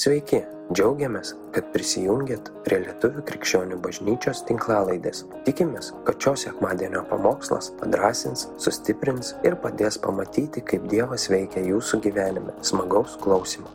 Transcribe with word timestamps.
Sveiki, 0.00 0.38
džiaugiamės, 0.72 1.34
kad 1.52 1.66
prisijungiat 1.74 2.46
prie 2.64 2.78
Lietuvų 2.86 3.20
krikščionių 3.28 3.76
bažnyčios 3.84 4.38
tinklalaidės. 4.48 5.26
Tikimės, 5.44 5.90
kad 6.06 6.16
šios 6.24 6.46
sekmadienio 6.46 7.02
pamokslas 7.10 7.66
padrasins, 7.76 8.46
sustiprins 8.56 9.34
ir 9.44 9.58
padės 9.60 9.98
pamatyti, 10.00 10.62
kaip 10.64 10.86
Dievas 10.88 11.26
veikia 11.28 11.60
jūsų 11.66 12.00
gyvenime. 12.06 12.54
Smagaus 12.64 13.18
klausimų. 13.20 13.68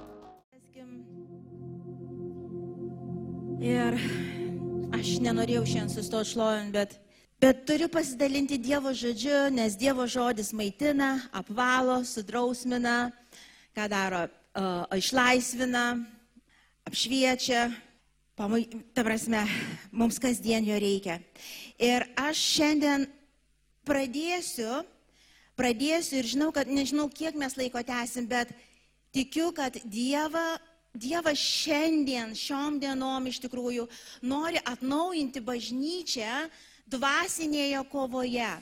Ir 3.62 4.00
aš 4.98 5.12
nenorėjau 5.28 5.62
šiandien 5.76 5.94
sustoti 5.94 6.32
šlovint, 6.32 6.74
bet, 6.74 6.98
bet 7.38 7.62
turiu 7.70 7.92
pasidalinti 7.94 8.58
Dievo 8.58 8.96
žodžiu, 8.98 9.52
nes 9.54 9.78
Dievo 9.78 10.10
žodis 10.10 10.56
maitina, 10.58 11.20
apvalo, 11.38 12.02
sudrausmina, 12.02 12.98
ką 13.78 13.88
daro, 13.94 14.26
uh, 14.26 14.90
išlaisvina, 14.98 15.86
apšviečia, 16.86 17.74
pamai, 18.38 18.68
ta 18.94 19.02
prasme, 19.02 19.42
mums 19.90 20.20
kasdien 20.22 20.66
jo 20.68 20.78
reikia. 20.78 21.18
Ir 21.82 22.06
aš 22.20 22.38
šiandien 22.38 23.08
pradėsiu, 23.88 24.84
pradėsiu 25.58 26.22
ir 26.22 26.30
žinau, 26.30 26.52
kad 26.54 26.70
nežinau, 26.70 27.10
kiek 27.10 27.38
mes 27.40 27.58
laiko 27.58 27.82
tęsim, 27.86 28.30
bet 28.30 28.54
tikiu, 29.16 29.50
kad 29.56 29.80
Dieva, 29.90 30.60
Dievas 30.96 31.42
šiandien, 31.42 32.36
šiom 32.38 32.78
dienom 32.80 33.26
iš 33.28 33.42
tikrųjų 33.44 33.88
nori 34.24 34.62
atnaujinti 34.64 35.42
bažnyčią 35.44 36.46
dvasinėje 36.88 37.82
kovoje. 37.92 38.54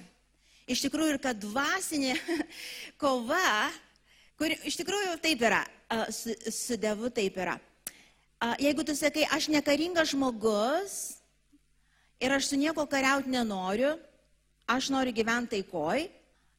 Iš 0.63 0.85
tikrųjų 0.87 1.17
ir 1.17 1.21
kad 1.21 1.37
dvasinė 1.43 2.15
kova, 3.03 3.67
kur 4.39 4.55
iš 4.63 4.79
tikrųjų 4.79 5.19
taip 5.21 5.43
yra, 5.43 5.61
su, 6.07 6.33
su 6.47 6.79
Dievu 6.79 7.11
taip 7.13 7.37
yra 7.43 7.59
jeigu 8.59 8.83
tu 8.83 8.95
sakai, 8.95 9.27
aš 9.31 9.47
nekaringas 9.51 10.11
žmogus 10.11 11.17
ir 12.19 12.31
aš 12.31 12.51
su 12.51 12.59
nieko 12.59 12.85
kariauti 12.85 13.31
nenoriu, 13.31 13.95
aš 14.67 14.89
noriu 14.89 15.13
gyventi 15.15 15.59
taikoj, 15.59 16.07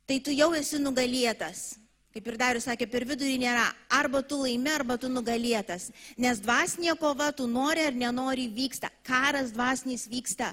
tai 0.08 0.20
tu 0.20 0.32
jau 0.32 0.52
esi 0.56 0.80
nugalėtas. 0.80 1.74
Kaip 2.14 2.28
ir 2.30 2.36
Darius 2.38 2.68
sakė, 2.68 2.86
per 2.86 3.02
vidurį 3.08 3.40
nėra 3.42 3.64
arba 3.90 4.20
tu 4.22 4.36
laimi, 4.38 4.70
arba 4.70 4.94
tu 5.00 5.08
nugalėtas. 5.10 5.88
Nes 6.14 6.38
dvasinė 6.38 6.94
kova, 7.00 7.32
tu 7.34 7.48
nori 7.50 7.82
ar 7.82 7.96
nenori, 7.96 8.46
vyksta. 8.54 8.92
Karas 9.02 9.50
dvasinis 9.50 10.06
vyksta. 10.06 10.52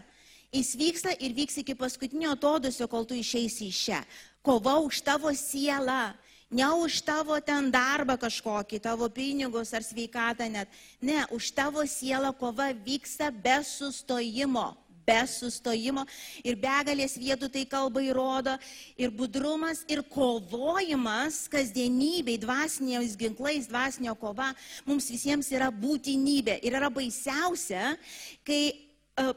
Jis 0.52 0.74
vyksta 0.76 1.14
ir 1.22 1.36
vyks 1.38 1.62
iki 1.62 1.76
paskutinio 1.78 2.34
atodusio, 2.34 2.88
kol 2.90 3.06
tu 3.06 3.14
išeisi 3.14 3.70
iš 3.70 3.84
čia. 3.86 4.02
Kova 4.42 4.80
už 4.82 5.04
tavo 5.06 5.30
sielą 5.38 6.16
Ne 6.52 6.68
už 6.68 7.00
tavo 7.08 7.40
ten 7.40 7.72
darbą 7.72 8.18
kažkokį, 8.20 8.82
tavo 8.84 9.08
pinigus 9.08 9.72
ar 9.72 9.86
sveikatą 9.88 10.50
net. 10.52 10.68
Ne, 11.00 11.24
už 11.32 11.48
tavo 11.56 11.80
sielą 11.88 12.34
kova 12.36 12.74
vyksta 12.76 13.32
be 13.32 13.56
sustojimo. 13.64 14.76
Be 15.08 15.24
sustojimo 15.26 16.04
ir 16.44 16.60
begalės 16.60 17.16
vietų 17.18 17.48
tai 17.56 17.64
kalba 17.66 18.04
įrodo. 18.04 18.58
Ir 19.00 19.16
budrumas, 19.16 19.86
ir 19.88 20.04
kovojimas 20.12 21.48
kasdienybei, 21.50 22.36
dvasiniais 22.44 23.16
ginklais, 23.16 23.72
dvasinio 23.72 24.14
kova 24.20 24.52
mums 24.86 25.08
visiems 25.08 25.50
yra 25.56 25.72
būtinybė. 25.72 26.60
Ir 26.68 26.76
yra 26.78 26.92
baisiausia, 26.92 27.96
kai 28.44 28.62
e, 28.68 28.76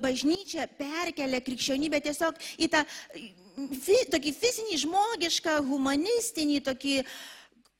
bažnyčia 0.02 0.66
perkelia 0.82 1.40
krikščionybę 1.46 2.02
tiesiog 2.10 2.42
į 2.58 2.72
tą 2.74 2.84
tokį 3.54 4.34
fizinį, 4.34 4.78
žmogišką, 4.84 5.58
humanistinį, 5.68 6.60
tokį 6.66 6.96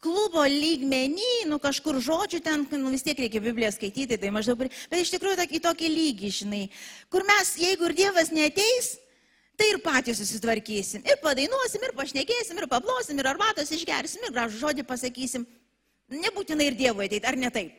klubo 0.05 0.45
lygmenį, 0.45 1.47
nu 1.49 1.59
kažkur 1.63 1.97
žodžių 2.05 2.43
ten, 2.45 2.67
nu 2.81 2.93
vis 2.93 3.05
tiek 3.07 3.19
reikia 3.19 3.41
Bibliją 3.41 3.71
skaityti, 3.73 4.19
tai 4.21 4.33
maždaug, 4.35 4.67
bet 4.69 5.01
iš 5.01 5.15
tikrųjų 5.15 5.39
tokį, 5.41 5.61
tokį 5.65 5.91
lygį, 5.95 6.31
žinai, 6.43 6.63
kur 7.13 7.25
mes, 7.25 7.55
jeigu 7.61 7.89
ir 7.89 7.97
Dievas 8.03 8.31
neteis, 8.35 8.99
tai 9.57 9.71
ir 9.73 9.81
patys 9.81 10.21
susitvarkysim. 10.21 11.05
Ir 11.09 11.21
padainuosim, 11.23 11.83
ir 11.87 11.95
pašnekėsim, 11.97 12.59
ir 12.59 12.69
paplosim, 12.71 13.19
ir 13.19 13.31
arbatos 13.31 13.71
išgersim, 13.73 14.27
ir 14.27 14.35
gražų 14.35 14.61
žodį 14.61 14.85
pasakysim. 14.89 15.47
Nebūtinai 16.13 16.69
ir 16.69 16.77
Dievui 16.77 17.07
ateiti, 17.09 17.25
ar 17.27 17.39
ne 17.41 17.49
taip? 17.55 17.79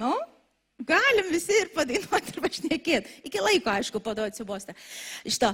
Nu, 0.00 0.14
galim 0.86 1.28
visi 1.34 1.58
ir 1.60 1.74
padainuoti, 1.74 2.32
ir 2.32 2.46
pašnekėti. 2.46 3.18
Iki 3.28 3.44
laiko, 3.44 3.74
aišku, 3.74 4.00
paduoti 4.00 4.38
atsibostą. 4.38 4.76
Iš 5.28 5.42
to. 5.42 5.52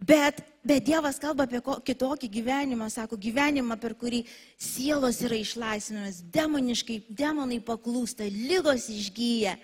Bet, 0.00 0.40
bet 0.64 0.84
Dievas 0.86 1.18
kalba 1.20 1.44
apie 1.44 1.60
kitokį 1.60 2.28
gyvenimą, 2.32 2.88
sako, 2.88 3.18
gyvenimą, 3.20 3.76
per 3.80 3.92
kurį 4.00 4.22
sielos 4.56 5.20
yra 5.26 5.36
išlaisvinamas, 5.36 6.22
demoniškai, 6.32 7.02
demonai 7.12 7.60
paklūsta, 7.64 8.24
lygos 8.24 8.88
išgyja, 8.88 9.58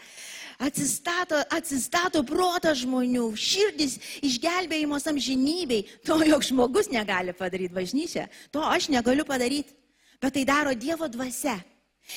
atsistato, 0.61 1.41
atsistato 1.57 2.21
protas 2.29 2.83
žmonių, 2.83 3.31
širdis 3.33 3.97
išgelbėjimos 4.29 5.09
amžinybei. 5.09 5.87
To 6.05 6.21
jog 6.29 6.45
žmogus 6.45 6.93
negali 6.93 7.33
padaryti 7.37 7.77
bažnyčia, 7.77 8.29
to 8.53 8.61
aš 8.61 8.91
negaliu 8.93 9.25
padaryti, 9.25 9.73
bet 10.21 10.37
tai 10.37 10.45
daro 10.49 10.77
Dievo 10.77 11.09
dvasia. 11.09 11.57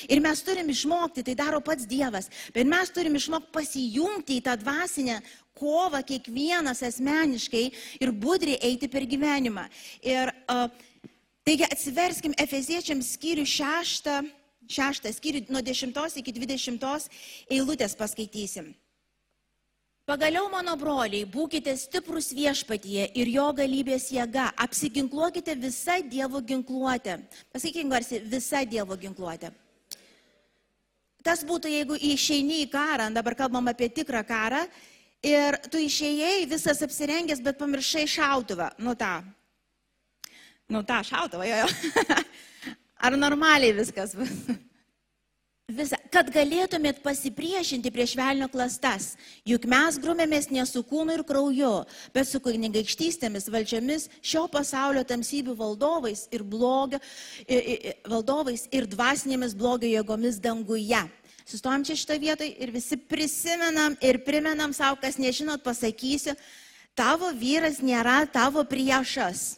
Ir 0.06 0.20
mes 0.22 0.44
turim 0.46 0.68
išmokti, 0.70 1.24
tai 1.26 1.34
daro 1.34 1.64
pats 1.66 1.88
Dievas, 1.90 2.28
bet 2.54 2.68
mes 2.70 2.92
turim 2.94 3.16
išmokti 3.18 3.50
pasijungti 3.56 4.38
į 4.38 4.44
tą 4.46 4.54
dvasinę 4.62 5.16
kovą 5.60 6.02
kiekvienas 6.08 6.84
asmeniškai 6.88 7.66
ir 8.00 8.12
budriai 8.12 8.60
eiti 8.72 8.90
per 8.92 9.06
gyvenimą. 9.10 9.68
Ir 10.02 10.34
uh, 10.48 10.68
taigi 11.46 11.68
atsiverskim 11.70 12.36
Efeziečiams 12.40 13.14
skyrių 13.16 13.46
šeštą, 13.54 14.20
šeštą 14.70 15.16
skyrių 15.16 15.48
nuo 15.54 15.64
10 15.66 16.22
iki 16.24 16.36
20 16.42 17.10
eilutės 17.50 17.98
paskaitysim. 18.00 18.74
Pagaliau, 20.10 20.48
mano 20.50 20.74
broliai, 20.74 21.22
būkite 21.30 21.76
stiprus 21.78 22.32
viešpatyje 22.34 23.04
ir 23.22 23.30
jo 23.30 23.44
galybės 23.54 24.08
jėga, 24.10 24.48
apsiginkluokite 24.58 25.54
visą 25.62 26.00
Dievo 26.02 26.42
ginkluotę. 26.42 27.20
Pasakykim 27.54 27.92
garsi, 27.94 28.18
visą 28.26 28.64
Dievo 28.66 28.98
ginkluotę. 28.98 29.52
Tas 31.22 31.44
būtų, 31.46 31.70
jeigu 31.70 32.00
išeini 32.10 32.64
į 32.64 32.72
karą, 32.74 33.12
dabar 33.14 33.38
kalbam 33.38 33.70
apie 33.70 33.92
tikrą 33.94 34.24
karą, 34.26 34.64
Ir 35.26 35.58
tu 35.68 35.82
išėjai 35.84 36.48
visas 36.48 36.80
apsirengęs, 36.86 37.42
bet 37.44 37.60
pamiršai 37.60 38.06
šautuvą. 38.08 38.70
Nu 38.80 38.96
tą. 38.96 39.20
Nu 40.72 40.84
tą 40.88 41.02
šautuvą, 41.04 41.44
jo, 41.50 41.66
jo. 41.66 42.20
Ar 43.06 43.16
normaliai 43.20 43.76
viskas 43.76 44.16
bus? 44.16 44.32
Visa, 45.70 46.00
kad 46.10 46.32
galėtumėt 46.34 47.04
pasipriešinti 47.04 47.92
prieš 47.94 48.16
velnio 48.18 48.48
klastas, 48.50 49.12
juk 49.46 49.68
mes 49.70 50.00
grumėmės 50.02 50.48
ne 50.50 50.64
su 50.66 50.82
kūnu 50.82 51.14
ir 51.14 51.22
krauju, 51.28 51.74
bet 52.16 52.26
su 52.26 52.42
kunigaikštystėmis, 52.42 53.46
valdžiomis, 53.54 54.08
šio 54.26 54.48
pasaulio 54.50 55.04
tamsybių 55.06 55.54
valdovais 55.60 56.26
ir, 56.34 56.42
blogio, 56.42 56.98
valdovais 58.10 58.66
ir 58.74 58.90
dvasinėmis 58.90 59.54
blogio 59.54 59.92
jėgomis 59.94 60.42
danguje. 60.42 61.04
Sustojom 61.50 61.82
čia 61.82 61.96
šitą 61.98 62.20
vietą 62.22 62.46
ir 62.46 62.70
visi 62.70 62.94
prisimenam 62.94 63.96
ir 64.06 64.20
primenam 64.22 64.74
savo, 64.74 65.00
kas 65.02 65.18
nežinot, 65.18 65.64
pasakysiu, 65.66 66.36
tavo 66.94 67.32
vyras 67.34 67.80
nėra 67.82 68.22
tavo 68.30 68.62
priešas. 68.70 69.58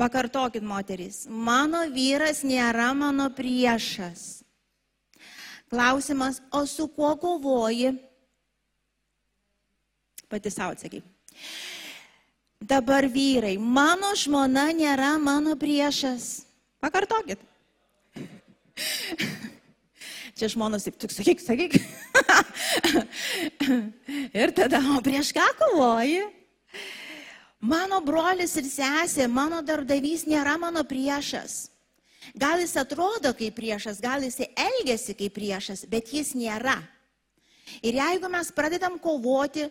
Pakartokit, 0.00 0.64
moterys, 0.64 1.26
mano 1.28 1.84
vyras 1.92 2.40
nėra 2.40 2.88
mano 2.96 3.28
priešas. 3.36 4.40
Klausimas, 5.68 6.40
o 6.48 6.64
su 6.64 6.88
kuo 6.88 7.12
kovoji? 7.20 7.92
Pati 10.32 10.50
savo 10.50 10.72
atsakyk. 10.72 11.04
Dabar 12.64 13.04
vyrai, 13.12 13.58
mano 13.60 14.16
žmona 14.16 14.70
nėra 14.72 15.18
mano 15.20 15.52
priešas. 15.60 16.46
Pakartokit. 16.80 17.44
Čia 20.42 20.48
žmonos 20.56 20.82
taip, 20.82 20.96
tik 20.98 21.12
sakyk, 21.14 21.38
sakyk. 21.38 21.74
ir 24.42 24.50
tada, 24.50 24.80
o 24.90 24.98
prieš 24.98 25.28
ką 25.30 25.44
kovoji? 25.54 26.24
Mano 27.62 28.00
brolis 28.02 28.56
ir 28.58 28.66
sesė, 28.66 29.28
mano 29.30 29.60
darbdavys 29.62 30.24
nėra 30.26 30.56
mano 30.58 30.82
priešas. 30.82 31.68
Gal 32.34 32.58
jis 32.58 32.74
atrodo 32.82 33.30
kaip 33.38 33.54
priešas, 33.54 34.02
gal 34.02 34.26
jis 34.26 34.40
elgesi 34.50 35.14
kaip 35.14 35.36
priešas, 35.38 35.84
bet 35.86 36.10
jis 36.10 36.34
nėra. 36.34 36.74
Ir 37.78 38.02
jeigu 38.02 38.26
mes 38.26 38.50
pradedam 38.50 38.98
kovoti 38.98 39.68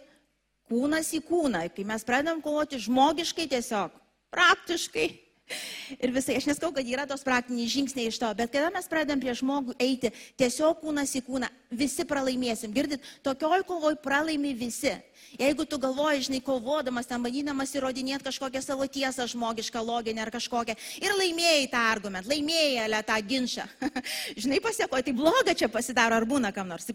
kūnas 0.71 1.11
į 1.19 1.19
kūną, 1.27 1.65
kai 1.75 1.83
mes 1.83 2.07
pradedam 2.07 2.39
kovoti 2.39 2.79
žmogiškai 2.79 3.49
tiesiog, 3.57 3.91
praktiškai, 4.31 5.09
Ir 6.03 6.13
visai, 6.15 6.37
aš 6.39 6.47
neskau, 6.49 6.71
kad 6.75 6.87
yra 6.87 7.05
tos 7.09 7.25
praktiniai 7.27 7.69
žingsniai 7.71 8.09
iš 8.11 8.19
to, 8.21 8.29
bet 8.37 8.53
kada 8.53 8.71
mes 8.73 8.87
pradedam 8.91 9.21
prie 9.21 9.35
žmogų 9.37 9.75
eiti 9.81 10.11
tiesiog 10.39 10.81
kūnas 10.81 11.13
į 11.19 11.23
kūną, 11.27 11.51
visi 11.71 12.05
pralaimėsim. 12.07 12.73
Girdit, 12.75 13.05
tokioj 13.25 13.65
kovoj 13.67 13.99
pralaimi 14.03 14.53
visi. 14.57 14.95
Jeigu 15.39 15.65
tu 15.69 15.79
galvoji, 15.79 16.25
žinai, 16.27 16.41
kovodamas, 16.43 17.07
tam 17.07 17.23
bandydamas 17.27 17.71
įrodinėti 17.77 18.27
kažkokią 18.27 18.63
savo 18.63 18.87
tiesą 18.91 19.27
žmogišką, 19.31 19.83
loginę 19.85 20.25
ar 20.25 20.33
kažkokią, 20.33 20.75
ir 21.03 21.15
laimėjai 21.19 21.69
tą 21.71 21.85
argumentą, 21.91 22.31
laimėjai 22.33 23.03
tą 23.07 23.21
ginčą. 23.29 23.69
žinai, 24.41 24.59
pasiekoji, 24.63 25.07
tai 25.07 25.15
bloga 25.15 25.55
čia 25.55 25.71
pasidaro, 25.71 26.19
ar 26.19 26.27
būna 26.27 26.51
kam 26.55 26.71
nors 26.71 26.91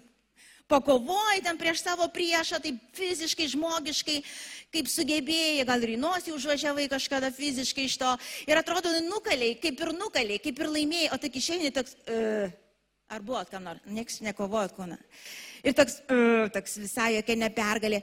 pakovoji 0.68 1.42
ten 1.44 1.58
prieš 1.58 1.82
savo 1.84 2.08
priešą, 2.10 2.60
taip 2.62 2.78
fiziškai, 2.96 3.48
žmogiškai, 3.54 4.18
kaip 4.74 4.90
sugebėjai, 4.90 5.64
gal 5.68 5.86
ir 5.86 5.94
nosį 6.00 6.34
užvažiavai 6.34 6.88
kažkada 6.90 7.30
fiziškai 7.34 7.86
iš 7.86 7.96
to. 8.02 8.12
Ir 8.50 8.60
atrodo, 8.60 8.92
nukaliai, 9.06 9.56
kaip 9.62 9.80
ir 9.80 9.94
nukaliai, 9.96 10.42
kaip 10.42 10.60
ir 10.60 10.72
laimėjai, 10.74 11.12
o 11.14 11.20
tik 11.22 11.38
išeini 11.40 11.72
toks, 11.74 11.96
uh, 12.10 12.50
ar 13.10 13.24
buvot 13.24 13.50
kam 13.50 13.66
nors, 13.68 13.82
nieks 13.86 14.20
nekovojot 14.26 14.76
kūną. 14.76 14.98
Ir 15.66 15.78
toks, 15.78 16.00
uh, 16.10 16.46
toks 16.54 16.78
visai 16.82 17.14
jokia 17.16 17.38
nepergalė. 17.46 18.02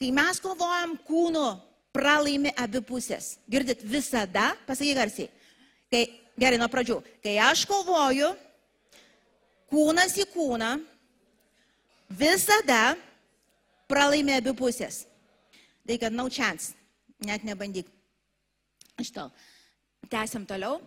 Kai 0.00 0.12
mes 0.14 0.40
kovojam 0.42 0.96
kūnu, 1.08 1.46
pralaimi 1.92 2.52
abi 2.56 2.80
pusės. 2.84 3.36
Girdit, 3.50 3.84
visada, 3.84 4.52
pasakyk 4.68 4.96
garsiai. 4.96 5.28
Kai, 5.92 6.06
gerai, 6.40 6.60
nuo 6.60 6.68
pradžių. 6.72 6.98
Kai 7.24 7.36
aš 7.44 7.66
kovoju, 7.68 8.32
kūnas 9.72 10.16
į 10.20 10.26
kūną, 10.32 10.72
visada 12.18 12.94
pralaimė 13.90 14.38
abi 14.40 14.54
pusės. 14.56 15.04
Tai 15.86 15.98
kad 15.98 16.14
no 16.14 16.28
chance, 16.30 16.76
net 17.26 17.44
nebandyk. 17.44 17.88
Šitą. 19.02 19.30
Tęsiam 20.12 20.44
toliau. 20.46 20.80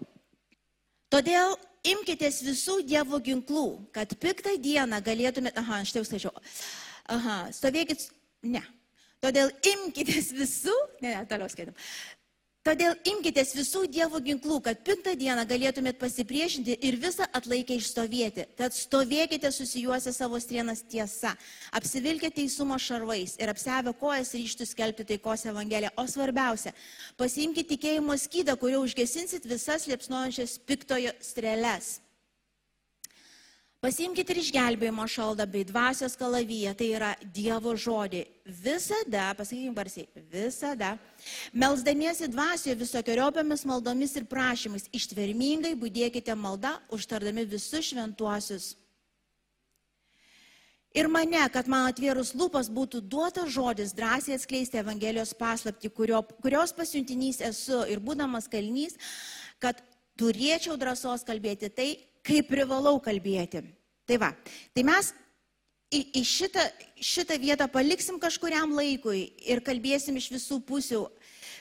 Todėl 1.12 1.56
imkitės 1.86 2.42
visų 2.46 2.80
Dievo 2.88 3.20
ginklų, 3.24 3.66
kad 3.96 4.14
piktą 4.20 4.56
dieną 4.62 5.02
galėtumėte, 5.06 5.62
aha, 5.62 5.82
štai 5.88 6.02
jau 6.02 6.08
skaičiau, 6.08 6.34
aha, 7.14 7.38
stovėkit, 7.56 8.08
ne. 8.44 8.64
Todėl 9.24 9.52
imkitės 9.72 10.32
visų, 10.36 10.76
ne, 11.02 11.14
ne, 11.14 11.22
toliau 11.30 11.50
skaitam. 11.50 11.78
Todėl 12.66 12.96
imkitės 13.06 13.52
visų 13.54 13.84
Dievo 13.94 14.18
ginklų, 14.26 14.56
kad 14.66 14.80
pintą 14.82 15.12
dieną 15.14 15.44
galėtumėt 15.46 16.00
pasipriešinti 16.02 16.80
ir 16.88 16.96
visą 16.98 17.28
atlaikę 17.38 17.76
išstovėti. 17.78 18.48
Tad 18.58 18.74
stovėkite 18.74 19.52
susijuose 19.54 20.10
savo 20.16 20.40
strienas 20.42 20.82
tiesa, 20.82 21.36
apsivilkite 21.78 22.34
teisumo 22.40 22.80
šarvais 22.82 23.36
ir 23.38 23.52
apsevę 23.54 23.94
kojas 24.00 24.34
ryštų 24.34 24.66
skelbti 24.72 25.06
taikos 25.12 25.46
evangeliją. 25.52 25.94
O 26.02 26.08
svarbiausia, 26.10 26.74
pasiimkite 27.22 27.76
tikėjimo 27.76 28.18
skydą, 28.18 28.58
kuriuo 28.58 28.82
užgesinsit 28.88 29.46
visas 29.46 29.86
liepsnojančias 29.86 30.58
piktojo 30.66 31.14
streles. 31.22 32.00
Pasimkite 33.86 34.34
ir 34.34 34.40
išgelbėjimo 34.42 35.04
šaldą 35.06 35.46
bei 35.46 35.62
dvasios 35.62 36.16
kalavyje, 36.18 36.72
tai 36.74 36.86
yra 36.98 37.12
Dievo 37.36 37.76
žodį. 37.78 38.24
Visada, 38.64 39.28
pasakykime 39.38 39.76
garsiai, 39.78 40.08
visada, 40.32 40.96
melzdamiesi 41.54 42.26
dvasioje 42.34 42.74
visokiojopiamis 42.80 43.62
maldomis 43.70 44.16
ir 44.18 44.26
prašymais, 44.32 44.88
ištvermingai 44.90 45.76
būdėkite 45.78 46.34
maldą, 46.34 46.72
užtardami 46.98 47.44
visus 47.52 47.92
šventuosius. 47.92 48.72
Ir 50.98 51.12
mane, 51.12 51.46
kad 51.54 51.70
man 51.70 51.92
atvėrus 51.92 52.34
lūpas 52.34 52.72
būtų 52.74 53.04
duotas 53.06 53.54
žodis 53.54 53.94
drąsiai 53.94 54.40
atskleisti 54.40 54.82
Evangelijos 54.82 55.36
paslapti, 55.38 55.94
kurio, 55.94 56.24
kurios 56.42 56.74
pasiuntinys 56.74 57.44
esu 57.52 57.84
ir 57.86 58.02
būdamas 58.02 58.50
kalnys, 58.50 58.98
kad 59.62 59.86
turėčiau 60.18 60.74
drąsos 60.74 61.28
kalbėti 61.30 61.70
tai, 61.70 61.92
kaip 62.26 62.50
privalau 62.50 62.98
kalbėti. 63.04 63.64
Tai 64.06 64.18
va, 64.22 64.32
tai 64.74 64.84
mes 64.86 65.12
į, 65.94 66.02
į 66.20 66.24
šitą, 66.26 66.66
šitą 67.02 67.38
vietą 67.42 67.68
paliksim 67.72 68.20
kažkuriam 68.22 68.74
laikui 68.76 69.28
ir 69.46 69.62
kalbėsim 69.66 70.18
iš 70.20 70.30
visų 70.36 70.60
pusių, 70.68 71.04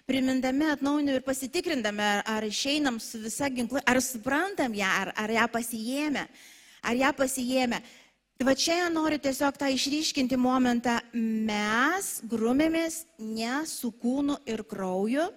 primindami, 0.08 0.68
atnaujinu 0.72 1.16
ir 1.16 1.24
pasitikrindami, 1.24 2.04
ar, 2.04 2.24
ar 2.36 2.46
išeinam 2.48 3.00
su 3.00 3.20
visa 3.22 3.48
ginkla, 3.52 3.82
ar 3.88 4.00
suprantam 4.04 4.74
ją, 4.76 4.88
ar, 5.04 5.12
ar 5.24 5.32
ją 5.32 5.44
pasijėmė, 5.52 6.24
ar 6.84 6.98
ją 7.00 7.12
pasijėmė. 7.16 7.80
Tai 8.34 8.48
va 8.48 8.56
čia 8.58 8.88
noriu 8.90 9.20
tiesiog 9.22 9.56
tą 9.56 9.68
išryškinti 9.70 10.36
momentą, 10.40 10.98
mes 11.14 12.08
grumėmės 12.26 13.04
ne 13.22 13.60
su 13.70 13.92
kūnu 13.94 14.40
ir 14.50 14.64
krauju, 14.66 15.28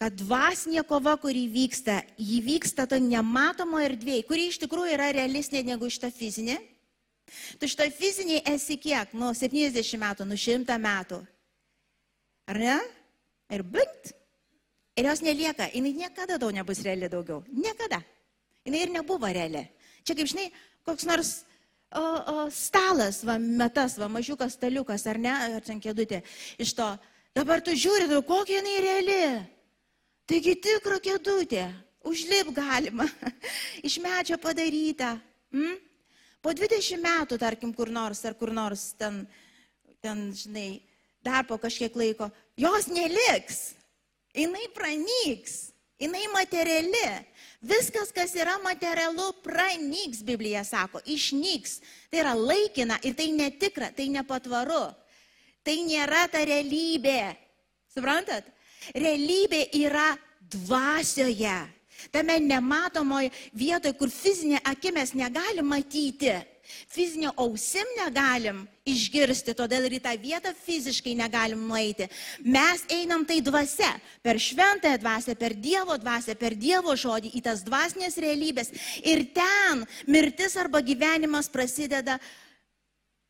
kad 0.00 0.14
dvasinė 0.16 0.80
kova, 0.88 1.12
kuri 1.20 1.44
vyksta, 1.52 1.98
ji 2.16 2.38
vyksta 2.44 2.86
to 2.88 2.96
nematomo 3.04 3.82
erdvėje, 3.84 4.24
kuri 4.28 4.46
iš 4.48 4.56
tikrųjų 4.62 4.94
yra 4.96 5.10
realesnė 5.12 5.60
negu 5.66 5.90
šita 5.92 6.08
fizinė. 6.14 6.56
Tu 7.60 7.68
šitą 7.70 7.86
fizinį 7.94 8.40
esi 8.48 8.78
kiek? 8.80 9.12
Nu, 9.12 9.34
70 9.36 10.00
metų, 10.00 10.26
nu 10.26 10.38
100 10.40 10.78
metų. 10.80 11.20
Ar 12.50 12.58
ne? 12.58 12.78
Ir 13.52 13.62
bint. 13.76 14.10
Ir 14.98 15.10
jos 15.10 15.22
nelieka. 15.22 15.68
Jis 15.70 16.00
niekada 16.00 16.40
tau 16.40 16.50
nebus 16.54 16.80
reali 16.86 17.12
daugiau. 17.12 17.44
Niekada. 17.52 18.00
Jis 18.64 18.80
ir 18.80 18.96
nebuvo 18.96 19.28
reali. 19.30 19.66
Čia 20.02 20.16
kaip 20.16 20.32
žinai, 20.32 20.48
koks 20.88 21.06
nors 21.06 21.30
o, 21.92 22.00
o, 22.02 22.48
stalas, 22.50 23.20
va, 23.26 23.36
metas, 23.38 23.98
va, 24.00 24.08
mažiukas 24.10 24.56
staliukas, 24.56 25.06
ar 25.10 25.20
ne, 25.20 25.36
ar 25.60 25.62
ten 25.66 25.78
kėdutė. 25.82 26.24
Iš 26.58 26.74
to. 26.78 26.90
Dabar 27.36 27.62
tu 27.62 27.76
žiūri, 27.78 28.08
tu, 28.10 28.24
kokia 28.26 28.58
jinai 28.58 28.78
reali. 28.82 29.22
Taigi 30.30 30.52
tikro 30.62 30.94
kėdutė, 31.02 31.64
užlip 32.06 32.52
galima, 32.54 33.02
iš 33.86 33.96
medžio 33.98 34.36
padaryta. 34.38 35.16
Mm? 35.50 35.80
Po 36.38 36.52
20 36.54 37.02
metų, 37.02 37.38
tarkim, 37.42 37.72
kur 37.74 37.90
nors, 37.90 38.20
ar 38.22 38.36
kur 38.38 38.52
nors 38.54 38.92
ten, 39.00 39.24
ten, 39.98 40.28
žinai, 40.30 40.84
dar 41.26 41.42
po 41.48 41.58
kažkiek 41.58 41.98
laiko, 41.98 42.28
jos 42.54 42.86
neliks, 42.94 43.58
jinai 44.30 44.68
pranyks, 44.76 45.56
jinai 45.98 46.22
materiali. 46.36 47.02
Viskas, 47.66 48.14
kas 48.14 48.30
yra 48.38 48.54
materialu, 48.62 49.32
pranyks, 49.42 50.22
Biblija 50.22 50.62
sako, 50.64 51.02
išnyks. 51.10 51.80
Tai 52.06 52.22
yra 52.22 52.36
laikina 52.38 53.02
ir 53.02 53.18
tai 53.18 53.32
netikra, 53.34 53.90
tai 53.90 54.06
nepatvaru. 54.14 54.86
Tai 55.66 55.76
nėra 55.90 56.22
ta 56.30 56.46
realybė. 56.46 57.34
Suprantat? 57.90 58.46
Realybė 58.94 59.66
yra 59.80 60.14
dvasioje. 60.50 61.58
Tame 62.08 62.38
nematomoje 62.40 63.28
vietoje, 63.52 63.92
kur 63.98 64.08
fizinė 64.12 64.62
akimės 64.64 65.12
negalim 65.14 65.68
matyti. 65.68 66.38
Fizinio 66.90 67.32
ausim 67.36 67.86
negalim 67.98 68.62
išgirsti, 68.86 69.56
todėl 69.58 69.88
ir 69.88 69.96
į 69.98 70.00
tą 70.04 70.12
vietą 70.22 70.52
fiziškai 70.54 71.16
negalim 71.18 71.64
nueiti. 71.66 72.06
Mes 72.46 72.84
einam 72.94 73.24
tai 73.26 73.40
dvasia, 73.42 73.90
per 74.22 74.38
šventąją 74.38 75.00
dvasę, 75.02 75.34
per 75.38 75.56
Dievo 75.58 75.98
dvasę, 75.98 76.36
per 76.38 76.54
Dievo 76.54 76.94
žodį, 76.94 77.34
į 77.34 77.42
tas 77.46 77.64
dvasinės 77.66 78.18
realybės. 78.22 78.72
Ir 79.02 79.26
ten 79.34 79.84
mirtis 80.06 80.56
arba 80.60 80.82
gyvenimas 80.82 81.50
prasideda, 81.50 82.20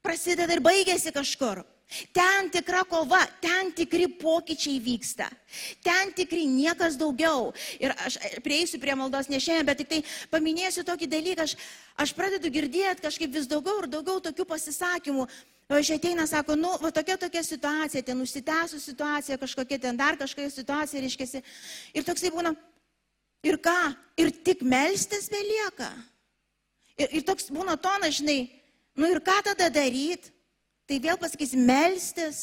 prasideda 0.05 0.57
ir 0.57 0.65
baigėsi 0.65 1.13
kažkur. 1.17 1.65
Ten 2.15 2.51
tikra 2.55 2.85
kova, 2.87 3.19
ten 3.43 3.73
tikri 3.75 4.07
pokyčiai 4.15 4.79
vyksta. 4.79 5.27
Ten 5.83 6.13
tikri 6.15 6.45
niekas 6.47 6.95
daugiau. 6.95 7.51
Ir 7.83 7.91
aš 8.07 8.21
prieisiu 8.45 8.79
prie 8.79 8.95
maldos 8.95 9.27
ne 9.27 9.41
šiandien, 9.43 9.67
bet 9.67 9.83
tik 9.83 9.91
tai 9.91 10.01
paminėsiu 10.31 10.87
tokį 10.87 11.11
dalyką. 11.11 11.49
Aš, 11.49 11.57
aš 11.99 12.15
pradedu 12.15 12.53
girdėti 12.55 13.03
kažkaip 13.03 13.35
vis 13.35 13.51
daugiau 13.51 13.83
ir 13.83 13.91
daugiau 13.91 14.23
tokių 14.23 14.47
pasisakymų. 14.53 15.27
Iš 15.71 15.93
ateina, 15.95 16.27
sako, 16.27 16.57
nu, 16.59 16.71
va 16.83 16.91
tokia 16.95 17.15
tokia 17.19 17.43
situacija, 17.47 18.03
ten 18.07 18.23
užsitęsų 18.23 18.79
situacija, 18.83 19.39
kažkokia 19.39 19.79
ten 19.83 19.99
dar 19.99 20.19
kažkokia 20.19 20.51
situacija, 20.51 21.03
reiškia. 21.03 21.43
Ir 21.95 22.07
toksai 22.07 22.33
būna, 22.35 22.55
ir 23.47 23.59
ką, 23.63 23.79
ir 24.19 24.35
tik 24.47 24.63
melstis 24.67 25.31
belieka. 25.31 25.91
Ir, 26.99 27.09
ir 27.19 27.23
toks 27.27 27.51
būna 27.55 27.79
tonas, 27.79 28.19
žinai, 28.19 28.51
nu 28.99 29.11
ir 29.11 29.23
ką 29.27 29.41
tada 29.47 29.71
daryti? 29.75 30.35
Tai 30.91 30.99
vėl 30.99 31.19
pasakys 31.21 31.55
melstis. 31.55 32.41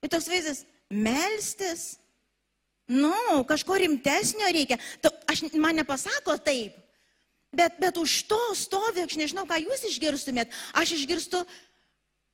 Ir 0.00 0.12
toks 0.12 0.28
vaizdas, 0.30 0.62
melstis. 0.86 1.98
Nu, 2.90 3.42
kažko 3.46 3.78
rimtesnio 3.78 4.46
reikia. 4.54 4.78
Aš, 5.30 5.44
man 5.58 5.78
nepasako 5.78 6.38
taip. 6.42 6.78
Bet, 7.50 7.76
bet 7.82 7.98
už 7.98 8.30
to 8.30 8.38
stovi, 8.54 9.02
aš 9.02 9.18
nežinau, 9.18 9.42
ką 9.46 9.58
jūs 9.58 9.82
išgirstumėt. 9.90 10.54
Aš 10.78 10.94
išgirstu, 11.00 11.42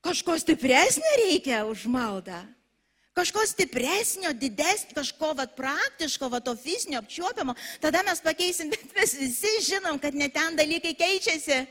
kažko 0.05 0.37
stipresnio 0.41 1.13
reikia 1.25 1.65
už 1.69 1.89
maldą. 1.89 2.45
Kažko 3.17 3.47
stipresnio, 3.47 4.33
didesnio, 4.33 4.95
kažko 4.95 5.33
vat, 5.39 5.55
praktiško, 5.57 6.29
vat, 6.29 6.45
to 6.45 6.57
fizinio, 6.57 7.01
apčiuopiamo, 7.01 7.55
tada 7.81 8.03
mes 8.05 8.21
pakeisim, 8.21 8.69
bet 8.71 8.93
mes 8.97 9.15
visi 9.17 9.53
žinom, 9.71 9.99
kad 9.99 10.15
net 10.15 10.35
ten 10.37 10.59
dalykai 10.59 10.93
keičiasi. 10.99 11.65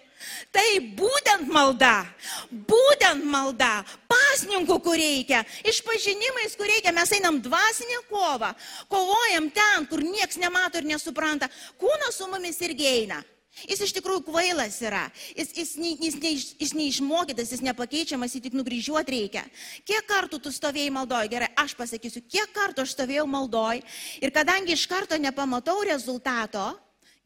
Tai 0.55 0.65
būtent 0.97 1.49
malda, 1.51 2.05
būtent 2.49 3.27
malda, 3.29 3.83
pasninkų, 4.09 4.79
kur 4.81 4.97
reikia, 4.97 5.43
išpažinimais, 5.69 6.55
kur 6.57 6.71
reikia, 6.71 6.95
mes 6.95 7.11
einam 7.13 7.37
dvasinę 7.43 7.99
kovą, 8.09 8.53
kovojam 8.89 9.51
ten, 9.53 9.85
kur 9.91 10.01
nieks 10.01 10.39
nemato 10.41 10.81
ir 10.81 10.89
nesupranta, 10.89 11.51
kūnas 11.77 12.17
su 12.17 12.31
mumis 12.31 12.61
irgi 12.65 12.89
eina. 12.89 13.21
Jis 13.63 13.85
iš 13.87 13.93
tikrųjų 13.95 14.25
kvailas 14.27 14.81
yra. 14.83 15.05
Jis, 15.37 15.53
jis, 15.55 15.73
jis, 15.79 16.17
jis, 16.19 16.47
jis 16.59 16.73
neišmokytas, 16.75 17.53
jis 17.55 17.63
nepakeičiamas, 17.63 18.35
jį 18.35 18.41
tik 18.47 18.57
nukryžiuoti 18.59 19.15
reikia. 19.15 19.45
Kiek 19.87 20.03
kartų 20.09 20.41
tu 20.43 20.51
stovėjai 20.51 20.91
maldoj? 20.97 21.29
Gerai, 21.31 21.51
aš 21.63 21.77
pasakysiu, 21.79 22.25
kiek 22.27 22.51
kartų 22.55 22.83
aš 22.83 22.97
stovėjau 22.97 23.27
maldoj 23.31 23.79
ir 24.19 24.35
kadangi 24.35 24.75
iš 24.75 24.83
karto 24.91 25.19
nepamatau 25.21 25.79
rezultato, 25.87 26.73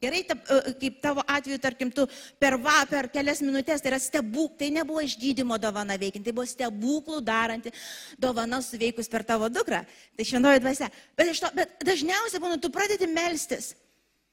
Gerai, 0.00 0.22
ta, 0.24 0.32
e, 0.32 0.72
kaip 0.80 0.94
tavo 1.04 1.20
atveju, 1.28 1.58
tarkim, 1.60 1.90
tu 1.92 2.06
per, 2.40 2.54
va, 2.64 2.78
per 2.88 3.10
kelias 3.12 3.42
minutės, 3.44 3.82
tai 3.84 3.90
yra 3.90 3.98
stebuklų, 4.00 4.56
tai 4.56 4.70
nebuvo 4.72 5.02
išgydymo 5.04 5.58
dovana 5.60 5.98
veikianti, 6.00 6.24
tai 6.30 6.32
buvo 6.38 6.46
stebuklų 6.48 7.18
daranti 7.20 7.72
dovana 8.16 8.62
suveikus 8.64 9.12
per 9.12 9.26
tavo 9.28 9.50
dukrą. 9.52 9.82
Tai 10.16 10.24
šventoji 10.24 10.62
dvasia. 10.64 10.88
Bet, 11.20 11.34
to, 11.36 11.50
bet 11.58 11.76
dažniausiai 11.84 12.40
būna, 12.40 12.56
tu 12.62 12.72
pradedi 12.72 13.10
melstis. 13.12 13.74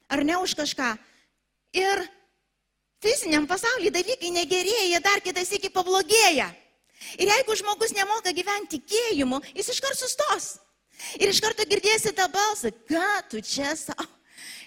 Ar 0.08 0.24
ne 0.24 0.40
už 0.40 0.56
kažką? 0.56 0.94
Ir 1.76 2.04
fiziniam 3.02 3.46
pasaulyje 3.48 3.92
dalykai 3.94 4.30
negerėja, 4.34 4.86
jie 4.92 5.00
dar 5.04 5.20
kitas 5.24 5.52
iki 5.52 5.70
pablogėja. 5.72 6.48
Ir 7.18 7.30
jeigu 7.30 7.56
žmogus 7.60 7.94
nemoka 7.94 8.32
gyventi 8.34 8.78
tikėjimu, 8.78 9.40
jis 9.54 9.70
iškart 9.74 9.98
sustos. 9.98 10.56
Ir 11.20 11.30
iš 11.30 11.40
karto 11.44 11.62
girdėsi 11.68 12.10
tą 12.16 12.26
balsą, 12.32 12.72
ką 12.88 13.10
tu 13.30 13.42
čia 13.44 13.76
savo, 13.78 14.08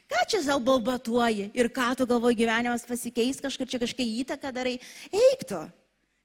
ką 0.07 0.21
čia 0.31 0.39
savo 0.45 0.63
balbatuoji 0.69 1.49
ir 1.57 1.69
ką 1.73 1.89
tu 1.99 2.07
galvoji 2.07 2.39
gyvenimas 2.39 2.87
pasikeis, 2.87 3.41
kažkaip 3.43 3.67
čia 3.67 3.81
kažkaip 3.83 4.15
įtaką 4.23 4.53
darai, 4.55 4.77
eik 5.11 5.43
tu. 5.49 5.59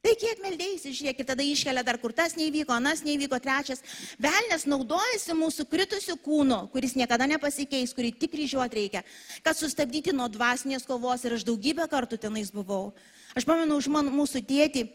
Tai 0.07 0.13
kiek 0.15 0.39
meldėjai, 0.39 0.93
žiūrėk, 0.95 1.19
ir 1.19 1.27
tada 1.27 1.43
iškelia 1.43 1.83
dar 1.83 1.97
kur 1.99 2.13
tas 2.15 2.37
neįvyko, 2.39 2.71
anas 2.77 3.01
neįvyko, 3.03 3.41
trečias. 3.43 3.81
Velnes 4.23 4.63
naudojasi 4.71 5.35
mūsų 5.35 5.67
kritusiu 5.67 6.15
kūnu, 6.23 6.61
kuris 6.71 6.95
niekada 6.95 7.27
nepasikeis, 7.27 7.91
kurį 7.97 8.13
tik 8.15 8.37
kryžiuoti 8.37 8.79
reikia, 8.79 9.03
kad 9.43 9.59
sustabdyti 9.59 10.15
nuo 10.15 10.29
dvasinės 10.31 10.87
kovos 10.87 11.27
ir 11.27 11.35
aš 11.35 11.43
daugybę 11.49 11.89
kartų 11.91 12.21
tenais 12.23 12.55
buvau. 12.55 12.93
Aš 13.35 13.49
pamenu 13.51 13.81
už 13.83 13.91
man, 13.91 14.13
mūsų 14.15 14.47
tėtį, 14.47 14.87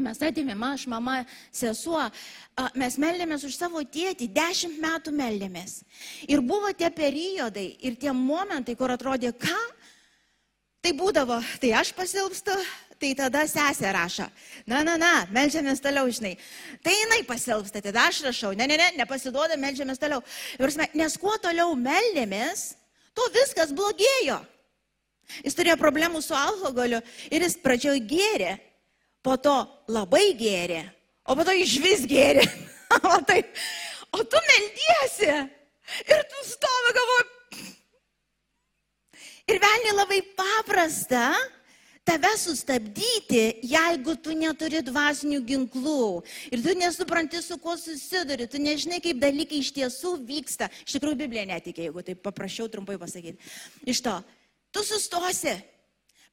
mes 0.00 0.24
atėmėm, 0.24 0.64
aš, 0.70 0.88
mama, 0.88 1.18
sesuo, 1.52 2.08
mes 2.80 2.96
meldėmės 2.96 3.44
už 3.44 3.60
savo 3.60 3.84
tėtį, 3.84 4.32
dešimt 4.32 4.80
metų 4.88 5.12
meldėmės. 5.20 5.82
Ir 6.32 6.40
buvo 6.40 6.72
tie 6.72 6.88
periodai 6.88 7.74
ir 7.84 8.00
tie 8.00 8.16
momentai, 8.16 8.72
kur 8.72 8.96
atrodė, 8.96 9.36
ką? 9.36 9.58
Tai 10.84 10.92
būdavo, 10.94 11.40
tai 11.58 11.72
aš 11.74 11.90
pasilpstu, 11.96 12.54
tai 13.02 13.10
tada 13.18 13.42
sesė 13.50 13.90
rašo. 13.94 14.26
Na, 14.70 14.84
na, 14.86 14.94
na, 15.00 15.12
melžiamės 15.34 15.82
toliau, 15.82 16.10
žinai. 16.14 16.36
Tai 16.84 16.92
jinai 16.94 17.24
pasilpsta, 17.26 17.82
tada 17.82 18.04
aš 18.06 18.22
rašau. 18.28 18.52
Ne, 18.58 18.68
ne, 18.70 18.76
ne, 18.78 18.92
nepasiduoda, 19.00 19.58
melžiamės 19.58 19.98
toliau. 19.98 20.22
Nes 20.98 21.18
kuo 21.18 21.34
toliau 21.42 21.74
meldėmės, 21.78 22.72
tuo 23.16 23.26
viskas 23.34 23.74
blogėjo. 23.74 24.38
Jis 25.44 25.58
turėjo 25.58 25.76
problemų 25.80 26.22
su 26.24 26.36
alkoholiu 26.38 27.02
ir 27.28 27.44
jis 27.44 27.58
pradžioje 27.60 28.04
gėrė, 28.08 28.54
po 29.22 29.34
to 29.36 29.56
labai 29.92 30.30
gėrė, 30.38 30.84
o 31.28 31.36
po 31.36 31.44
to 31.44 31.52
iš 31.58 31.74
vis 31.84 32.06
gėrė. 32.08 32.46
o, 33.10 33.18
tai, 33.28 33.42
o 34.14 34.22
tu 34.22 34.40
meldiesi 34.52 35.28
ir 36.06 36.24
tu 36.30 36.46
stovi 36.54 36.94
galvoji. 36.96 37.37
Ir 39.48 39.56
velniai 39.62 39.94
labai 39.96 40.18
paprasta 40.36 41.30
tave 42.04 42.30
sustabdyti, 42.40 43.60
jeigu 43.68 44.14
tu 44.20 44.32
neturi 44.36 44.80
dvasinių 44.84 45.38
ginklų 45.44 46.22
ir 46.52 46.62
tu 46.64 46.74
nesupranti, 46.76 47.40
su 47.44 47.56
kuo 47.60 47.76
susiduri, 47.80 48.48
tu 48.48 48.60
nežinai, 48.60 49.00
kaip 49.04 49.20
dalykai 49.20 49.60
iš 49.60 49.72
tiesų 49.76 50.14
vyksta. 50.28 50.70
Iš 50.84 50.96
tikrųjų, 50.96 51.20
Biblija 51.20 51.46
netikė, 51.48 51.88
jeigu 51.88 52.04
taip 52.04 52.22
paprašiau 52.24 52.68
trumpai 52.72 52.96
pasakyti. 53.00 53.36
Iš 53.88 54.00
to, 54.04 54.14
tu 54.72 54.84
sustosi. 54.84 55.56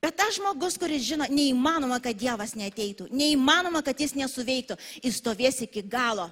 Bet 0.04 0.20
tas 0.20 0.36
žmogus, 0.36 0.76
kuris 0.80 1.04
žino, 1.08 1.28
neįmanoma, 1.32 2.02
kad 2.04 2.20
Dievas 2.20 2.54
neteitų, 2.60 3.08
neįmanoma, 3.16 3.80
kad 3.84 4.00
jis 4.00 4.16
nesuveiktų, 4.16 4.76
jis 5.04 5.20
stovės 5.24 5.64
iki 5.66 5.84
galo. 5.88 6.28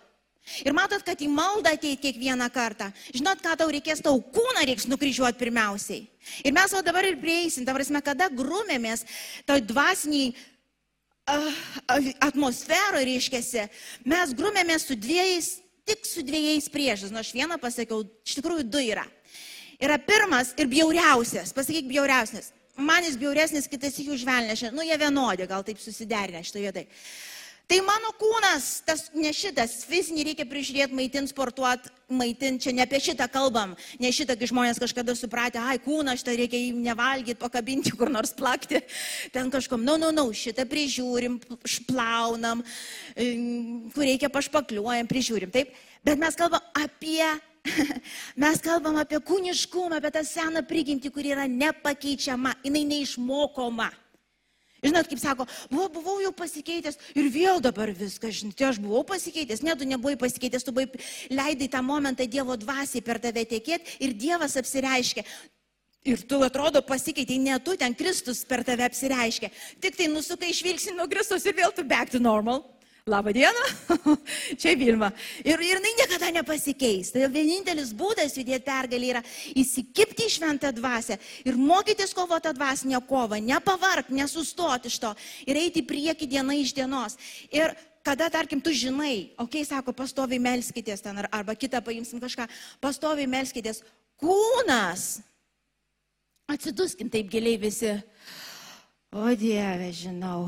Ir 0.67 0.75
matot, 0.75 0.99
kad 1.07 1.21
į 1.23 1.29
maldą 1.31 1.71
ateit 1.71 2.01
kiekvieną 2.03 2.49
kartą. 2.51 2.89
Žinot, 3.15 3.39
ką 3.43 3.55
tau 3.61 3.69
reikės, 3.71 4.01
tau 4.03 4.19
kūną 4.19 4.65
reiks 4.67 4.89
nukryžiuoti 4.91 5.39
pirmiausiai. 5.39 6.01
Ir 6.43 6.55
mes 6.55 6.73
o 6.75 6.81
dabar 6.83 7.07
ir 7.07 7.15
prieisim, 7.21 7.63
ta 7.63 7.75
prasme, 7.75 8.01
kada 8.03 8.27
grumėmės 8.31 9.05
toj 9.47 9.63
dvasiniai 9.69 10.33
uh, 10.35 11.61
atmosferoje, 12.27 13.07
reiškiasi, 13.07 13.67
mes 14.03 14.35
grumėmės 14.35 14.89
su 14.89 14.99
dviejais, 14.99 15.53
tik 15.87 16.03
su 16.07 16.25
dviejais 16.27 16.67
priešais. 16.71 17.11
Nu, 17.15 17.23
aš 17.23 17.31
vieną 17.35 17.59
pasakiau, 17.63 18.03
iš 18.27 18.39
tikrųjų 18.41 18.67
du 18.67 18.83
yra. 18.83 19.07
Yra 19.83 19.95
pirmas 19.99 20.51
ir 20.59 20.67
bjauriausias, 20.71 21.55
pasakyk 21.55 21.87
bjauriausias. 21.87 22.51
Man 22.75 23.05
jis 23.05 23.19
bjauresnis, 23.21 23.69
kitas 23.69 23.99
jų 24.01 24.17
žvelnešė. 24.17 24.71
Nu, 24.73 24.83
jie 24.83 24.95
vienodi, 24.97 25.45
gal 25.47 25.63
taip 25.65 25.79
susiderinę 25.79 26.41
šitoje 26.43 26.67
vietoje. 26.67 26.87
Tai 27.63 27.77
mano 27.87 28.09
kūnas, 28.19 28.81
tas 28.83 29.05
ne 29.15 29.29
šitas, 29.33 29.77
fizinį 29.87 30.25
reikia 30.27 30.45
prižiūrėti, 30.49 30.95
maitinti, 30.97 31.31
sportuoti, 31.31 31.91
maitinti, 32.11 32.65
čia 32.65 32.73
ne 32.75 32.83
apie 32.83 32.99
šitą 33.01 33.29
kalbam, 33.31 33.77
ne 34.03 34.11
šitą, 34.13 34.35
kai 34.37 34.49
žmonės 34.51 34.81
kažkada 34.83 35.15
supratė, 35.15 35.61
ai, 35.63 35.77
kūną 35.81 36.17
šitą 36.19 36.35
reikia 36.41 36.59
jį 36.59 36.73
nevalgyti, 36.83 37.39
pakabinti, 37.39 37.95
kur 37.95 38.11
nors 38.11 38.35
plakti, 38.35 38.83
ten 39.31 39.47
kažkom, 39.53 39.79
na, 39.79 39.95
no, 39.95 40.09
na, 40.09 40.11
no, 40.11 40.27
na, 40.27 40.27
no, 40.27 40.35
šitą 40.35 40.67
prižiūrim, 40.69 41.39
šplaunam, 41.63 42.65
kur 43.15 44.05
reikia 44.11 44.29
pašpakliuojam, 44.33 45.07
prižiūrim, 45.07 45.55
taip, 45.55 45.71
bet 46.03 46.19
mes 46.19 46.37
kalbam 46.37 46.61
apie 46.83 47.31
Mes 48.43 48.59
kalbam 48.59 48.97
apie 48.99 49.21
kūniškumą, 49.23 49.95
apie 50.01 50.11
tą 50.11 50.23
seną 50.27 50.65
prigimtį, 50.67 51.11
kuri 51.15 51.31
yra 51.31 51.45
nepakeičiama, 51.47 52.57
jinai 52.65 52.83
neišmokoma. 52.89 53.87
Žinot, 54.83 55.07
kaip 55.07 55.21
sako, 55.21 55.47
buvau, 55.71 55.87
buvau 55.93 56.17
jau 56.19 56.33
pasikeitęs 56.35 56.99
ir 57.15 57.29
vėl 57.31 57.61
dabar 57.63 57.91
viskas, 57.95 58.41
žinai, 58.41 58.55
tai 58.57 58.67
aš 58.71 58.81
buvau 58.83 59.05
pasikeitęs, 59.07 59.63
ne, 59.63 59.75
tu 59.79 59.87
nebuvai 59.87 60.17
pasikeitęs, 60.19 60.65
tu 60.67 60.75
buvai 60.75 60.89
leidai 61.31 61.69
tą 61.71 61.79
momentą 61.85 62.27
Dievo 62.27 62.57
dvasiai 62.59 63.03
per 63.05 63.21
tave 63.23 63.45
tekėti 63.47 63.99
ir 64.03 64.15
Dievas 64.19 64.57
apsireiškia. 64.59 65.23
Ir 66.03 66.25
tu 66.27 66.41
atrodo 66.43 66.81
pasikeitėjai, 66.83 67.39
ne 67.45 67.55
tu 67.63 67.77
ten 67.79 67.95
Kristus 67.95 68.43
per 68.43 68.65
tave 68.67 68.83
apsireiškia. 68.83 69.53
Tik 69.79 69.95
tai 69.95 70.09
nusukai 70.11 70.51
išvilgsi 70.51 70.97
nuo 70.97 71.07
Kristus 71.07 71.47
ir 71.47 71.55
vėl 71.55 71.71
tu 71.71 71.87
back 71.87 72.11
to 72.11 72.19
normal. 72.19 72.65
Labą 73.07 73.33
dieną, 73.33 73.63
čia 74.61 74.77
Vilma. 74.79 75.09
Ir, 75.43 75.59
ir 75.59 75.75
jinai 75.75 75.89
niekada 75.97 76.29
nepasikeis. 76.31 77.09
Tai 77.11 77.25
vienintelis 77.27 77.89
būdas 77.91 78.37
judėti 78.39 78.63
pergalį 78.63 79.09
yra 79.11 79.21
įsikipti 79.59 80.29
į 80.29 80.31
šventą 80.37 80.71
dvasę 80.71 81.17
ir 81.43 81.59
mokytis 81.59 82.15
kovoti 82.15 82.53
dvasinę 82.55 83.01
kovą, 83.03 83.41
nepavark, 83.43 84.07
nesustoti 84.07 84.87
iš 84.87 85.01
to 85.03 85.11
ir 85.43 85.59
eiti 85.59 85.83
į 85.83 85.89
priekį 85.89 86.29
diena 86.31 86.55
iš 86.55 86.71
dienos. 86.79 87.19
Ir 87.51 87.75
kada, 88.07 88.31
tarkim, 88.31 88.63
tu 88.63 88.71
žinai, 88.71 89.35
okei, 89.35 89.65
okay, 89.65 89.67
sako, 89.67 89.91
pastoviai 89.91 90.39
melskitės 90.39 91.03
ten, 91.03 91.19
arba 91.27 91.59
kitą 91.59 91.83
paimsim 91.83 92.23
kažką, 92.23 92.47
pastoviai 92.79 93.27
melskitės, 93.27 93.83
kūnas, 94.15 95.17
atsiduskim 96.47 97.11
taip 97.11 97.27
giliai 97.27 97.59
visi. 97.67 97.97
O 99.11 99.27
Dieve, 99.35 99.91
žinau. 99.91 100.47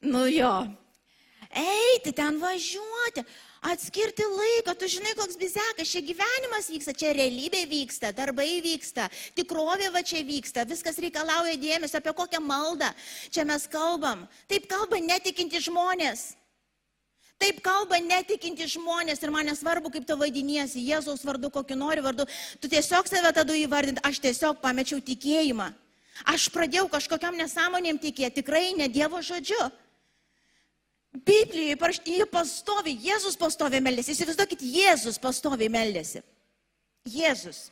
Nu 0.00 0.26
jo. 0.30 0.52
Eiti 1.48 2.12
ten 2.12 2.36
važiuoti, 2.38 3.22
atskirti 3.64 4.24
laiką, 4.28 4.74
tu 4.76 4.88
žinai, 4.90 5.14
koks 5.16 5.38
bizekas, 5.40 5.88
čia 5.88 6.02
gyvenimas 6.04 6.68
vyksta, 6.68 6.92
čia 6.92 7.14
realybė 7.16 7.62
vyksta, 7.70 8.12
darbai 8.12 8.60
vyksta, 8.62 9.08
tikrovė 9.38 9.88
va 9.94 10.02
čia 10.04 10.20
vyksta, 10.28 10.66
viskas 10.68 11.00
reikalauja 11.00 11.56
dėmesio, 11.56 12.02
apie 12.02 12.12
kokią 12.12 12.42
maldą 12.44 12.92
čia 13.32 13.46
mes 13.48 13.64
kalbam. 13.72 14.26
Taip 14.50 14.68
kalba 14.68 15.00
netikinti 15.00 15.62
žmonės. 15.70 16.34
Taip 17.40 17.62
kalba 17.64 17.96
netikinti 18.02 18.66
žmonės 18.68 19.22
ir 19.22 19.32
man 19.32 19.48
nesvarbu, 19.48 19.92
kaip 19.94 20.04
tu 20.04 20.16
vadiniesi, 20.20 20.82
Jėzaus 20.84 21.24
vardu, 21.24 21.48
kokį 21.54 21.80
nori 21.80 22.04
vardu, 22.04 22.26
tu 22.60 22.68
tiesiog 22.68 23.08
save 23.08 23.32
tada 23.32 23.56
įvardinti, 23.56 24.02
aš 24.04 24.20
tiesiog 24.20 24.60
pamečiau 24.60 25.00
tikėjimą. 25.00 25.72
Aš 26.26 26.48
pradėjau 26.50 26.88
kažkokiam 26.90 27.36
nesąmonėm 27.38 28.00
tikėti, 28.02 28.42
tikrai 28.42 28.74
ne 28.74 28.88
Dievo 28.90 29.22
žodžiu. 29.22 29.70
Biblijoje 31.12 31.76
parašyti, 31.80 32.18
jie 32.18 32.26
pastovi, 32.28 32.92
Jėzus 33.00 33.38
pastovi 33.40 33.80
meldėsi. 33.80 34.12
Įsivaizduokit, 34.12 34.60
Jėzus 34.60 35.16
pastovi 35.22 35.70
meldėsi. 35.72 36.22
Jėzus. 37.08 37.68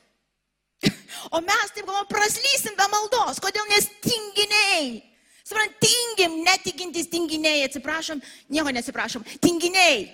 O 1.33 1.41
mes 1.41 1.71
taip 1.73 1.87
galvom, 1.89 2.07
praslysim 2.11 2.75
be 2.77 2.87
maldos. 2.93 3.39
Kodėl 3.43 3.65
nes 3.71 3.87
tinginiai? 4.05 5.01
Suprant, 5.47 5.73
tingim, 5.81 6.41
netikintis 6.45 7.09
tinginiai. 7.09 7.65
atsiprašom, 7.65 8.21
nieko 8.53 8.73
nesiprašom, 8.75 9.25
tinginiai, 9.41 10.09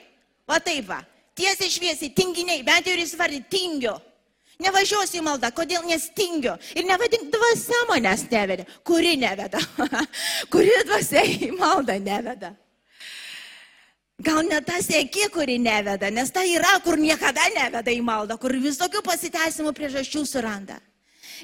va 0.49 0.59
taip 0.61 0.87
va, 0.87 1.01
tiesiai 1.35 1.73
šviesiai, 1.73 2.13
tinginiai, 2.15 2.63
bent 2.67 2.87
jau 2.87 2.95
ir 2.95 3.03
įsivardyti, 3.03 3.49
tingiu. 3.51 3.97
Nevažiuosiu 4.63 5.19
į 5.19 5.25
maldą, 5.27 5.51
kodėl 5.57 5.83
nestingiu. 5.89 6.55
Ir 6.77 6.87
nevadink 6.87 7.33
dvasia 7.33 7.81
manęs 7.89 8.27
nevedė. 8.31 8.67
Kuri 8.87 9.17
neveda? 9.19 9.59
Kuri 10.53 10.77
dvasia 10.87 11.25
į 11.25 11.51
maldą 11.57 11.97
neveda? 11.99 12.53
Gal 14.23 14.45
ne 14.47 14.61
ta 14.63 14.79
sėki, 14.85 15.27
kuri 15.35 15.57
neveda, 15.59 16.11
nes 16.15 16.31
ta 16.31 16.45
yra, 16.47 16.77
kur 16.85 17.01
niekada 17.01 17.43
neveda 17.57 17.91
į 17.91 18.03
maldą, 18.07 18.37
kur 18.39 18.55
visokių 18.55 19.03
pasiteisimų 19.03 19.73
priežasčių 19.75 20.23
suranda. 20.29 20.79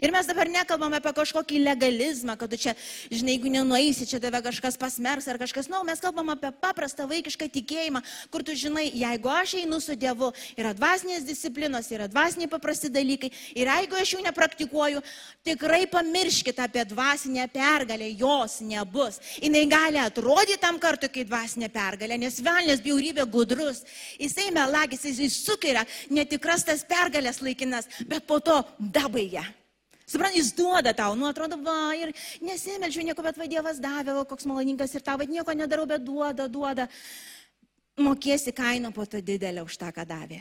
Ir 0.02 0.12
mes 0.14 0.28
dabar 0.30 0.48
nekalbam 0.50 0.94
apie 0.94 1.12
kažkokį 1.16 1.62
legalizmą, 1.64 2.36
kad 2.38 2.52
tu 2.52 2.58
čia, 2.60 2.74
žinai, 3.10 3.34
jeigu 3.34 3.50
nenueisi, 3.52 4.06
čia 4.06 4.20
tave 4.22 4.40
kažkas 4.44 4.78
pasmers 4.78 5.26
ar 5.28 5.40
kažkas, 5.40 5.66
na, 5.70 5.78
no, 5.78 5.86
mes 5.88 6.02
kalbam 6.02 6.30
apie 6.34 6.52
paprastą 6.62 7.08
vaikišką 7.10 7.48
tikėjimą, 7.56 8.02
kur 8.32 8.44
tu 8.46 8.54
žinai, 8.58 8.86
jeigu 8.94 9.32
aš 9.32 9.56
einu 9.62 9.80
su 9.82 9.96
Dievu, 9.98 10.30
yra 10.58 10.74
dvasinės 10.76 11.26
disciplinos, 11.26 11.90
yra 11.94 12.06
dvasiniai 12.10 12.50
paprasti 12.50 12.92
dalykai, 12.92 13.32
ir 13.58 13.72
jeigu 13.72 13.98
aš 13.98 14.14
jų 14.14 14.22
nepraktikuoju, 14.28 15.02
tikrai 15.46 15.84
pamirškite 15.90 16.62
apie 16.62 16.86
dvasinę 16.88 17.48
pergalę, 17.52 18.12
jos 18.18 18.60
nebus. 18.62 19.18
Jis 19.42 19.70
gali 19.70 19.98
atrodyti 20.02 20.60
tam 20.62 20.78
kartu 20.78 21.10
kaip 21.12 21.28
dvasinė 21.28 21.70
pergalė, 21.74 22.18
nes 22.20 22.38
velnės 22.44 22.82
bjaurybė 22.84 23.26
gudrus, 23.30 23.82
jisai 24.20 24.50
melagis, 24.54 25.04
jisai 25.10 25.30
sukiria 25.32 25.86
netikras 26.10 26.66
tas 26.68 26.84
pergalės 26.86 27.42
laikinas, 27.42 27.88
bet 28.06 28.26
po 28.28 28.40
to 28.40 28.62
dabaigia. 28.78 29.46
Suprant, 30.08 30.32
jis 30.32 30.54
duoda 30.56 30.94
tau, 30.96 31.12
nu 31.18 31.26
atrodo, 31.28 31.58
va, 31.60 31.92
ir 31.92 32.14
nesimelčiu 32.40 33.02
nieko, 33.04 33.20
bet 33.24 33.36
va 33.36 33.48
Dievas 33.50 33.80
davė, 33.82 34.14
va, 34.16 34.24
koks 34.28 34.46
maloningas 34.48 34.94
ir 34.96 35.02
tau, 35.04 35.18
va, 35.20 35.26
nieko 35.28 35.52
nedarau, 35.52 35.84
bet 35.90 36.04
duoda, 36.04 36.46
duoda. 36.48 36.86
Mokėsi 38.00 38.54
kainą 38.56 38.88
po 38.94 39.04
to 39.04 39.20
didelę 39.20 39.66
už 39.66 39.76
tą, 39.76 39.90
ką 39.92 40.06
davė. 40.08 40.38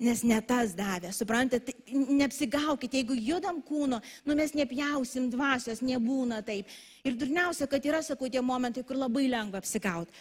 Nes 0.00 0.20
ne 0.24 0.36
tas 0.44 0.74
davė, 0.76 1.12
suprantate, 1.12 1.72
neapsigaukite, 1.92 3.00
jeigu 3.00 3.16
judam 3.16 3.60
kūno, 3.64 4.00
nu 4.24 4.36
mes 4.36 4.52
nepjausim 4.56 5.28
dvasios, 5.32 5.80
nebūna 5.84 6.40
taip. 6.44 6.68
Ir 7.04 7.16
durniausia, 7.20 7.68
kad 7.70 7.84
yra, 7.84 8.00
sakau, 8.04 8.28
tie 8.32 8.42
momentai, 8.44 8.84
kur 8.84 9.00
labai 9.00 9.26
lengva 9.28 9.60
apsigauti. 9.60 10.12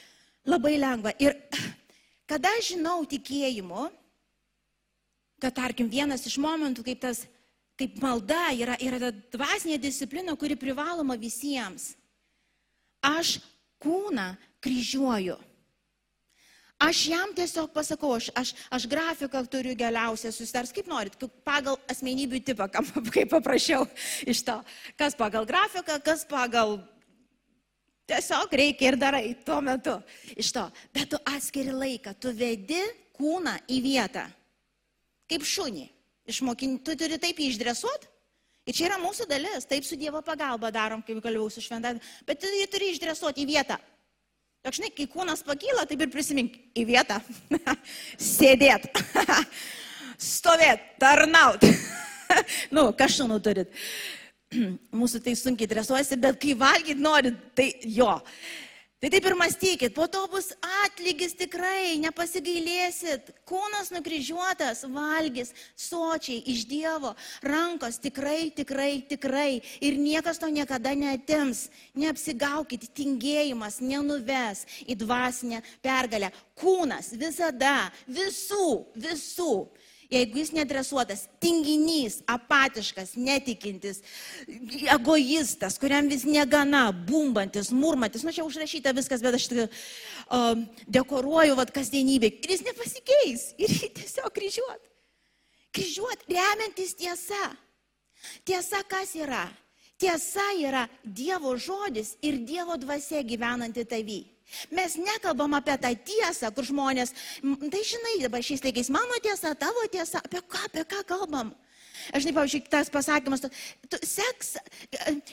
Labai 0.47 0.77
lengva. 0.79 1.13
Ir 1.19 1.35
kada 2.31 2.51
žinau 2.63 3.01
tikėjimu, 3.07 3.89
kad 5.39 5.55
tarkim 5.55 5.91
vienas 5.91 6.27
iš 6.27 6.37
momentų, 6.43 6.83
kaip 6.87 7.03
tas 7.03 7.23
kaip 7.79 7.99
malda 8.03 8.49
yra, 8.59 8.75
yra 8.83 9.11
dvasinė 9.31 9.79
disciplina, 9.81 10.35
kuri 10.35 10.57
privaloma 10.59 11.15
visiems. 11.19 11.93
Aš 12.99 13.37
kūną 13.79 14.33
kryžiuoju. 14.59 15.37
Aš 16.79 16.99
jam 17.11 17.31
tiesiog 17.35 17.73
pasakau, 17.75 18.13
aš, 18.15 18.29
aš, 18.39 18.53
aš 18.71 18.85
grafiką 18.87 19.41
turiu 19.51 19.73
geriausią 19.75 20.31
susitars, 20.31 20.71
kaip 20.71 20.87
norit, 20.87 21.15
pagal 21.43 21.75
asmenybių 21.91 22.39
tipą, 22.47 22.69
kaip 23.15 23.33
paprašiau 23.33 23.83
iš 24.23 24.45
to. 24.47 24.55
Kas 24.99 25.17
pagal 25.19 25.47
grafiką, 25.47 25.99
kas 26.03 26.23
pagal... 26.27 26.79
Tiesiog 28.09 28.55
reikia 28.57 28.87
ir 28.89 28.95
darai 28.97 29.25
tuo 29.45 29.59
metu 29.61 29.99
iš 30.33 30.49
to. 30.55 30.63
Bet 30.95 31.11
tu 31.11 31.19
atskiri 31.29 31.75
laiką, 31.75 32.15
tu 32.17 32.31
vedi 32.33 32.79
kūną 33.13 33.53
į 33.69 33.83
vietą. 33.85 34.23
Kaip 35.29 35.45
šunį. 35.45 35.83
Išmokinti, 36.29 36.83
tu 36.85 36.95
turi 36.99 37.17
taip 37.21 37.39
jį 37.41 37.53
išdresuoti. 37.53 38.09
Ir 38.69 38.75
čia 38.77 38.85
yra 38.89 38.99
mūsų 39.01 39.25
dalis, 39.29 39.65
taip 39.65 39.85
su 39.87 39.97
Dievo 39.97 40.21
pagalba 40.21 40.69
darom, 40.73 41.01
kaip 41.05 41.23
kalbėjau 41.23 41.47
su 41.55 41.63
šventą, 41.65 41.95
bet 42.27 42.41
tu 42.41 42.49
jį 42.53 42.67
turi 42.69 42.91
išdresuoti 42.93 43.41
į 43.41 43.49
vietą. 43.49 43.79
Tok 44.59 44.75
žinai, 44.75 44.91
kai 44.91 45.07
kūnas 45.09 45.41
pakyla, 45.47 45.85
taip 45.87 46.03
ir 46.03 46.11
prisimink 46.11 46.57
į 46.77 46.83
vietą. 46.89 47.17
Sėdėt. 48.29 48.89
Stovėt, 50.29 50.83
tarnaut. 50.99 51.63
nu, 52.75 52.89
kažkų 52.99 53.39
turit. 53.45 53.71
Mūsų 54.99 55.23
tai 55.23 55.35
sunkiai 55.39 55.69
dresuojasi, 55.71 56.19
bet 56.19 56.41
kai 56.41 56.57
valgyt 56.59 56.99
norit, 56.99 57.39
tai 57.57 57.71
jo. 57.87 58.11
Tai 58.99 59.07
taip 59.07 59.25
ir 59.29 59.35
mąstykit, 59.39 59.93
po 59.95 60.09
to 60.11 60.25
bus 60.27 60.49
atlygis 60.83 61.31
tikrai, 61.39 61.95
nepasigailėsit, 62.03 63.29
kūnas 63.47 63.93
nukryžiuotas, 63.95 64.81
valgys, 64.91 65.53
sočiai 65.79 66.41
iš 66.51 66.65
Dievo, 66.67 67.13
rankos 67.39 67.95
tikrai, 68.03 68.51
tikrai, 68.51 68.99
tikrai 69.07 69.61
ir 69.79 69.95
niekas 70.03 70.43
to 70.43 70.51
niekada 70.51 70.91
neatims. 70.99 71.69
Neapsigaukit, 71.95 72.89
tingėjimas 72.91 73.79
nenuves 73.79 74.65
į 74.83 74.99
dvasinę 74.99 75.63
pergalę. 75.79 76.33
Kūnas 76.59 77.13
visada, 77.15 77.93
visų, 78.03 78.83
visų 78.99 79.53
Jeigu 80.09 80.39
jis 80.41 80.49
nedresuotas, 80.57 81.27
tinginys, 81.37 82.23
apatiškas, 82.25 83.11
netikintis, 83.13 83.99
egoistas, 84.89 85.77
kuriam 85.77 86.09
vis 86.09 86.23
negana, 86.25 86.87
bumbantis, 86.89 87.69
murmantis, 87.69 88.23
nu 88.25 88.33
čia 88.33 88.47
užrašyta 88.47 88.95
viskas, 88.97 89.21
bet 89.21 89.37
aš 89.37 89.45
uh, 89.53 90.63
dekoruoju 90.89 91.53
vad 91.59 91.69
kasdienybė 91.75 92.31
ir 92.41 92.55
jis 92.55 92.65
nepasikeis 92.65 93.45
ir 93.61 93.75
jį 93.75 93.91
tiesiog 94.01 94.33
kryžiuot. 94.33 94.81
Kryžiuot 95.77 96.25
remiantis 96.25 96.97
tiesa. 96.97 97.53
Tiesa 98.41 98.81
kas 98.89 99.13
yra? 99.13 99.45
Tiesa 99.99 100.47
yra 100.57 100.87
Dievo 101.03 101.53
žodis 101.53 102.15
ir 102.25 102.41
Dievo 102.49 102.81
dvasia 102.81 103.21
gyvenanti 103.21 103.85
tavy. 103.85 104.23
Mes 104.73 104.95
nekalbam 104.97 105.53
apie 105.57 105.77
tą 105.81 105.91
tiesą, 106.11 106.51
kur 106.55 106.67
žmonės, 106.67 107.13
tai 107.41 107.81
žinai, 107.85 108.15
dabar 108.23 108.45
šiais 108.45 108.63
laikais 108.65 108.91
mano 108.93 109.19
tiesa, 109.23 109.55
tavo 109.57 109.85
tiesa, 109.91 110.21
apie 110.25 110.41
ką, 110.41 110.63
apie 110.69 110.85
ką 110.89 111.03
kalbam. 111.09 111.53
Aš 112.13 112.23
žinai, 112.23 112.35
pavyzdžiui, 112.37 112.63
tas 112.71 112.89
pasakymas, 112.93 113.43
tu 113.91 113.99
seks, 114.07 114.55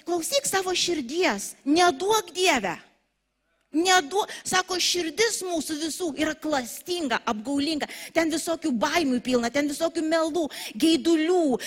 klausyk 0.05 0.49
savo 0.49 0.75
širdies, 0.77 1.55
neduok 1.65 2.35
Dievę. 2.37 2.77
Nedu, 3.75 4.23
sako, 4.47 4.79
širdis 4.79 5.41
mūsų 5.45 5.75
visų 5.81 6.07
yra 6.23 6.37
klastinga, 6.39 7.19
apgaulinga. 7.27 7.89
Ten 8.15 8.31
visokių 8.31 8.71
baimių 8.79 9.19
pilna, 9.27 9.51
ten 9.51 9.67
visokių 9.69 10.05
melų, 10.07 10.45
geidulių, 10.79 11.59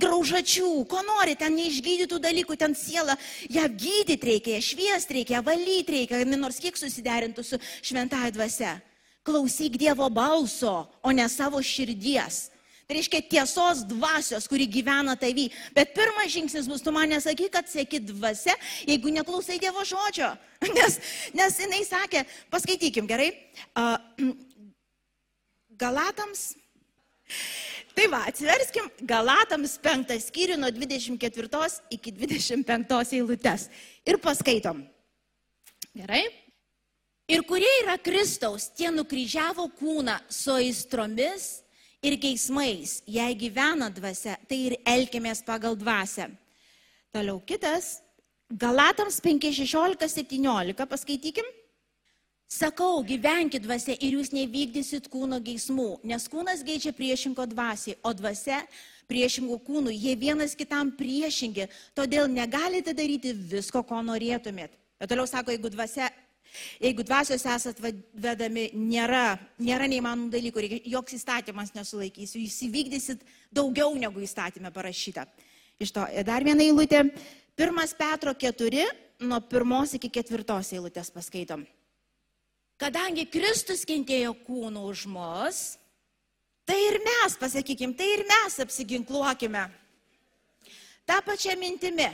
graužačių, 0.00 0.70
ko 0.88 1.02
nori, 1.02 1.34
ten 1.36 1.56
neišgydytų 1.58 2.20
dalykų, 2.22 2.56
ten 2.56 2.76
siela, 2.78 3.18
ją 3.50 3.66
gydyti 3.66 4.30
reikia, 4.30 4.54
ją 4.56 4.62
šviesti 4.70 5.18
reikia, 5.18 5.40
ją 5.40 5.42
valyti 5.50 5.98
reikia, 5.98 6.22
nors 6.38 6.62
kiek 6.62 6.78
susiderintų 6.78 7.44
su 7.44 7.60
šventąją 7.82 8.32
dvasia. 8.38 8.78
Klausyk 9.26 9.76
Dievo 9.78 10.08
balso, 10.10 10.86
o 11.02 11.10
ne 11.10 11.28
savo 11.30 11.60
širdies. 11.62 12.51
Tai 12.92 12.98
reiškia 12.98 13.22
tiesos 13.24 13.78
dvasios, 13.88 14.44
kuri 14.44 14.66
gyvena 14.68 15.14
tavy. 15.16 15.46
Bet 15.72 15.94
pirmas 15.96 16.28
žingsnis 16.28 16.66
bus, 16.68 16.82
tu 16.84 16.92
man 16.92 17.08
nesakyk, 17.08 17.48
kad 17.54 17.70
sėki 17.72 18.02
dvasia, 18.04 18.52
jeigu 18.84 19.08
neklausai 19.14 19.56
Dievo 19.62 19.80
žodžio. 19.80 20.28
Nes, 20.76 20.98
nes 21.32 21.56
jinai 21.56 21.78
sakė, 21.88 22.26
paskaitykim 22.52 23.08
gerai, 23.08 23.30
uh, 23.80 23.96
Galatams. 25.80 26.44
Tai 27.96 28.10
va, 28.12 28.20
atsiverskim 28.28 28.92
Galatams 29.08 29.78
penktą 29.80 30.20
skyrių 30.20 30.60
nuo 30.60 30.68
24 30.76 31.96
iki 31.96 32.12
25 32.20 33.16
eilutės 33.16 33.70
ir 34.04 34.20
paskaitom. 34.20 34.84
Gerai? 35.96 36.26
Ir 37.32 37.48
kurie 37.48 37.72
yra 37.86 37.96
Kristaus, 37.96 38.68
tie 38.76 38.92
nukryžiavo 38.92 39.70
kūną 39.80 40.20
su 40.28 40.60
aistromis 40.60 41.62
ir 42.02 42.18
geismais, 42.18 43.00
jei 43.06 43.34
gyvena 43.38 43.88
dvasia, 43.94 44.36
tai 44.48 44.58
ir 44.68 44.78
elkimės 44.86 45.42
pagal 45.46 45.76
dvasę. 45.78 46.28
Toliau 47.14 47.40
kitas, 47.46 48.00
Galatams 48.52 49.20
5.16.17, 49.24 50.86
paskaitykim. 50.86 51.46
Sakau, 52.52 52.98
gyvenkit 53.00 53.62
dvasia 53.64 53.94
ir 53.96 54.18
jūs 54.18 54.28
nevykdysit 54.34 55.06
kūno 55.08 55.38
geismų, 55.40 56.02
nes 56.04 56.26
kūnas 56.28 56.60
geidžia 56.66 56.92
priešingo 56.92 57.46
dvasiai, 57.48 57.96
o 58.04 58.12
dvasia 58.12 58.58
priešingų 59.08 59.56
kūnų, 59.64 59.94
jie 59.94 60.12
vienas 60.20 60.52
kitam 60.58 60.90
priešingi, 60.98 61.70
todėl 61.96 62.28
negalite 62.28 62.92
daryti 62.92 63.32
visko, 63.32 63.80
ko 63.88 64.02
norėtumėt. 64.04 64.76
Bet 65.00 65.08
toliau 65.14 65.24
sako, 65.30 65.54
jeigu 65.54 65.72
dvasia 65.72 66.10
Jeigu 66.82 67.04
dvasios 67.06 67.44
esat 67.48 67.78
vedami, 67.80 68.68
nėra, 68.76 69.38
nėra 69.62 69.88
neįmanomų 69.88 70.30
dalykų, 70.32 70.64
joks 70.92 71.16
įstatymas 71.16 71.72
nesulaikys, 71.76 72.34
jūs 72.36 72.58
įvykdysit 72.68 73.22
daugiau 73.54 73.94
negu 73.98 74.20
įstatymė 74.24 74.72
parašyta. 74.74 75.26
Iš 75.80 75.94
to 75.96 76.04
dar 76.26 76.44
viena 76.44 76.64
eilutė. 76.64 77.06
Pirmas 77.56 77.94
Petro 77.96 78.34
4, 78.36 78.84
nuo 79.28 79.40
pirmos 79.44 79.94
iki 79.96 80.10
ketvirtos 80.12 80.72
eilutės 80.76 81.10
paskaitom. 81.12 81.64
Kadangi 82.80 83.28
Kristus 83.30 83.84
kentėjo 83.86 84.32
kūnų 84.46 84.82
už 84.90 85.06
mus, 85.12 85.62
tai 86.66 86.78
ir 86.88 86.98
mes, 87.04 87.36
pasakykim, 87.38 87.94
tai 87.94 88.08
ir 88.16 88.24
mes 88.26 88.58
apsiginkluokime. 88.64 89.68
Ta 91.06 91.20
pačia 91.22 91.54
mintimi. 91.58 92.08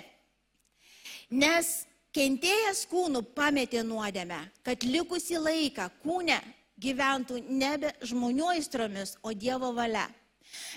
Nes 1.31 1.88
kentėjęs 2.17 2.85
kūnų 2.91 3.23
pametė 3.37 3.83
nuodėmę, 3.87 4.41
kad 4.67 4.85
likusi 4.85 5.39
laiką 5.41 5.89
kūne 6.03 6.39
gyventų 6.79 7.43
nebe 7.49 7.93
žmonių 8.07 8.55
aistromis, 8.55 9.17
o 9.23 9.35
Dievo 9.35 9.73
valia. 9.75 10.07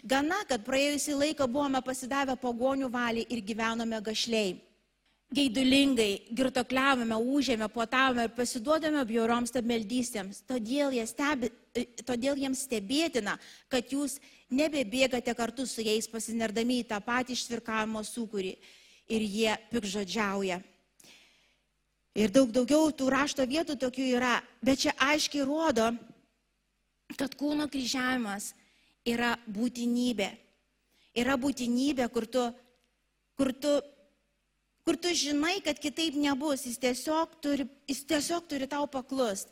Gana, 0.04 0.42
kad 0.50 0.66
praėjusį 0.66 1.16
laiką 1.20 1.48
buvome 1.48 1.80
pasidavę 1.86 2.36
pagonių 2.40 2.90
valiai 2.92 3.28
ir 3.32 3.44
gyvenome 3.46 4.02
gašliai. 4.04 4.58
Geidulingai 5.32 6.34
girtokliavome, 6.36 7.16
užėmė, 7.16 7.70
puotavome 7.72 8.26
ir 8.28 8.34
pasiduodame 8.36 9.06
bjaurioms 9.08 9.54
stabmeldystėms. 9.54 10.42
Todėl, 10.44 10.98
stebi, 11.08 11.48
todėl 12.04 12.42
jiems 12.42 12.66
stebėtina, 12.68 13.38
kad 13.72 13.94
jūs 13.96 14.18
nebebėgate 14.52 15.32
kartu 15.38 15.64
su 15.64 15.86
jais 15.86 16.10
pasinerdami 16.12 16.82
į 16.82 16.90
tą 16.90 17.00
patį 17.06 17.38
ištvirkavimo 17.38 18.04
sūkurį 18.04 18.58
ir 19.08 19.24
jie 19.38 19.56
pikžodžiauja. 19.72 20.60
Ir 22.18 22.32
daug 22.32 22.50
daugiau 22.52 22.90
tų 22.92 23.08
rašto 23.12 23.46
vietų 23.48 23.78
tokių 23.80 24.08
yra, 24.18 24.42
bet 24.60 24.84
čia 24.84 24.92
aiškiai 25.00 25.46
rodo, 25.48 25.94
kad 27.16 27.36
kūno 27.40 27.70
kryžiavimas 27.72 28.52
yra 29.08 29.38
būtinybė. 29.48 30.28
Yra 31.16 31.38
būtinybė, 31.40 32.08
kur 32.12 32.28
tu, 32.28 32.44
kur 33.40 33.52
tu, 33.56 33.72
kur 34.84 35.00
tu 35.00 35.14
žinai, 35.16 35.60
kad 35.64 35.80
kitaip 35.80 36.18
nebus, 36.20 36.66
jis 36.68 36.80
tiesiog 36.84 37.40
turi, 37.44 37.68
jis 37.88 38.04
tiesiog 38.08 38.48
turi 38.48 38.68
tau 38.68 38.88
paklust. 38.92 39.52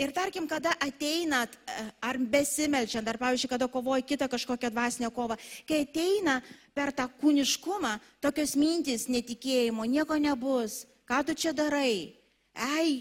Ir 0.00 0.14
tarkim, 0.16 0.46
kada 0.48 0.72
ateinat, 0.80 1.54
e, 1.68 1.82
ar 2.02 2.16
besimelčiant, 2.16 3.06
ar 3.06 3.18
pavyzdžiui, 3.20 3.50
kada 3.52 3.68
kovoji 3.68 4.06
kitą 4.08 4.30
kažkokią 4.32 4.70
dvasinę 4.72 5.10
kovą, 5.12 5.36
kai 5.68 5.82
ateina 5.84 6.38
per 6.74 6.90
tą 6.96 7.04
kūniškumą 7.20 7.98
tokios 8.24 8.56
mintys 8.56 9.10
netikėjimo, 9.12 9.84
nieko 9.84 10.16
nebus, 10.16 10.86
ką 11.10 11.24
tu 11.26 11.34
čia 11.34 11.50
darai, 11.56 12.14
ei, 12.54 13.00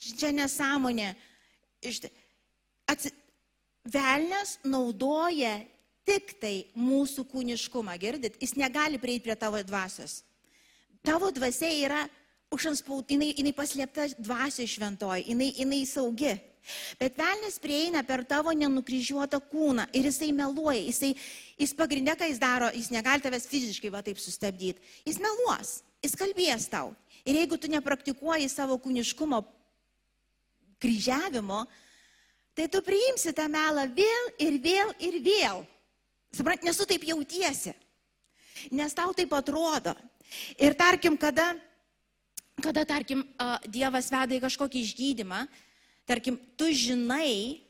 čia 0.00 0.32
nesąmonė. 0.32 1.12
Atsi... 2.88 3.12
Velnes 3.90 4.58
naudoja 4.68 5.54
tik 6.04 6.34
tai 6.40 6.66
mūsų 6.76 7.24
kūniškumą, 7.30 7.94
girdit, 8.00 8.36
jis 8.42 8.52
negali 8.60 9.00
prieiti 9.00 9.24
prie 9.24 9.36
tavo 9.40 9.60
dvasios. 9.64 10.18
Tavo 11.00 11.30
dvasia 11.32 11.70
yra 11.86 12.02
užanspaut, 12.52 13.08
jinai, 13.08 13.30
jinai 13.38 13.54
paslėpta 13.56 14.10
dvasio 14.18 14.66
šventoji, 14.68 15.30
jinai, 15.32 15.48
jinai 15.56 15.80
saugi. 15.88 16.34
Bet 17.00 17.16
velnis 17.16 17.56
prieina 17.62 18.02
per 18.04 18.20
tavo 18.28 18.52
nenukryžiuotą 18.52 19.40
kūną 19.48 19.86
ir 19.96 20.10
jisai 20.10 20.28
meluoja, 20.36 20.82
jisai, 20.84 21.14
jis 21.56 21.72
pagrindė, 21.78 22.18
ką 22.20 22.28
jis 22.28 22.42
daro, 22.42 22.68
jis 22.76 22.90
negali 22.92 23.24
tavęs 23.24 23.48
fiziškai 23.48 23.92
va 23.94 24.04
taip 24.04 24.20
sustabdyti. 24.20 24.82
Jis 25.08 25.22
meluos, 25.24 25.78
jis 26.04 26.16
kalbės 26.18 26.68
tau. 26.72 26.94
Ir 27.24 27.36
jeigu 27.42 27.58
tu 27.60 27.68
nepraktikuoji 27.70 28.48
savo 28.48 28.78
kūniškumo 28.80 29.42
kryžiavimo, 30.80 31.64
tai 32.56 32.68
tu 32.72 32.80
priimsi 32.84 33.34
tą 33.36 33.46
melą 33.52 33.84
vėl 33.96 34.30
ir 34.40 34.60
vėl 34.64 34.94
ir 34.98 35.20
vėl. 35.24 35.64
Suprant, 36.32 36.62
nesu 36.64 36.86
taip 36.88 37.04
jautiesi, 37.04 37.74
nes 38.70 38.94
tau 38.96 39.12
taip 39.16 39.32
atrodo. 39.36 39.96
Ir 40.62 40.76
tarkim, 40.78 41.18
kada 41.18 41.52
kada, 42.60 42.84
tarkim, 42.84 43.24
Dievas 43.66 44.10
veda 44.12 44.36
į 44.36 44.42
kažkokį 44.44 44.84
išgydymą, 44.84 45.44
tarkim, 46.08 46.36
tu 46.60 46.68
žinai, 46.76 47.60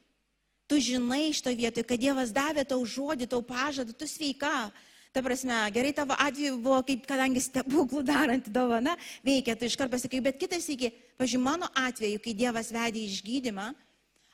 tu 0.69 0.81
žinai 0.83 1.31
iš 1.31 1.43
to 1.47 1.55
vietoj, 1.55 1.87
kad 1.87 2.03
Dievas 2.03 2.35
davė 2.35 2.67
tau 2.69 2.83
žodį, 2.85 3.31
tau 3.31 3.43
pažadą, 3.47 3.95
tu 3.95 4.09
sveika. 4.11 4.71
Ta 5.11 5.23
prasme, 5.27 5.55
gerai 5.75 5.91
tavo 5.93 6.15
atveju 6.15 6.59
buvo, 6.63 6.79
kaip, 6.87 7.03
kadangi 7.09 7.43
stebuklų 7.43 8.05
daranti 8.13 8.53
dovana, 8.55 8.95
veikia, 9.27 9.57
tu 9.59 9.67
iškart 9.67 9.91
pasakai, 9.91 10.23
bet 10.23 10.39
kitas 10.39 10.69
iki, 10.71 10.93
pažiūrėjau, 11.19 11.47
mano 11.47 11.71
atveju, 11.75 12.21
kai 12.23 12.35
Dievas 12.39 12.71
vedė 12.75 13.03
išgydymą, 13.09 13.73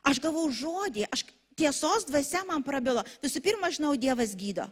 aš 0.06 0.20
gavau 0.20 0.44
žodį, 0.52 1.06
aš 1.08 1.24
tiesos 1.56 2.04
dvasia 2.10 2.44
man 2.44 2.64
prabilo. 2.66 3.04
Visų 3.24 3.40
pirma, 3.44 3.72
žinau, 3.72 3.94
Dievas 3.96 4.36
gydo. 4.36 4.68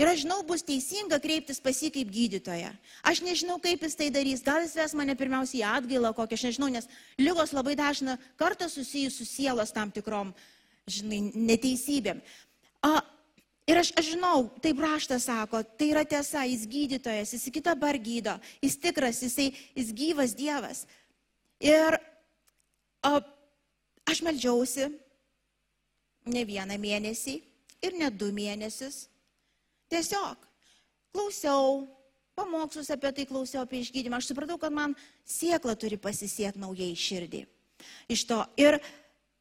Ir 0.00 0.08
aš 0.10 0.24
žinau, 0.24 0.40
bus 0.42 0.64
teisinga 0.66 1.20
kreiptis 1.22 1.60
pas 1.62 1.76
jį 1.78 1.92
kaip 1.94 2.08
gydytoją. 2.10 2.72
Aš 3.06 3.20
nežinau, 3.22 3.60
kaip 3.62 3.84
jis 3.84 3.94
tai 3.94 4.08
darys. 4.10 4.42
Gal 4.42 4.64
jis 4.64 4.74
ves 4.74 4.94
mane 4.98 5.14
pirmiausiai 5.14 5.60
į 5.60 5.68
atgailą 5.68 6.10
kokią, 6.16 6.34
aš 6.34 6.46
nežinau, 6.48 6.70
nes 6.72 6.88
lygos 7.20 7.52
labai 7.54 7.76
dažna 7.78 8.16
kartą 8.40 8.66
susijus 8.72 9.20
su 9.20 9.28
sielos 9.28 9.70
tam 9.76 9.92
tikrom, 9.94 10.32
žinai, 10.90 11.20
neteisybėm. 11.36 12.24
A, 12.82 13.04
ir 13.70 13.80
aš, 13.80 13.92
aš 13.98 14.10
žinau, 14.14 14.48
taip 14.62 14.80
raštas 14.82 15.28
sako, 15.28 15.62
tai 15.78 15.90
yra 15.92 16.04
tiesa, 16.08 16.44
jis 16.48 16.66
gydytojas, 16.70 17.34
jis 17.36 17.52
kitą 17.54 17.74
bar 17.78 17.98
gydo, 18.00 18.36
jis 18.64 18.76
tikras, 18.80 19.22
jisai, 19.24 19.50
jis 19.76 19.92
gyvas 19.96 20.36
Dievas. 20.36 20.84
Ir 21.64 21.96
a, 23.04 23.18
aš 24.10 24.22
melžiausi 24.26 24.90
ne 26.28 26.44
vieną 26.48 26.76
mėnesį 26.80 27.38
ir 27.84 27.96
ne 28.00 28.10
du 28.12 28.30
mėnesius. 28.34 29.06
Tiesiog 29.92 30.40
klausiau, 31.14 31.84
pamokslus 32.34 32.90
apie 32.90 33.12
tai 33.14 33.26
klausiau, 33.28 33.62
apie 33.62 33.80
išgydymą. 33.84 34.18
Aš 34.18 34.32
supratau, 34.32 34.58
kad 34.60 34.74
man 34.74 34.96
siekla 35.28 35.76
turi 35.78 36.00
pasisiekti 36.00 36.60
naujai 36.60 36.92
širdį. 36.98 37.44
Iš 38.10 38.24
to. 38.28 38.40
Ir, 38.60 38.78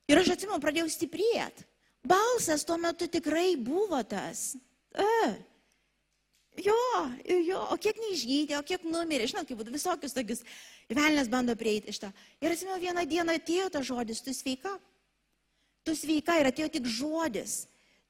ir 0.09 0.21
aš 0.21 0.35
atsimenu, 0.35 0.61
pradėjau 0.61 0.91
stiprėti. 0.91 1.65
Balsas 2.03 2.65
tuo 2.67 2.77
metu 2.81 3.07
tikrai 3.07 3.55
buvo 3.55 4.01
tas. 4.03 4.53
E, 4.93 5.09
jo, 6.65 6.77
jo, 7.47 7.61
o 7.71 7.77
kiek 7.79 7.99
neišgydė, 8.03 8.57
o 8.59 8.63
kiek 8.67 8.83
numirė, 8.85 9.29
žinot, 9.31 9.47
kaip 9.47 9.61
būtų 9.61 9.75
visokius 9.75 10.15
tokius. 10.15 10.43
Velnės 10.91 11.29
bando 11.31 11.55
prieiti 11.57 11.93
iš 11.93 12.01
to. 12.03 12.09
Ir 12.43 12.51
atsimenu, 12.53 12.81
vieną 12.83 13.05
dieną 13.07 13.37
atėjo 13.39 13.69
tas 13.71 13.87
žodis, 13.87 14.19
tu 14.21 14.35
sveika. 14.35 14.75
Tu 15.87 15.95
sveika 15.95 16.35
ir 16.39 16.51
atėjo 16.51 16.67
tik 16.75 16.89
žodis 16.91 17.63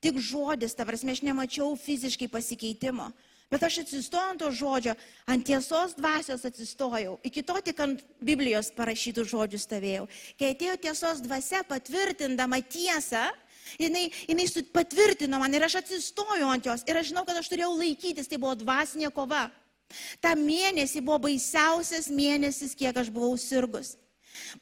tik 0.03 0.19
žodis, 0.19 0.75
ta 0.75 0.84
prasme, 0.84 1.15
aš 1.15 1.23
nemačiau 1.23 1.77
fiziškai 1.79 2.27
pasikeitimo. 2.32 3.08
Bet 3.51 3.63
aš 3.63 3.84
atsistojau 3.84 4.34
ant 4.34 4.41
to 4.41 4.49
žodžio, 4.56 4.95
ant 5.29 5.45
tiesos 5.45 5.93
dvasios 5.95 6.41
atsistojau. 6.47 7.19
Iki 7.27 7.43
to 7.45 7.60
tik 7.69 7.82
ant 7.86 8.01
Biblijos 8.17 8.71
parašytų 8.73 9.27
žodžių 9.29 9.60
stovėjau. 9.62 10.08
Kai 10.39 10.53
atėjo 10.56 10.77
tiesos 10.88 11.21
dvasia 11.23 11.62
patvirtindama 11.69 12.60
tiesą, 12.65 13.27
jinai, 13.82 14.08
jinai 14.28 14.47
patvirtino 14.73 15.39
man 15.41 15.54
ir 15.54 15.65
aš 15.67 15.80
atsistojau 15.82 16.49
ant 16.52 16.69
jos. 16.69 16.86
Ir 16.88 16.99
aš 16.99 17.12
žinau, 17.12 17.26
kad 17.28 17.39
aš 17.39 17.52
turėjau 17.52 17.73
laikytis, 17.78 18.30
tai 18.30 18.39
buvo 18.41 18.56
dvasinė 18.60 19.12
kova. 19.15 19.47
Ta 20.23 20.34
mėnesį 20.38 21.04
buvo 21.06 21.19
baisiausias 21.28 22.10
mėnesis, 22.10 22.73
kiek 22.78 22.97
aš 22.97 23.12
buvau 23.13 23.36
sirgus. 23.38 23.95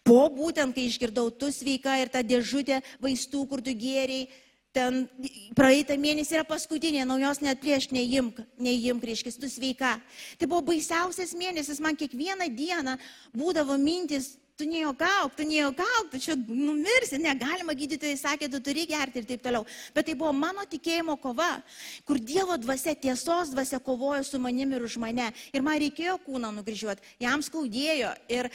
Po 0.04 0.26
būtent, 0.32 0.76
kai 0.76 0.88
išgirdau 0.90 1.32
tu 1.32 1.52
sveika 1.54 1.96
ir 2.02 2.12
ta 2.12 2.24
dėžutė 2.26 2.82
vaistų, 3.04 3.46
kur 3.48 3.64
tu 3.64 3.72
gėriai, 3.72 4.28
ten 4.76 5.06
praeitą 5.56 5.98
mėnesį 6.00 6.38
yra 6.40 6.48
paskutinė, 6.48 7.04
naujos 7.08 7.42
net 7.44 7.60
prieš 7.64 7.90
neimk, 7.92 8.40
neimk, 8.60 9.04
reiškia, 9.08 9.34
tu 9.40 9.50
sveika. 9.52 9.98
Tai 10.40 10.48
buvo 10.48 10.64
baisiausias 10.72 11.36
mėnesis, 11.38 11.82
man 11.84 11.98
kiekvieną 12.00 12.48
dieną 12.56 12.98
būdavo 13.36 13.78
mintis, 13.80 14.34
tu 14.62 14.70
nejuokauk, 14.70 15.34
tu 15.34 15.44
nejuokauk, 15.50 16.12
tu 16.14 16.22
čia 16.22 16.36
numirsi, 16.38 17.18
negalima, 17.18 17.74
gydytojai 17.74 18.20
sakė, 18.20 18.50
tu 18.54 18.62
turi 18.62 18.86
gerti 18.90 19.24
ir 19.24 19.26
taip 19.26 19.42
toliau. 19.42 19.66
Bet 19.96 20.06
tai 20.06 20.16
buvo 20.20 20.30
mano 20.38 20.68
tikėjimo 20.70 21.18
kova, 21.22 21.56
kur 22.06 22.22
Dievo 22.22 22.58
dvasia, 22.62 22.94
tiesos 22.94 23.50
dvasia 23.56 23.82
kovojo 23.82 24.22
su 24.28 24.40
manimi 24.40 24.78
ir 24.78 24.86
už 24.86 25.00
mane. 25.02 25.32
Ir 25.50 25.66
man 25.66 25.82
reikėjo 25.82 26.20
kūną 26.28 26.54
nukryžiuoti, 26.60 27.16
jam 27.26 27.42
skaudėjo. 27.42 28.14
Ir, 28.30 28.54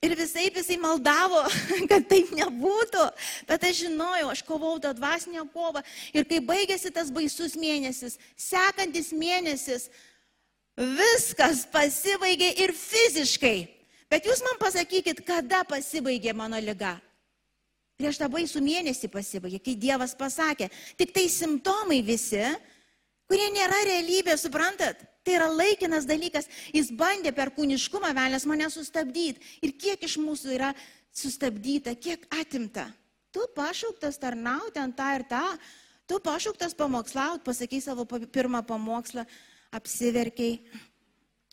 Ir 0.00 0.14
visai 0.16 0.46
jisai 0.48 0.78
maldavo, 0.80 1.42
kad 1.90 2.06
taip 2.08 2.30
nebūtų. 2.32 3.02
Bet 3.44 3.66
aš 3.68 3.82
žinojau, 3.82 4.30
aš 4.32 4.40
kovau 4.48 4.78
tą 4.80 4.94
dvasinę 4.96 5.42
kovą. 5.52 5.82
Ir 6.16 6.24
kai 6.24 6.38
baigėsi 6.40 6.88
tas 6.88 7.10
baisus 7.12 7.52
mėnesis, 7.52 8.16
sekantis 8.32 9.10
mėnesis, 9.12 9.90
viskas 10.80 11.66
pasibaigė 11.68 12.48
ir 12.64 12.72
fiziškai. 12.72 13.79
Bet 14.10 14.26
jūs 14.26 14.42
man 14.42 14.58
pasakykit, 14.58 15.22
kada 15.26 15.62
pasibaigė 15.68 16.34
mano 16.34 16.58
lyga. 16.58 16.96
Prieš 18.00 18.18
tą 18.18 18.30
baisų 18.32 18.62
mėnesį 18.64 19.10
pasibaigė, 19.12 19.60
kai 19.62 19.76
Dievas 19.78 20.16
pasakė, 20.18 20.70
tik 20.98 21.12
tai 21.14 21.28
simptomai 21.30 22.00
visi, 22.02 22.42
kurie 23.30 23.46
nėra 23.54 23.84
realybė, 23.86 24.34
suprantat? 24.40 25.04
Tai 25.20 25.34
yra 25.36 25.50
laikinas 25.52 26.06
dalykas. 26.08 26.48
Jis 26.72 26.88
bandė 26.96 27.30
per 27.36 27.52
kūniškumą 27.54 28.14
velnės 28.16 28.46
mane 28.48 28.70
sustabdyti. 28.72 29.42
Ir 29.60 29.76
kiek 29.76 30.00
iš 30.08 30.16
mūsų 30.18 30.54
yra 30.56 30.72
sustabdyta, 31.12 31.92
kiek 31.94 32.24
atimta. 32.40 32.88
Tu 33.30 33.44
pašauktas 33.54 34.18
tarnauti 34.18 34.80
ant 34.80 34.96
tą 34.96 35.10
ir 35.18 35.26
tą. 35.28 35.44
Tu 36.08 36.18
pašauktas 36.24 36.74
pamokslauti, 36.74 37.44
pasakai 37.46 37.78
savo 37.84 38.06
pirmą 38.08 38.64
pamokslą, 38.66 39.26
apsiverkiai, 39.76 40.56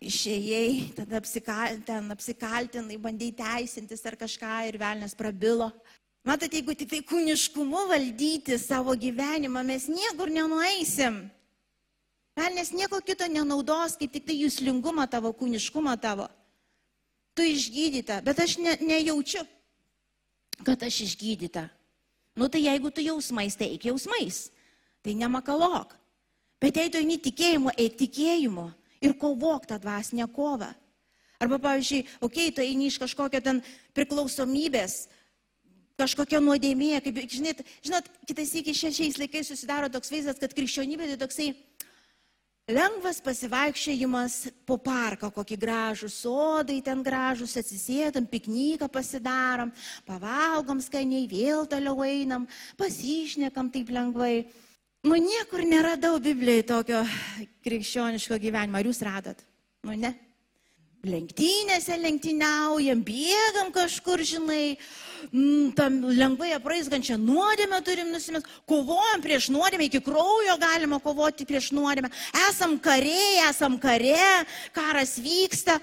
išėjai, 0.03 0.93
tada 0.97 1.17
apsikal, 1.21 1.79
ten 1.85 2.11
apsikaltinai, 2.13 2.99
bandai 3.01 3.31
teisintis 3.35 4.05
ar 4.05 4.17
kažką 4.19 4.59
ir 4.69 4.77
velnės 4.81 5.15
prabilo. 5.17 5.71
Matot, 6.27 6.51
jeigu 6.51 6.75
tik 6.75 6.91
tai 6.91 7.01
kūniškumu 7.07 7.87
valdyti 7.89 8.57
savo 8.59 8.93
gyvenimą, 8.99 9.63
mes 9.65 9.87
niekur 9.87 10.29
nenueisim. 10.33 11.21
Velnės 12.37 12.73
nieko 12.75 12.99
kito 13.01 13.25
nenaudos, 13.31 13.95
kaip 13.97 14.11
tik 14.13 14.27
tai 14.27 14.35
jūslingumą 14.43 15.07
tavo, 15.09 15.31
kūniškumą 15.33 15.95
tavo. 16.01 16.27
tu 17.37 17.45
išgydyta, 17.45 18.23
bet 18.25 18.39
aš 18.41 18.57
ne, 18.57 18.73
nejaučiu, 18.81 19.43
kad 20.65 20.81
aš 20.81 21.03
išgydyta. 21.05 21.67
Nu 22.33 22.49
tai 22.49 22.63
jeigu 22.65 22.89
tu 22.89 23.01
jausmais, 23.05 23.53
tai 23.53 23.69
eik 23.75 23.85
jausmais. 23.85 24.49
Tai 25.05 25.13
nemakalok. 25.13 25.93
Bet 26.57 26.77
jei 26.81 26.89
tu 26.89 26.97
eini 26.97 27.19
tikėjimu, 27.21 27.75
eik 27.77 27.97
tikėjimu 28.01 28.65
ir 29.01 29.15
kovok 29.19 29.67
tą 29.69 29.79
dvasinę 29.81 30.27
kovą. 30.33 30.73
Arba, 31.37 31.59
pavyzdžiui, 31.61 32.01
okei, 32.21 32.49
okay, 32.49 32.55
tu 32.55 32.63
eini 32.65 32.87
iš 32.89 32.97
kažkokio 32.97 33.41
ten 33.45 33.61
priklausomybės, 33.93 35.05
kažkokia 35.97 36.41
nuodėmė, 36.41 36.97
kaip, 37.05 37.19
žinot, 37.29 37.61
žinot 37.85 38.09
kitais 38.29 38.53
iki 38.57 38.73
šiais 38.73 39.19
laikais 39.21 39.49
susidaro 39.49 39.89
toks 39.93 40.13
vaizdas, 40.13 40.39
kad 40.41 40.53
krikščionybė 40.57 41.11
tai 41.11 41.19
toksai 41.21 41.51
lengvas 42.67 43.21
pasivaikščiojimas 43.23 44.33
po 44.67 44.75
parką, 44.81 45.29
kokį 45.31 45.57
gražų 45.61 46.09
sodai 46.11 46.81
ten 46.83 46.99
gražus, 47.05 47.55
atsisėdam, 47.59 48.27
pikniką 48.27 48.89
pasidarom, 48.91 49.71
pavalgom 50.09 50.81
skaniai, 50.83 51.29
vėl 51.31 51.69
toliau 51.69 52.03
einam, 52.03 52.47
pasišnekam 52.81 53.71
taip 53.71 53.93
lengvai. 53.93 54.47
Nu, 55.05 55.15
niekur 55.15 55.61
neradau 55.61 56.17
Biblijoje 56.19 56.63
tokio 56.65 57.03
krikščioniško 57.65 58.39
gyvenimo. 58.41 58.79
Ar 58.79 58.87
jūs 58.89 59.03
radat? 59.05 59.43
Nu, 59.85 59.93
ne. 59.93 60.15
Lenktynėse 61.07 61.95
lenktyniaujam, 62.01 63.03
bėgam 63.05 63.69
kažkur, 63.71 64.23
žinai, 64.25 64.75
tam 65.77 65.99
lengvai 66.09 66.49
apraizgančią 66.55 67.19
nuodėmę 67.21 67.79
turim 67.85 68.09
nusimest, 68.11 68.49
kovojam 68.67 69.21
prieš 69.23 69.51
nuodėmę, 69.53 69.87
iki 69.87 70.01
kraujo 70.03 70.57
galima 70.59 70.99
kovoti 71.03 71.45
prieš 71.47 71.69
nuodėmę. 71.77 72.09
Esam 72.47 72.75
kariai, 72.81 73.45
esam 73.45 73.77
kare, 73.79 74.17
karas 74.75 75.15
vyksta. 75.21 75.77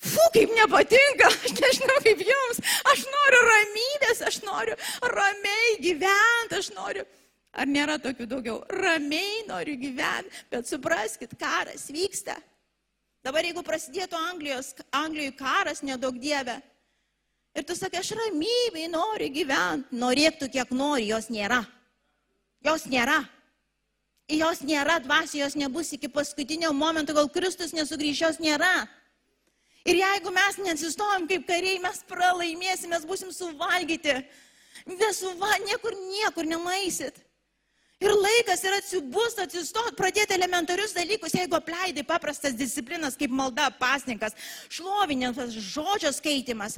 Fu, 0.00 0.24
kaip 0.32 0.50
nepatinka, 0.56 1.28
aš 1.44 1.54
nežinau 1.60 2.00
kaip 2.08 2.24
jums, 2.32 2.64
aš 2.90 3.04
noriu 3.12 3.44
ramybės, 3.52 4.24
aš 4.32 4.40
noriu 4.48 4.80
ramiai 5.12 5.78
gyventi, 5.84 6.58
aš 6.58 6.72
noriu 6.74 7.06
Ar 7.56 7.68
nėra 7.70 7.96
tokių 8.02 8.26
daugiau? 8.28 8.58
Ramiai 8.68 9.46
noriu 9.48 9.78
gyventi, 9.80 10.44
bet 10.52 10.68
supraskit, 10.68 11.32
karas 11.40 11.88
vyksta. 11.92 12.36
Dabar 13.24 13.46
jeigu 13.48 13.64
prasidėtų 13.66 14.18
Anglijos, 14.28 14.74
Anglijoje 14.94 15.32
karas, 15.38 15.80
nedaug 15.82 16.18
dievė, 16.20 16.60
ir 17.56 17.64
tu 17.66 17.74
sakai, 17.74 18.02
aš 18.04 18.12
ramybėj 18.18 18.90
noriu 18.92 19.30
gyventi, 19.34 19.96
norėtų 19.96 20.50
kiek 20.52 20.70
nori, 20.76 21.08
jos 21.08 21.30
nėra. 21.32 21.64
Jos 22.66 22.86
nėra. 22.92 23.22
Jos 24.30 24.60
nėra, 24.66 24.98
dvasia 25.02 25.44
jos 25.44 25.56
nebus 25.58 25.92
iki 25.94 26.10
paskutinio 26.12 26.72
momento, 26.74 27.14
kol 27.14 27.30
Kristus 27.32 27.72
nesugrįž, 27.74 28.22
jos 28.26 28.40
nėra. 28.42 28.86
Ir 29.86 30.00
jeigu 30.00 30.32
mes 30.34 30.58
nesistojom 30.66 31.28
kaip 31.30 31.46
kariai, 31.46 31.78
mes 31.82 32.02
pralaimėsim, 32.10 32.90
mes 32.90 33.06
busim 33.06 33.30
suvalgyti. 33.32 34.18
Nesuva, 34.86 35.52
niekur, 35.64 35.94
niekur 36.10 36.46
nemaisit. 36.46 37.22
Ir 37.96 38.12
laikas 38.12 38.60
yra 38.68 38.76
atsibūst, 38.82 39.38
atsistot, 39.40 39.94
pradėti 39.96 40.34
elementarius 40.36 40.92
dalykus, 40.92 41.32
jeigu 41.32 41.56
apleidai 41.56 42.04
paprastas 42.04 42.56
disciplinas 42.56 43.16
kaip 43.16 43.32
malda, 43.32 43.70
pasninkas, 43.80 44.36
šlovinimas, 44.68 45.56
žodžio 45.56 46.12
skaitimas. 46.12 46.76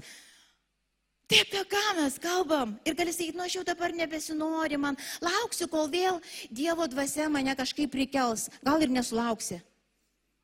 Tai 1.29 1.41
apie 1.43 1.65
ką 1.69 1.83
mes 1.99 2.15
kalbam? 2.23 2.77
Ir 2.87 2.95
gali 2.97 3.13
sakyti, 3.13 3.37
nu 3.37 3.45
aš 3.45 3.59
jau 3.59 3.65
dabar 3.67 3.93
nebesinori, 3.93 4.79
man 4.81 4.97
lauksiu, 5.21 5.67
kol 5.69 5.91
vėl 5.93 6.23
Dievo 6.55 6.87
dvasia 6.89 7.27
mane 7.29 7.53
kažkaip 7.59 7.91
prikels. 7.93 8.47
Gal 8.65 8.87
ir 8.87 8.95
nesulauksi. 8.95 9.59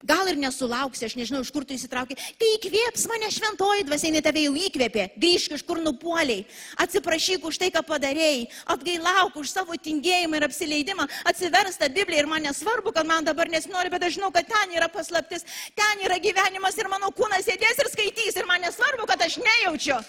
Gal 0.04 0.28
ir 0.28 0.36
nesulauksi, 0.36 1.06
aš 1.06 1.14
nežinau, 1.16 1.40
iš 1.40 1.48
kur 1.48 1.64
tu 1.64 1.72
įsitraukai. 1.72 2.18
Tai 2.36 2.48
įkvėps 2.58 3.06
mane 3.08 3.30
šventoji 3.32 3.86
dvasia, 3.88 4.10
jinai 4.10 4.20
tave 4.26 4.42
jau 4.44 4.52
įkvėpė. 4.66 5.06
Grįžk 5.16 5.54
iš 5.56 5.64
kur 5.64 5.80
nupuoliai. 5.80 6.44
Atsiprašyk 6.84 7.46
už 7.48 7.56
tai, 7.62 7.70
ką 7.72 7.80
padarėjai. 7.88 8.44
Atgailauk 8.74 9.38
už 9.40 9.54
savo 9.54 9.78
tingėjimą 9.80 10.36
ir 10.36 10.46
apsileidimą. 10.50 11.08
Atsiverst 11.32 11.80
tą 11.80 11.88
Bibliją 11.88 12.26
ir 12.26 12.28
man 12.28 12.44
nesvarbu, 12.44 12.92
kad 12.92 13.08
man 13.08 13.24
dabar 13.24 13.48
nesinori, 13.48 13.88
bet 13.88 14.04
aš 14.04 14.18
žinau, 14.18 14.28
kad 14.34 14.44
ten 14.44 14.76
yra 14.76 14.92
paslaptis, 14.92 15.48
ten 15.72 16.04
yra 16.04 16.20
gyvenimas 16.20 16.76
ir 16.76 16.92
mano 16.92 17.08
kūnas 17.08 17.48
sėdės 17.48 17.80
ir 17.80 17.92
skaitys. 17.96 18.36
Ir 18.36 18.50
man 18.50 18.60
nesvarbu, 18.60 19.08
kad 19.08 19.24
aš 19.24 19.40
nejaučiu. 19.40 20.02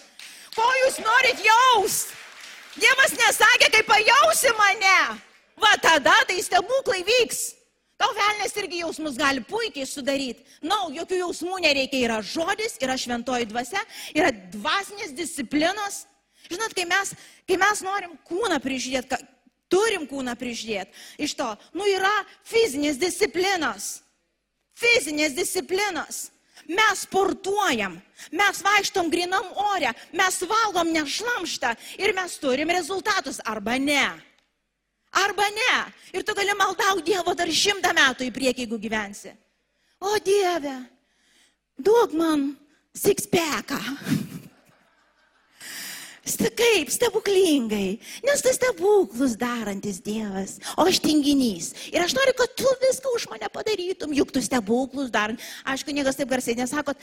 Ko 0.60 0.69
jūs 0.84 0.99
norit 1.08 1.39
jaus? 1.39 2.01
Dievas 2.75 3.15
nesakė, 3.15 3.71
kaip 3.71 3.88
pajausi 3.88 4.51
mane. 4.60 5.21
Va 5.55 5.77
tada 5.79 6.19
tai 6.27 6.43
stebuklai 6.43 7.05
vyks. 7.08 7.54
Tau 7.95 8.12
velnės 8.12 8.55
irgi 8.60 8.81
jausmus 8.81 9.15
gali 9.19 9.43
puikiai 9.47 9.88
sudaryti. 9.88 10.43
Na, 10.62 10.75
no, 10.75 10.79
jokių 10.95 11.21
jausmų 11.21 11.62
nereikia. 11.63 12.01
Yra 12.03 12.19
žodis, 12.25 12.75
yra 12.84 12.97
šventoji 12.99 13.47
dvasia, 13.47 13.79
yra 14.17 14.34
dvasinės 14.51 15.15
disciplinos. 15.15 16.03
Žinot, 16.51 16.75
kai 16.77 16.86
mes, 16.89 17.13
kai 17.47 17.58
mes 17.62 17.81
norim 17.86 18.17
kūną 18.27 18.60
prižiūrėti, 18.62 19.17
turim 19.71 20.03
kūną 20.10 20.36
prižiūrėti, 20.38 20.93
iš 21.25 21.34
to, 21.39 21.47
nu 21.73 21.88
yra 21.89 22.13
fizinės 22.45 22.99
disciplinos. 23.01 23.88
Fizinės 24.75 25.34
disciplinos. 25.38 26.27
Mes 26.67 27.01
sportuojam, 27.05 27.95
mes 28.34 28.62
vaikštom 28.65 29.10
grinam 29.13 29.47
ore, 29.71 29.91
mes 30.17 30.38
valgom 30.49 30.91
nešlamštą 30.93 31.75
ir 32.01 32.13
mes 32.17 32.39
turim 32.41 32.71
rezultatus 32.73 33.38
arba 33.45 33.77
ne 33.79 34.08
arba 35.15 35.47
ne. 35.56 35.73
Ir 36.15 36.23
tu 36.28 36.36
gali 36.36 36.54
maldauti 36.58 37.12
Dievo 37.12 37.34
dar 37.38 37.49
šimtą 37.51 37.93
metų 37.95 38.28
į 38.28 38.36
priekį, 38.36 38.65
jeigu 38.65 38.80
gyvensi. 38.82 39.34
O 40.04 40.15
Dieve, 40.23 40.75
duok 41.80 42.15
man 42.17 42.51
sixpacką. 42.95 43.80
Kaip 46.56 46.89
stebuklingai, 46.89 47.99
nes 48.25 48.41
tai 48.41 48.54
stebuklus 48.56 49.36
darantis 49.38 49.99
Dievas, 50.01 50.56
o 50.73 50.88
aš 50.89 50.97
tinginys. 51.04 51.69
Ir 51.93 52.01
aš 52.01 52.15
noriu, 52.17 52.34
kad 52.39 52.56
tu 52.58 52.71
viską 52.82 53.12
už 53.13 53.28
mane 53.30 53.45
padarytum, 53.54 54.15
juk 54.15 54.34
tu 54.34 54.41
stebuklus 54.41 55.12
darant. 55.13 55.41
Aišku, 55.67 55.93
niekas 55.93 56.17
taip 56.17 56.32
garsiai 56.32 56.58
nesakot, 56.58 56.97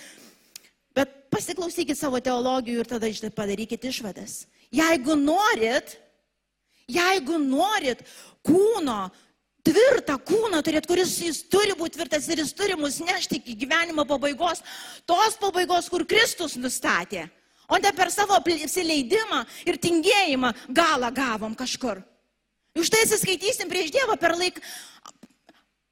bet 0.96 1.12
pasiklausykit 1.30 2.00
savo 2.00 2.18
teologijų 2.18 2.82
ir 2.82 2.90
tada 2.90 3.12
padarykit 3.36 3.86
išvadas. 3.92 4.48
Jeigu 4.74 5.14
norit, 5.20 5.94
Jeigu 6.92 7.38
norit 7.40 8.02
kūno, 8.46 9.06
tvirtą 9.66 10.18
kūną 10.26 10.62
turėti, 10.64 10.90
kuris 10.90 11.14
jis 11.22 11.42
turi 11.50 11.76
būti 11.78 11.96
tvirtas 11.96 12.26
ir 12.28 12.42
jis 12.42 12.54
turi 12.56 12.76
mus 12.78 12.98
nešti 13.02 13.38
iki 13.40 13.56
gyvenimo 13.62 14.04
pabaigos, 14.08 14.62
tos 15.06 15.38
pabaigos, 15.40 15.88
kur 15.92 16.04
Kristus 16.08 16.58
nustatė, 16.58 17.28
o 17.70 17.78
ne 17.78 17.92
per 17.96 18.10
savo 18.12 18.36
apsileidimą 18.38 19.44
ir 19.68 19.78
tingėjimą 19.82 20.52
galą 20.74 21.12
gavom 21.14 21.54
kažkur. 21.58 22.02
Už 22.78 22.88
tai 22.88 23.04
atsiskaitysim 23.04 23.68
prieš 23.68 23.92
Dievą 23.92 24.16
per 24.16 24.32
laik, 24.36 24.58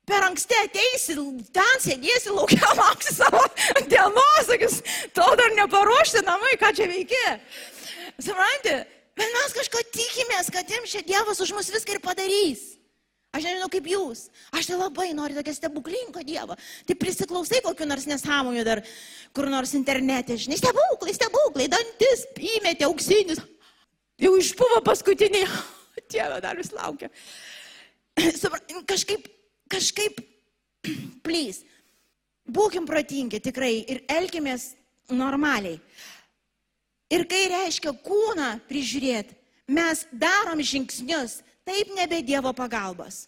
per 0.08 0.24
anksti 0.26 0.56
ateisi, 0.64 1.16
ten 1.54 1.82
sėdėsi 1.84 2.32
laukia, 2.34 2.70
lauksi 2.80 3.14
savo 3.14 3.42
dienos, 3.86 4.46
sakys, 4.48 4.80
to 5.14 5.26
dar 5.38 5.52
neparuošti 5.58 6.24
namai, 6.26 6.56
ką 6.60 6.72
čia 6.74 6.88
veiki. 6.90 7.26
Suprantate? 8.18 8.99
Bet 9.20 9.32
mes 9.36 9.52
kažko 9.52 9.82
tikimės, 9.92 10.48
kad 10.52 10.68
jiems 10.70 10.92
čia 10.94 11.04
Dievas 11.04 11.40
už 11.44 11.52
mus 11.52 11.68
viską 11.68 11.98
ir 11.98 12.04
padarys. 12.04 12.62
Aš 13.30 13.44
nežinau 13.46 13.68
kaip 13.70 13.86
jūs. 13.86 14.24
Aš 14.50 14.70
tai 14.70 14.78
labai 14.80 15.10
noriu 15.14 15.36
tokio 15.36 15.52
stebuklingo 15.54 16.22
Dievo. 16.26 16.56
Tai 16.88 16.96
prisiklausai 16.98 17.60
kokiu 17.62 17.86
nors 17.86 18.08
nesąmonju 18.10 18.64
dar 18.66 18.80
kur 19.36 19.46
nors 19.52 19.74
internete. 19.78 20.38
Žinai, 20.40 20.58
stebuklai, 20.58 21.14
stebuklai, 21.14 21.68
dantis 21.70 22.24
įmetė 22.56 22.88
auksinius. 22.88 23.44
Jau 24.20 24.32
išpuvo 24.40 24.80
paskutiniai. 24.88 25.46
Dieve 26.12 26.40
dar 26.42 26.58
vis 26.58 26.72
laukia. 26.74 27.12
Kažkaip, 28.90 29.28
kažkaip, 29.70 30.18
plys. 31.24 31.62
Būkim 32.50 32.88
protingi 32.88 33.38
tikrai 33.44 33.76
ir 33.86 34.02
elkimės 34.10 34.72
normaliai. 35.14 35.78
Ir 37.10 37.26
kai 37.26 37.48
reiškia 37.50 37.92
kūną 38.06 38.50
prižiūrėti, 38.70 39.34
mes 39.70 40.04
darom 40.14 40.62
žingsnius, 40.62 41.40
taip 41.66 41.90
nebe 41.96 42.20
Dievo 42.22 42.52
pagalbos. 42.54 43.24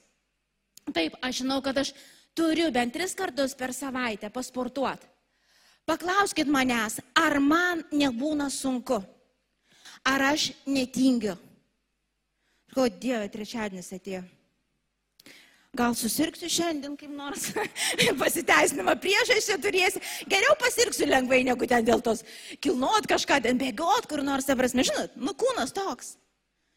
Taip, 0.94 1.16
aš 1.22 1.42
žinau, 1.42 1.60
kad 1.62 1.78
aš 1.78 1.92
turiu 2.34 2.70
bent 2.74 2.94
tris 2.94 3.14
kartus 3.14 3.54
per 3.58 3.74
savaitę 3.74 4.30
pasportuoti. 4.30 5.06
Paklauskit 5.86 6.46
manęs, 6.46 7.00
ar 7.18 7.40
man 7.42 7.82
nebūna 7.90 8.46
sunku, 8.54 9.00
ar 10.06 10.28
aš 10.30 10.52
netingiu. 10.66 11.34
Ko 12.72 12.86
Dieve, 12.86 13.26
trečiadienis 13.28 13.90
atėjo. 13.98 14.22
Gal 15.72 15.94
susirgsiu 15.96 16.50
šiandien 16.52 16.98
kaip 17.00 17.12
nors, 17.16 17.46
pasiteisinimą 18.20 18.92
priešais 19.00 19.46
čia 19.48 19.54
turėsi. 19.56 20.02
Geriau 20.28 20.52
pasirgsiu 20.60 21.06
lengvai, 21.08 21.38
negu 21.48 21.64
ten 21.64 21.86
dėl 21.86 22.02
tos 22.04 22.20
kilnuot 22.60 23.08
kažką, 23.08 23.38
ten 23.46 23.56
bėgot 23.56 24.04
kur 24.10 24.20
nors, 24.20 24.44
ta 24.44 24.52
prasme, 24.58 24.84
žinot, 24.84 25.14
nu 25.16 25.32
kūnas 25.32 25.72
toks. 25.72 26.18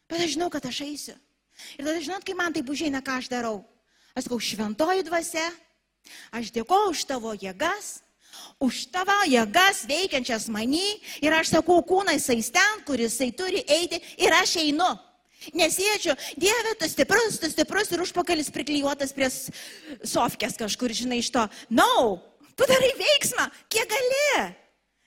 Bet 0.07 0.23
aš 0.23 0.37
žinau, 0.37 0.47
kad 0.53 0.63
aš 0.69 0.79
eisiu. 0.85 1.15
Ir 1.75 1.83
tada 1.83 1.99
žinot, 2.05 2.23
kai 2.23 2.37
man 2.39 2.55
tai 2.55 2.63
užeina, 2.63 3.01
ką 3.03 3.17
aš 3.19 3.27
darau. 3.33 3.57
Aš 4.15 4.29
sakau, 4.29 4.39
šventoji 4.39 5.03
dvasia, 5.09 5.43
aš 6.31 6.53
dėkoju 6.55 6.93
už 6.93 7.03
tavo 7.09 7.33
jėgas, 7.35 7.97
už 8.63 8.85
tavo 8.95 9.17
jėgas 9.27 9.83
veikiančias 9.91 10.47
manį 10.47 10.85
ir 11.19 11.35
aš 11.35 11.51
sakau, 11.57 11.81
kūnai 11.83 12.15
jisai 12.15 12.39
ten, 12.47 12.87
kuris 12.87 13.11
jisai 13.11 13.33
turi 13.35 13.59
eiti 13.67 13.99
ir 14.23 14.39
aš 14.39 14.55
einu. 14.63 14.87
Nesėdžiu, 15.53 16.15
Dieve, 16.41 16.73
tu 16.79 16.89
stiprus, 16.89 17.37
tu 17.41 17.49
stiprus 17.51 17.91
ir 17.93 18.01
užpakalis 18.01 18.49
priklijuotas 18.53 19.13
prie 19.13 19.29
sofkės 19.29 20.57
kažkur, 20.57 20.93
žinai, 20.95 21.19
iš 21.21 21.29
to. 21.35 21.43
No, 21.69 21.91
tu 22.57 22.67
darai 22.69 22.93
veiksmą, 22.97 23.49
kiek 23.69 23.89
gali. 23.91 24.47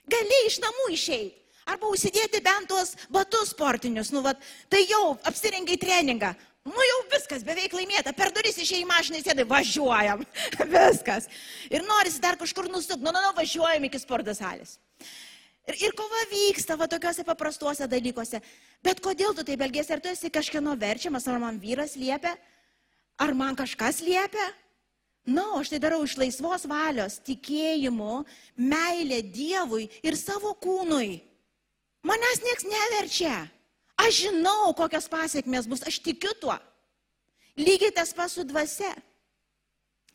Gali 0.09 0.45
iš 0.47 0.61
namų 0.63 0.93
išeiti. 0.95 1.35
Arba 1.69 1.91
užsidėti 1.93 2.41
bent 2.41 2.71
tuos 2.71 2.95
batus 3.13 3.51
sportinius, 3.53 4.09
nu, 4.15 4.23
vat, 4.25 4.41
tai 4.73 4.87
jau 4.89 5.19
apsirengiai 5.29 5.77
treningą. 5.81 6.33
Nu 6.69 6.85
jau 6.85 6.99
viskas, 7.13 7.45
beveik 7.45 7.75
laimėta, 7.77 8.13
per 8.17 8.33
duris 8.35 8.57
išėjai 8.61 8.87
mašinai 8.89 9.21
sėdai, 9.25 9.45
važiuojam, 9.49 10.25
viskas. 10.75 11.29
Ir 11.73 11.85
norisi 11.87 12.23
dar 12.25 12.37
kažkur 12.41 12.69
nusukti, 12.73 13.05
nu, 13.05 13.13
nu, 13.13 13.21
nu, 13.25 13.35
važiuojam 13.37 13.85
iki 13.89 14.01
sporto 14.01 14.35
salės. 14.37 14.77
Ir, 15.69 15.77
ir 15.85 15.93
kova 15.97 16.23
vyksta 16.31 16.79
va 16.81 16.89
tokiuose 16.89 17.25
paprastuose 17.29 17.89
dalykuose. 17.91 18.41
Bet 18.85 19.03
kodėl 19.05 19.35
tu 19.37 19.45
taip 19.45 19.61
elgėsi? 19.67 19.93
Ar 19.93 20.01
tu 20.01 20.09
esi 20.09 20.31
kažkieno 20.33 20.73
verčiamas, 20.81 21.29
ar 21.29 21.41
man 21.43 21.61
vyras 21.61 21.97
liepia, 22.01 22.33
ar 23.21 23.35
man 23.37 23.59
kažkas 23.59 24.01
liepia? 24.05 24.49
Na, 25.29 25.43
no, 25.43 25.59
aš 25.61 25.75
tai 25.75 25.81
darau 25.83 26.01
iš 26.07 26.15
laisvos 26.17 26.65
valios, 26.71 27.19
tikėjimu, 27.21 28.23
meilė 28.57 29.21
Dievui 29.29 29.91
ir 30.01 30.17
savo 30.17 30.55
kūnui. 30.57 31.19
Manęs 32.09 32.41
nieks 32.47 32.65
neverčia. 32.65 33.35
Aš 34.01 34.23
žinau, 34.23 34.73
kokios 34.79 35.11
pasiekmes 35.11 35.69
bus, 35.69 35.85
aš 35.85 35.99
tikiu 36.01 36.33
tuo. 36.41 36.57
Lygiai 37.61 37.93
tas 37.93 38.15
pats 38.17 38.39
su 38.39 38.47
dvasia. 38.49 38.95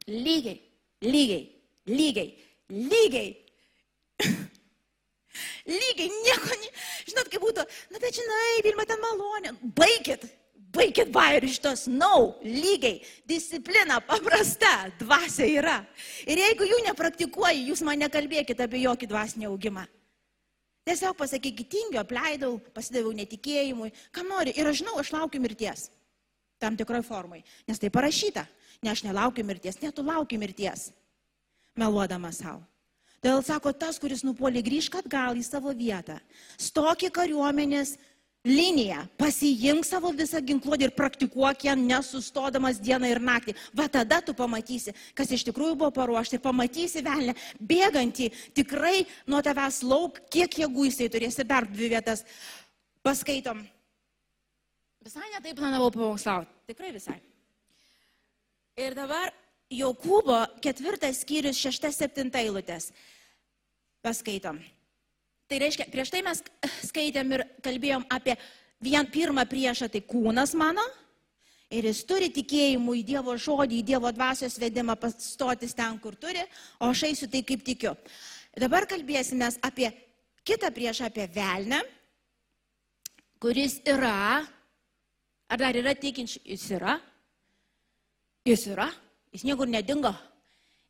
Lygiai, 0.07 0.57
lygiai, 1.05 1.45
lygiai, 1.85 2.29
lygiai. 2.73 3.29
lygiai, 5.69 6.11
nieko, 6.11 6.55
žinot, 7.09 7.29
kaip 7.31 7.43
būtų, 7.43 7.65
na 7.93 8.01
bet 8.03 8.19
žinai, 8.19 8.63
Vilma 8.65 8.85
ten 8.89 9.01
malonė, 9.03 9.53
baigit, 9.77 10.25
baigit 10.73 11.11
bairį 11.13 11.49
iš 11.51 11.59
tos, 11.63 11.85
nau, 11.87 11.99
no, 11.99 12.37
lygiai, 12.43 13.01
disciplina 13.29 13.99
paprasta, 14.03 14.89
dvasia 14.99 15.47
yra. 15.49 15.79
Ir 16.27 16.41
jeigu 16.41 16.67
jų 16.69 16.79
nepraktikuoji, 16.87 17.67
jūs 17.69 17.83
man 17.85 18.01
nekalbėkite 18.03 18.65
apie 18.65 18.83
jokį 18.83 19.11
dvasinį 19.11 19.51
augimą. 19.51 19.85
Tiesiog 20.83 21.15
pasakykit, 21.15 21.69
tingiu, 21.71 22.01
apleidau, 22.01 22.57
pasidaviau 22.75 23.13
netikėjimui, 23.15 23.93
kam 24.11 24.27
nori. 24.27 24.51
Ir 24.59 24.67
aš 24.67 24.81
žinau, 24.81 24.97
aš 24.99 25.13
laukiu 25.15 25.39
mirties. 25.39 25.87
Tam 26.59 26.75
tikroje 26.79 27.05
formai. 27.07 27.39
Nes 27.67 27.79
tai 27.79 27.91
parašyta. 27.93 28.43
Ne 28.83 28.91
aš 28.91 29.05
nelaukiu 29.05 29.45
mirties, 29.47 29.79
ne 29.79 29.93
tu 29.95 30.03
lauki 30.03 30.35
mirties. 30.39 30.89
Meluodama 31.79 32.33
savo. 32.35 32.65
Todėl 33.23 33.39
sako, 33.47 33.71
tas, 33.71 33.95
kuris 34.03 34.19
nupuolė 34.27 34.59
grįžk 34.65 34.97
atgal 34.99 35.37
į 35.39 35.45
savo 35.47 35.71
vietą. 35.71 36.17
Stokį 36.59 37.07
kariuomenės 37.15 37.93
liniją, 38.43 39.05
pasiimk 39.15 39.85
savo 39.87 40.09
visą 40.11 40.41
ginkluotę 40.43 40.89
ir 40.89 40.91
praktikuok 40.91 41.63
ją 41.63 41.75
nesustodamas 41.79 42.81
dieną 42.83 43.07
ir 43.07 43.21
naktį. 43.23 43.55
Va 43.71 43.85
tada 43.87 44.19
tu 44.19 44.35
pamatysi, 44.35 44.91
kas 45.15 45.31
iš 45.31 45.45
tikrųjų 45.47 45.77
buvo 45.79 45.93
paruošta 45.95 46.35
ir 46.35 46.43
pamatysi 46.43 47.03
velnę, 47.05 47.37
bėgantį 47.63 48.27
tikrai 48.59 49.05
nuo 49.31 49.39
tavęs 49.45 49.79
lauk, 49.87 50.19
kiek 50.27 50.59
jėgų 50.59 50.89
jisai 50.89 51.07
turės 51.13 51.39
ir 51.39 51.47
dar 51.47 51.63
dvi 51.69 51.93
vietas. 51.95 52.25
Paskaitom. 53.07 53.63
Visai 55.03 55.31
netaip 55.31 55.55
planavau 55.59 55.87
pamokslauti, 55.95 56.51
tikrai 56.67 56.91
visai. 56.95 57.21
Ir 58.83 58.99
dabar 58.99 59.31
Jokūbo 59.71 60.39
ketvirtas 60.63 61.21
skyrius, 61.23 61.59
šeštas, 61.61 61.97
septinta 62.01 62.41
eilutės. 62.43 62.91
Paskaitom. 64.03 64.59
Tai 65.47 65.59
reiškia, 65.61 65.87
prieš 65.91 66.11
tai 66.13 66.23
mes 66.25 66.41
skaitėm 66.89 67.31
ir 67.35 67.45
kalbėjom 67.63 68.05
apie 68.11 68.35
vien 68.83 69.07
pirmą 69.07 69.45
priešą, 69.49 69.89
tai 69.91 70.03
kūnas 70.07 70.55
mano. 70.59 70.83
Ir 71.73 71.87
jis 71.87 72.03
turi 72.05 72.29
tikėjimų 72.29 72.99
į 72.99 73.03
Dievo 73.07 73.33
žodį, 73.39 73.79
į 73.79 73.85
Dievo 73.87 74.11
dvasios 74.13 74.59
vedimą 74.61 74.93
pastotis 74.99 75.73
ten, 75.73 75.97
kur 76.03 76.13
turi, 76.19 76.43
o 76.77 76.91
aš 76.91 77.07
eisiu 77.09 77.29
tai 77.31 77.41
kaip 77.47 77.63
tikiu. 77.65 77.95
Dabar 78.53 78.85
kalbėsime 78.85 79.47
apie 79.65 79.89
kitą 80.45 80.69
priešą, 80.75 81.07
apie 81.09 81.25
velnę, 81.33 81.79
kuris 83.41 83.79
yra, 83.89 84.43
ar 85.49 85.63
dar 85.63 85.79
yra 85.79 85.95
tikinčių, 85.97 86.43
jis 86.53 86.67
yra, 86.77 86.99
jis 88.45 88.67
yra, 88.69 88.91
jis 89.33 89.43
niekur 89.47 89.67
nedingo. 89.69 90.13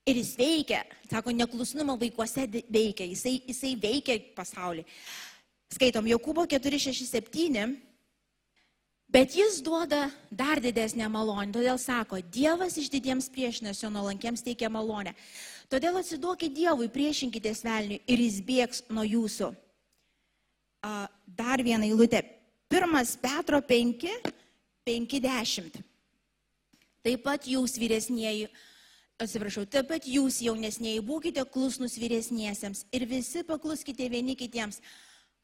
Ir 0.04 0.18
jis 0.20 0.34
veikia, 0.36 0.82
sako, 1.08 1.32
neklusnumo 1.32 1.96
vaikuose 1.96 2.44
veikia, 2.68 3.06
jisai, 3.08 3.38
jisai 3.48 3.72
veikia 3.80 4.18
pasaulį. 4.36 4.84
Skaitom 5.72 6.10
Jokūbo 6.12 6.44
467, 6.52 7.72
bet 9.08 9.38
jis 9.40 9.62
duoda 9.64 10.10
dar 10.28 10.60
didesnę 10.60 11.08
malonę, 11.08 11.54
todėl 11.56 11.80
sako, 11.80 12.20
Dievas 12.20 12.76
iš 12.78 12.92
didiems 12.92 13.32
priešinasi, 13.32 13.88
o 13.88 13.94
nuolankiems 13.96 14.44
teikia 14.44 14.68
malonę. 14.70 15.16
Todėl 15.72 16.02
atsiduokit 16.02 16.52
Dievui, 16.54 16.92
priešinkitės 16.92 17.64
velniui 17.64 18.02
ir 18.04 18.26
jis 18.28 18.42
bėgs 18.44 18.84
nuo 18.92 19.08
jūsų. 19.08 19.54
Dar 20.84 21.64
vieną 21.64 21.88
eilutę. 21.88 22.26
Pirmas 22.68 23.16
Petro 23.16 23.64
5, 23.64 24.04
50. 24.84 25.80
Taip 27.04 27.24
pat 27.26 27.48
jūs 27.52 27.76
vyresnieji 27.76 28.48
atsiprašau, 29.24 29.66
taip 29.68 29.90
pat 29.92 30.06
jūs 30.08 30.38
jaunesniai 30.46 31.02
būkite 31.04 31.44
klusnus 31.52 31.98
vyresniesiems 32.00 32.86
ir 32.96 33.04
visi 33.10 33.44
pakluskite 33.48 34.08
vieni 34.12 34.38
kitiems. 34.40 34.80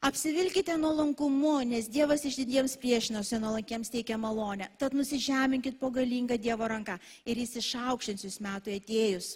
Apsivilkite 0.00 0.78
nuolankumu, 0.80 1.58
nes 1.68 1.90
Dievas 1.92 2.24
iš 2.24 2.38
didiems 2.40 2.78
priešinosi 2.80 3.36
nuolankiems 3.42 3.92
teikia 3.92 4.16
malonę. 4.16 4.70
Tad 4.80 4.96
nusižeminkit 4.96 5.76
po 5.76 5.90
galingą 5.92 6.38
Dievo 6.40 6.68
ranką 6.72 6.96
ir 7.28 7.42
jis 7.42 7.58
išaukštins 7.60 8.24
jūs 8.24 8.40
metų 8.40 8.78
atėjus. 8.80 9.34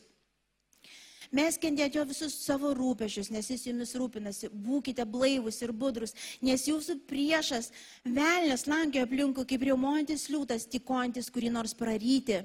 Mes 1.35 1.57
kentėt 1.59 1.97
jo 1.99 2.05
visus 2.07 2.35
savo 2.45 2.71
rūpešius, 2.79 3.33
nes 3.35 3.49
jis 3.51 3.67
jumis 3.67 3.95
rūpinasi. 3.99 4.53
Būkite 4.55 5.03
blaivus 5.11 5.59
ir 5.67 5.73
budrus, 5.75 6.15
nes 6.45 6.69
jūsų 6.69 7.01
priešas 7.11 7.73
velnės 8.07 8.69
lankė 8.71 9.03
aplinkų 9.03 9.43
kaip 9.51 9.65
riaumojantis 9.67 10.29
liūtas, 10.31 10.69
tikojantis 10.71 11.33
kurį 11.35 11.51
nors 11.57 11.75
praryti. 11.75 12.45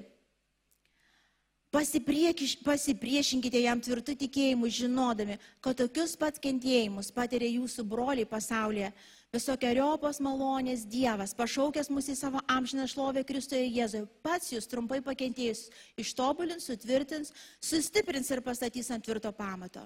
Pasipriešinkite 1.70 3.60
jam 3.62 3.78
tvirtų 3.78 4.16
tikėjimų, 4.24 4.72
žinodami, 4.74 5.36
kad 5.62 5.78
tokius 5.78 6.16
pat 6.18 6.40
kentėjimus 6.42 7.12
patiria 7.14 7.46
jūsų 7.60 7.84
broliai 7.86 8.26
pasaulyje. 8.26 8.90
Visokiojopos 9.30 10.18
malonės 10.18 10.82
Dievas, 10.90 11.30
pašaukęs 11.38 11.86
mus 11.94 12.08
į 12.10 12.16
savo 12.18 12.40
amžiną 12.50 12.88
šlovę 12.90 13.22
Kristoje 13.22 13.68
Jėzuje, 13.68 14.08
pats 14.26 14.50
jūs 14.50 14.66
trumpai 14.66 14.98
pakentėjus, 15.06 15.68
ištobulins, 16.02 16.66
sutvirtins, 16.66 17.30
sustiprins 17.62 18.30
ir 18.34 18.42
pastatys 18.42 18.90
ant 18.90 19.06
tvirto 19.06 19.30
pamato. 19.30 19.84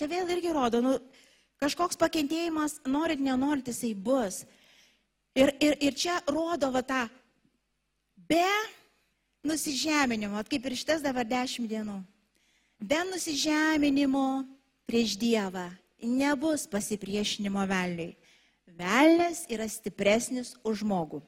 Čia 0.00 0.08
vėl 0.08 0.32
irgi 0.32 0.54
rodo, 0.56 0.80
nu, 0.80 0.94
kažkoks 1.60 2.00
pakentėjimas, 2.00 2.78
norit, 2.88 3.20
nenorit, 3.20 3.68
jisai 3.68 3.92
bus. 3.92 4.46
Ir, 5.36 5.52
ir, 5.60 5.76
ir 5.76 5.92
čia 5.92 6.16
rodo 6.24 6.72
va 6.72 6.80
tą 6.80 7.02
be 8.30 8.48
nusižeminimo, 9.44 10.40
kaip 10.48 10.70
ir 10.70 10.78
šitas 10.80 11.04
dabar 11.04 11.28
dešimt 11.28 11.68
dienų. 11.68 11.98
Be 12.80 13.04
nusižeminimo 13.12 14.24
prieš 14.88 15.18
Dievą 15.20 15.68
nebus 16.00 16.64
pasipriešinimo 16.64 17.66
velniui. 17.68 18.14
Velnes 18.80 19.44
yra 19.52 19.68
stipresnis 19.68 20.54
už 20.64 20.82
žmogų. 20.84 21.20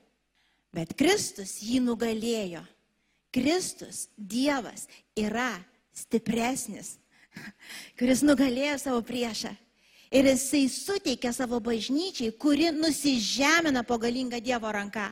Bet 0.72 0.94
Kristus 0.96 1.58
jį 1.60 1.82
nugalėjo. 1.84 2.62
Kristus, 3.32 4.06
Dievas, 4.16 4.86
yra 5.16 5.54
stipresnis, 5.96 6.98
kuris 7.98 8.20
nugalėjo 8.24 8.76
savo 8.80 9.00
priešą. 9.04 9.52
Ir 10.12 10.28
jisai 10.28 10.66
suteikia 10.68 11.32
savo 11.32 11.56
bažnyčiai, 11.64 12.34
kuri 12.36 12.68
nusižemina 12.76 13.80
po 13.88 13.96
galingą 13.96 14.42
Dievo 14.44 14.68
ranką, 14.68 15.06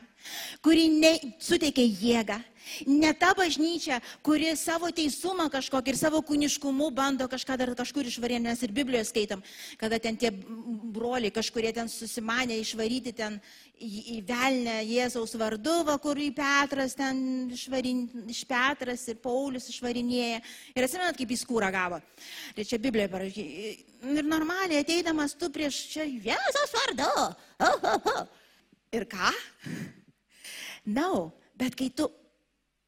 kuri 0.65 0.87
ne, 0.93 1.13
suteikia 1.39 1.85
jėgą, 1.85 2.41
Ne 2.85 3.13
ta 3.13 3.33
bažnyčia, 3.35 3.99
kuri 4.23 4.53
savo 4.55 4.89
teisumą 4.93 5.47
kažkokį 5.51 5.91
ir 5.91 5.97
savo 5.99 6.21
kūniškumu 6.25 6.91
bando 6.95 7.27
kažką 7.29 7.57
dar 7.59 7.71
kažkur 7.77 8.07
išvaryti, 8.07 8.43
nes 8.45 8.61
ir 8.63 8.73
Biblijoje 8.75 9.09
skaitom, 9.09 9.43
kada 9.81 9.99
ten 9.99 10.17
tie 10.17 10.31
broliai 10.31 11.33
kažkurie 11.33 11.73
ten 11.75 11.89
susimanė 11.91 12.59
išvaryti 12.61 13.13
ten 13.17 13.39
į 13.81 14.21
velnę 14.27 14.77
Jėzaus 14.85 15.33
vardu, 15.41 15.81
va, 15.87 15.97
kur 16.01 16.19
į 16.21 16.29
Petras 16.37 16.93
ten 16.97 17.49
išvarin, 17.51 18.03
iš 18.29 18.43
Petras 18.47 19.07
ir 19.09 19.17
Paulius 19.23 19.71
išvarinėja. 19.73 20.41
Ir 20.75 20.85
atsimenat, 20.85 21.17
kaip 21.17 21.33
jis 21.33 21.47
kūrą 21.49 21.71
gavo. 21.73 21.97
Tai 22.55 22.67
čia 22.67 22.77
Biblijoje 22.81 23.13
parašyta. 23.15 23.71
Ir 24.11 24.29
normaliai 24.29 24.83
ateidamas 24.85 25.33
tu 25.37 25.49
prieš 25.53 25.81
čia 25.95 26.05
Jėzaus 26.05 26.77
vardu. 26.77 27.09
Oh, 27.61 27.89
oh, 27.95 28.13
oh. 28.13 28.21
Ir 28.93 29.09
ką? 29.09 29.33
No, 30.85 31.31
bet 31.57 31.75
kai 31.77 31.89
tu 31.89 32.07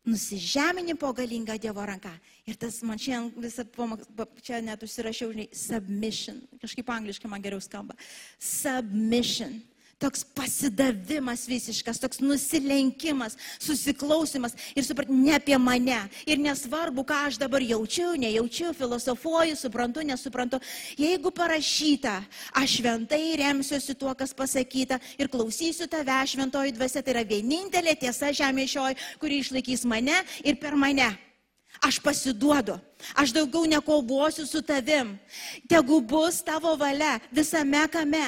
nusižemini 0.06 0.96
po 1.00 1.14
galingą 1.16 1.58
Dievo 1.62 1.86
ranką. 1.86 2.12
Ir 2.48 2.58
tas 2.60 2.82
man 2.84 3.00
šiandien 3.00 3.44
visą, 3.44 3.64
čia 4.44 4.60
net 4.62 4.84
užsirašiau, 4.84 5.32
žinai, 5.32 5.48
submission. 5.56 6.42
Kažkaip 6.62 6.90
angliškai 6.90 7.30
man 7.32 7.44
geriau 7.44 7.62
skamba. 7.64 7.96
Submission 8.40 9.62
toks 10.04 10.26
pasidavimas 10.36 11.46
visiškas, 11.48 12.02
toks 12.04 12.20
nusilenkimas, 12.24 13.38
susiklausimas 13.64 14.56
ir 14.76 14.86
suprat, 14.86 15.10
ne 15.10 15.36
apie 15.38 15.58
mane. 15.62 16.02
Ir 16.28 16.42
nesvarbu, 16.44 17.06
ką 17.08 17.24
aš 17.30 17.40
dabar 17.42 17.64
jaučiu, 17.64 18.12
nejaučiu, 18.20 18.74
filosofuoju, 18.78 19.56
suprantu, 19.60 20.04
nesuprantu. 20.08 20.60
Jeigu 21.00 21.32
parašyta, 21.32 22.20
aš 22.60 22.80
šventai 22.80 23.36
remsiuosi 23.40 23.96
tuo, 23.96 24.14
kas 24.18 24.36
pasakyta 24.36 25.00
ir 25.18 25.32
klausysiu 25.32 25.88
tave, 25.88 26.20
šventoji 26.28 26.76
dvasia, 26.76 27.04
tai 27.04 27.18
yra 27.18 27.28
vienintelė 27.28 27.96
tiesa 28.00 28.34
žemė 28.36 28.68
šioji, 28.70 29.00
kuri 29.22 29.40
išlaikys 29.44 29.88
mane 29.88 30.20
ir 30.44 30.60
per 30.60 30.76
mane. 30.80 31.14
Aš 31.82 31.98
pasiduodu. 32.04 32.78
Aš 33.16 33.34
daugiau 33.36 33.66
nekovosiu 33.70 34.46
su 34.48 34.62
tavim. 34.62 35.18
Tegu 35.70 36.02
bus 36.02 36.42
tavo 36.44 36.76
valia 36.80 37.20
visame 37.32 37.88
kame. 37.92 38.26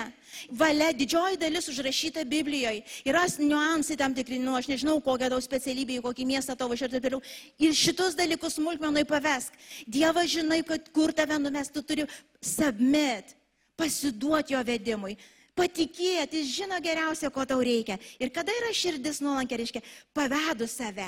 Valia, 0.52 0.92
didžioji 0.92 1.38
dalis 1.40 1.70
užrašyta 1.72 2.26
Biblijoje. 2.28 2.84
Yra 3.08 3.24
niuansai 3.40 3.98
tam 3.98 4.14
tikri, 4.16 4.40
nu, 4.40 4.56
aš 4.58 4.68
nežinau, 4.68 4.98
kokią 5.04 5.30
tau 5.32 5.42
specialybę, 5.42 6.00
į 6.00 6.04
kokį 6.04 6.28
miestą 6.28 6.58
tavo 6.60 6.74
važiuoti 6.74 6.98
ir 6.98 7.00
taip 7.00 7.08
toliau. 7.08 7.22
Ir 7.60 7.78
šitus 7.78 8.18
dalykus 8.20 8.58
smulkmenai 8.60 9.06
pavesk. 9.08 9.56
Dievas 9.88 10.30
žinai, 10.34 10.62
kad 10.68 10.92
kur 10.96 11.16
tave 11.16 11.40
numes, 11.40 11.72
tu 11.72 11.82
turi 11.82 12.08
submit, 12.44 13.36
pasiduoti 13.80 14.56
jo 14.56 14.64
vedimui. 14.68 15.16
Patikėti, 15.56 16.42
jis 16.42 16.52
žino 16.52 16.82
geriausia, 16.84 17.32
ko 17.32 17.46
tau 17.48 17.62
reikia. 17.64 17.96
Ir 18.20 18.34
kada 18.36 18.52
yra 18.52 18.74
širdis 18.76 19.22
nuolankė, 19.24 19.62
reiškia, 19.62 19.86
pavedu 20.16 20.68
save. 20.68 21.08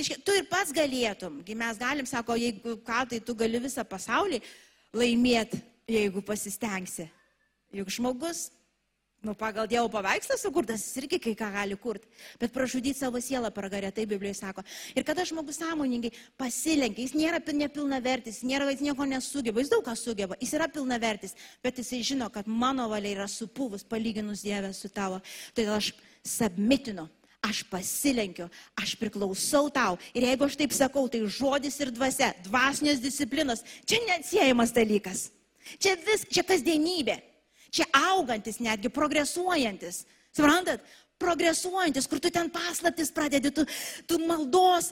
Reiškia, 0.00 0.16
tu 0.24 0.32
ir 0.32 0.46
pats 0.48 0.70
galėtum, 0.72 1.42
mes 1.44 1.76
galim, 1.76 2.06
sako, 2.08 2.32
jeigu 2.40 2.78
ką, 2.86 3.02
tai 3.10 3.18
tu 3.20 3.34
gali 3.36 3.58
visą 3.60 3.82
pasaulį 3.84 4.38
laimėti, 4.96 5.60
jeigu 5.92 6.22
pasistengsi. 6.24 7.04
Juk 7.76 7.92
žmogus, 7.92 8.46
nu, 9.20 9.34
pagal 9.36 9.68
Dievo 9.68 9.90
paveikslą 9.92 10.38
sukurtas, 10.40 10.86
jis 10.86 11.02
irgi 11.02 11.20
kai 11.20 11.34
ką 11.36 11.50
gali 11.52 11.76
kurti, 11.76 12.08
bet 12.40 12.54
pražudyti 12.54 12.96
savo 12.96 13.20
sielą 13.20 13.52
pragarė, 13.52 13.92
tai 13.92 14.08
Biblijoje 14.08 14.40
sako. 14.40 14.64
Ir 14.96 15.04
kada 15.04 15.28
žmogus 15.28 15.60
sąmoningai 15.60 16.14
pasilenkia, 16.40 17.04
jis 17.04 17.14
nėra 17.20 17.44
nepilnavertis, 17.60 18.40
nėra, 18.40 18.72
jis 18.72 18.88
nieko 18.88 19.04
nesugeba, 19.04 19.60
jis 19.60 19.74
daug 19.76 19.84
ką 19.84 19.98
sugeba, 20.00 20.40
jis 20.40 20.56
yra 20.56 20.72
pilnavertis, 20.72 21.36
bet 21.60 21.84
jisai 21.84 22.00
žino, 22.14 22.32
kad 22.32 22.48
mano 22.48 22.88
valia 22.88 23.18
yra 23.18 23.28
supuvus 23.28 23.84
palyginus 23.84 24.48
Dievę 24.48 24.72
su 24.72 24.88
tavo. 24.88 25.20
Todėl 25.52 25.76
aš 25.76 25.92
submitinu 26.24 27.10
aš 27.44 27.62
pasilenkiu, 27.70 28.48
aš 28.76 28.94
priklausau 29.00 29.70
tau. 29.72 29.96
Ir 30.14 30.26
jeigu 30.28 30.46
aš 30.46 30.56
taip 30.60 30.74
sakau, 30.76 31.06
tai 31.08 31.22
žodis 31.24 31.78
ir 31.80 31.92
dvasia, 31.94 32.32
dvasinės 32.46 33.00
disciplinos, 33.02 33.64
čia 33.88 34.00
neatsiejamas 34.06 34.74
dalykas. 34.76 35.28
Čia 35.80 35.96
vis, 36.04 36.26
čia 36.28 36.44
kasdienybė. 36.46 37.20
Čia 37.70 37.86
augantis, 37.94 38.58
netgi 38.60 38.90
progresuojantis. 38.92 40.04
Suprantat? 40.34 40.82
Progresuojantis, 41.20 42.08
kur 42.08 42.20
tu 42.20 42.30
ten 42.32 42.48
paslaptis 42.50 43.12
pradedi, 43.14 43.52
tu, 43.54 43.66
tu 44.08 44.18
maldos 44.24 44.90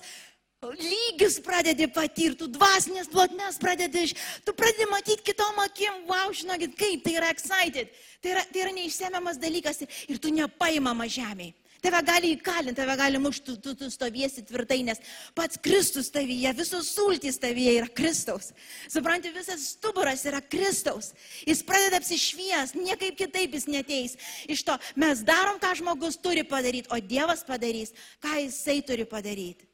lygius 0.62 1.38
pradedi 1.38 1.86
patirti, 1.86 2.40
tu 2.40 2.49
dvasinės 2.51 3.09
plotmes 3.12 3.61
pradedi, 3.62 4.09
tu 4.44 4.55
pradedi 4.59 4.88
matyti 4.90 5.24
kitom 5.30 5.61
akim, 5.62 6.03
wow, 6.11 6.32
žinokit, 6.34 6.74
kaip 6.78 7.05
tai 7.05 7.14
yra 7.20 7.30
excited. 7.30 7.92
Tai 8.22 8.34
yra, 8.34 8.42
tai 8.51 8.64
yra 8.64 8.74
neišsemiamas 8.74 9.38
dalykas 9.38 9.84
ir, 9.84 9.99
ir 10.11 10.18
tu 10.18 10.34
nepaimama 10.34 11.07
žemėje. 11.07 11.55
Tave 11.79 12.01
gali 12.03 12.33
įkalinti, 12.35 12.74
tave 12.74 12.95
gali 12.99 13.20
mušti, 13.22 13.55
tu, 13.62 13.72
tu, 13.79 13.87
stovėsi 13.93 14.43
tvirtai, 14.49 14.81
nes 14.87 14.99
pats 15.37 15.61
Kristus 15.62 16.09
tavyje, 16.11 16.51
visos 16.59 16.91
sultys 16.97 17.39
tavyje 17.39 17.76
yra 17.79 17.87
Kristaus. 18.01 18.51
Supranti, 18.91 19.31
visas 19.35 19.62
stuburas 19.76 20.24
yra 20.26 20.41
Kristaus. 20.43 21.12
Jis 21.47 21.62
pradeda 21.66 22.01
apsišvies, 22.03 22.74
niekaip 22.74 23.14
kitaip 23.20 23.55
jis 23.55 23.68
neteis. 23.70 24.16
Iš 24.51 24.64
to 24.66 24.74
mes 24.99 25.22
darom, 25.26 25.61
ką 25.62 25.70
žmogus 25.79 26.18
turi 26.18 26.43
padaryti, 26.43 26.91
o 26.91 26.99
Dievas 26.99 27.45
padarys, 27.47 27.95
ką 28.18 28.41
jisai 28.43 28.81
turi 28.83 29.07
padaryti. 29.07 29.68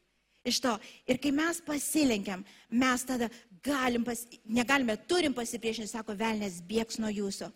Iš 0.45 0.61
to. 0.61 0.75
Ir 1.09 1.17
kai 1.25 1.33
mes 1.33 1.63
pasilenkiam, 1.65 2.45
mes 2.69 3.07
tada 3.09 3.31
galim, 3.65 4.05
pas, 4.05 4.27
negalime, 4.45 4.99
turim 5.09 5.33
pasipriešinti, 5.33 5.89
sako, 5.89 6.13
velnės 6.21 6.61
bėgs 6.69 7.01
nuo 7.01 7.09
jūsų. 7.09 7.49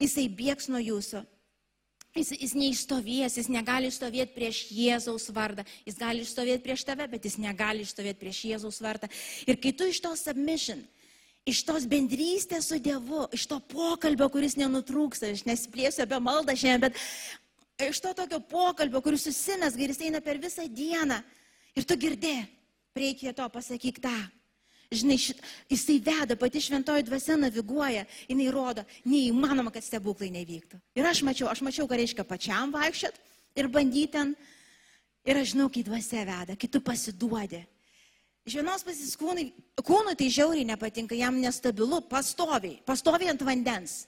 Jisai 0.00 0.24
bėgs 0.32 0.70
nuo 0.72 0.80
jūsų. 0.80 1.20
Jis, 2.10 2.32
jis 2.34 2.52
neišstovės, 2.58 3.36
jis 3.38 3.48
negali 3.52 3.86
išstovėti 3.86 4.34
prieš 4.34 4.64
Jėzaus 4.74 5.28
vardą. 5.30 5.62
Jis 5.86 5.98
gali 6.00 6.24
išstovėti 6.24 6.64
prieš 6.64 6.82
tave, 6.88 7.06
bet 7.12 7.28
jis 7.28 7.36
negali 7.38 7.84
išstovėti 7.86 8.18
prieš 8.18 8.40
Jėzaus 8.48 8.80
vardą. 8.82 9.06
Ir 9.46 9.60
kai 9.62 9.70
tu 9.70 9.86
iš 9.86 10.00
to 10.02 10.10
submission, 10.18 10.82
iš 11.46 11.62
tos 11.68 11.86
bendrystės 11.90 12.66
su 12.66 12.80
Dievu, 12.82 13.28
iš 13.36 13.46
to 13.52 13.60
pokalbio, 13.70 14.26
kuris 14.32 14.58
nenutrūksta, 14.58 15.30
aš 15.30 15.44
nesiplėsiu 15.46 16.02
apie 16.02 16.18
maldą 16.24 16.58
šiandien, 16.58 16.90
bet 16.90 17.86
iš 17.86 18.02
to 18.02 18.16
tokio 18.18 18.42
pokalbio, 18.42 19.04
kuris 19.06 19.28
susimes, 19.28 19.78
ir 19.78 19.94
jis 19.94 20.02
eina 20.08 20.24
per 20.24 20.42
visą 20.42 20.66
dieną. 20.66 21.22
Ir 21.78 21.86
tu 21.86 21.94
girdė, 21.94 22.40
reikia 22.98 23.30
to 23.38 23.46
pasakyk 23.54 24.02
tą. 24.02 24.18
Žinai, 24.90 25.16
šit, 25.22 25.38
jisai 25.70 26.00
veda, 26.02 26.34
pati 26.34 26.58
šventoji 26.58 27.04
dvasia 27.06 27.36
naviguoja, 27.38 28.02
jinai 28.26 28.48
rodo, 28.50 28.82
neįmanoma, 29.06 29.70
kad 29.70 29.86
stebuklai 29.86 30.32
nevyktų. 30.34 30.80
Ir 30.98 31.06
aš 31.06 31.20
mačiau, 31.26 31.46
aš 31.46 31.62
mačiau, 31.62 31.86
ką 31.86 31.98
reiškia 32.00 32.24
pačiam 32.26 32.72
vaikščiat 32.74 33.20
ir 33.60 33.68
bandyti 33.70 34.10
ten. 34.16 34.32
Ir 35.28 35.38
aš 35.38 35.52
žinau, 35.52 35.68
kai 35.70 35.84
dvasia 35.86 36.24
veda, 36.26 36.56
kai 36.58 36.66
tu 36.66 36.82
pasiduodi. 36.82 37.62
Iš 38.48 38.56
vienos 38.58 38.82
pasis 38.82 39.14
kūnui, 39.20 39.50
kūnui 39.78 40.16
tai 40.18 40.26
žiauriai 40.32 40.66
nepatinka, 40.66 41.14
jam 41.14 41.38
nestabilu, 41.38 42.00
pastoviai, 42.10 42.80
pastoviai 42.88 43.30
ant 43.30 43.46
vandens. 43.46 44.00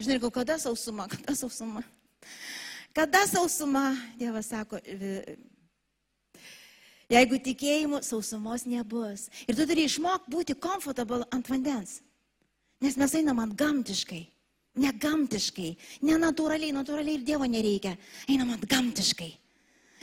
Žinai, 0.00 0.20
kada 0.32 0.56
sausuma, 0.62 1.08
kada 1.12 1.36
sausuma. 1.36 1.84
Kada 2.96 3.26
sausuma, 3.28 3.90
Dievas 4.16 4.48
sako, 4.48 4.80
Jeigu 7.08 7.38
tikėjimu 7.40 8.02
sausumos 8.04 8.66
nebus. 8.68 9.28
Ir 9.48 9.56
tu 9.56 9.64
turi 9.64 9.86
išmokti 9.88 10.32
būti 10.32 10.56
comfortable 10.60 11.24
ant 11.32 11.48
vandens. 11.48 12.02
Nes 12.84 12.98
mes 13.00 13.14
einam 13.16 13.40
ant 13.42 13.56
gamtiškai. 13.58 14.26
Ne 14.78 14.92
gamtiškai, 14.92 15.70
ne 16.06 16.18
natūraliai, 16.22 16.70
natūraliai 16.76 17.18
ir 17.18 17.24
Dievo 17.26 17.48
nereikia. 17.50 17.96
Einam 18.30 18.52
ant 18.54 18.66
gamtiškai. 18.70 19.32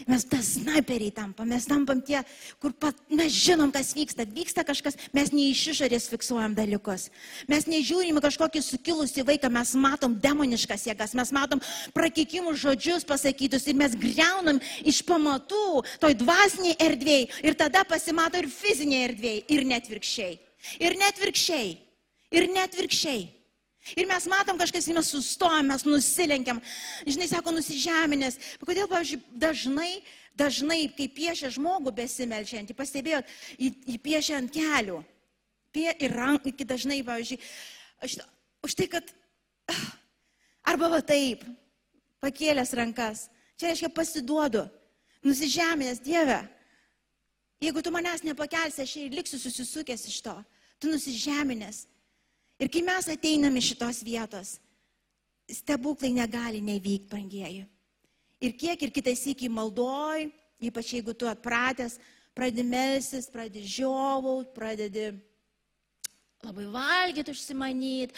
Mes 0.04 0.26
tas 0.28 0.44
snaiperiai 0.58 1.14
tampam, 1.16 1.48
mes 1.48 1.64
tampam 1.66 2.02
tie, 2.04 2.20
kur 2.60 2.74
pat 2.76 2.98
mes 3.08 3.32
žinom, 3.32 3.72
kas 3.72 3.94
vyksta. 3.96 4.26
Vyksta 4.28 4.66
kažkas, 4.68 4.98
mes 5.16 5.32
ne 5.32 5.48
iš 5.54 5.62
išorės 5.72 6.10
fiksuojam 6.12 6.52
dalykus. 6.58 7.08
Mes 7.48 7.64
nežiūrim 7.72 8.20
kažkokį 8.20 8.60
sukilusį 8.66 9.24
vaiką, 9.30 9.50
mes 9.56 9.72
matom 9.80 10.18
demoniškas 10.20 10.84
jėgas, 10.90 11.16
mes 11.16 11.32
matom 11.36 11.64
prakikimus 11.96 12.60
žodžius 12.60 13.08
pasakytus 13.08 13.70
ir 13.72 13.80
mes 13.80 13.96
greunam 13.96 14.60
iš 14.84 15.00
pamatų 15.08 15.86
toj 16.04 16.20
dvasiniai 16.20 16.76
erdvėjai. 16.90 17.32
Ir 17.48 17.58
tada 17.58 17.86
pasimato 17.88 18.42
ir 18.42 18.52
fizinėje 18.52 19.10
erdvėjai, 19.14 19.46
ir 19.56 19.66
netvirkščiai. 19.72 20.36
Ir 20.84 21.00
netvirkščiai. 21.00 21.72
Ir 22.36 22.52
netvirkščiai. 22.52 23.24
Ir 23.94 24.08
mes 24.10 24.26
matom 24.26 24.58
kažkas, 24.58 24.88
mes 24.90 25.10
sustojam, 25.14 25.68
mes 25.70 25.84
nusilenkiam. 25.86 26.58
Žinai, 27.06 27.28
sako, 27.30 27.54
nusižeminės. 27.54 28.40
Kodėl, 28.64 28.88
pavyzdžiui, 28.90 29.20
dažnai, 29.38 29.92
dažnai, 30.34 30.88
kai 30.98 31.06
piešia 31.14 31.52
žmogų 31.54 31.94
besimelčiantį, 32.00 32.74
pastebėjot, 32.78 33.30
jį, 33.62 34.00
piešia 34.02 34.40
ant 34.40 34.50
kelių. 34.56 35.04
Pie, 35.76 35.92
ir 36.02 36.18
rank, 36.18 36.50
iki 36.50 36.66
dažnai, 36.66 37.04
pavyzdžiui, 37.06 37.38
aš, 38.08 38.18
už 38.66 38.76
tai, 38.80 38.90
kad 38.90 39.14
arba 40.72 40.90
va 40.98 41.04
taip, 41.06 41.46
pakėlęs 42.26 42.74
rankas. 42.80 43.28
Čia 43.56 43.70
reiškia 43.70 43.94
pasiduodu, 43.94 44.66
nusižeminęs 45.24 46.02
Dieve. 46.04 46.42
Jeigu 47.62 47.86
tu 47.86 47.94
manęs 47.94 48.26
nepakelsi, 48.26 48.82
aš 48.82 48.96
ir 49.00 49.14
liksiu 49.14 49.38
susisukęs 49.40 50.10
iš 50.10 50.24
to. 50.26 50.34
Tu 50.82 50.90
nusižeminęs. 50.90 51.86
Ir 52.62 52.72
kai 52.72 52.82
mes 52.88 53.10
ateiname 53.12 53.60
šitos 53.64 54.00
vietos, 54.06 54.56
stebuklai 55.52 56.14
negali 56.16 56.62
nevykti, 56.64 57.10
brangieji. 57.12 57.66
Ir 58.40 58.56
kiek 58.56 58.82
ir 58.86 58.92
kitais 58.96 59.24
iki 59.28 59.50
maldoj, 59.52 60.30
ypač 60.64 60.94
jeigu 60.96 61.16
tu 61.18 61.28
atpratęs, 61.28 61.98
pradedi 62.36 62.64
melsis, 62.68 63.28
pradedi 63.32 63.68
žiovaut, 63.78 64.54
pradedi 64.56 65.10
labai 66.46 66.66
valgyti, 66.72 67.34
užsimanyti, 67.34 68.16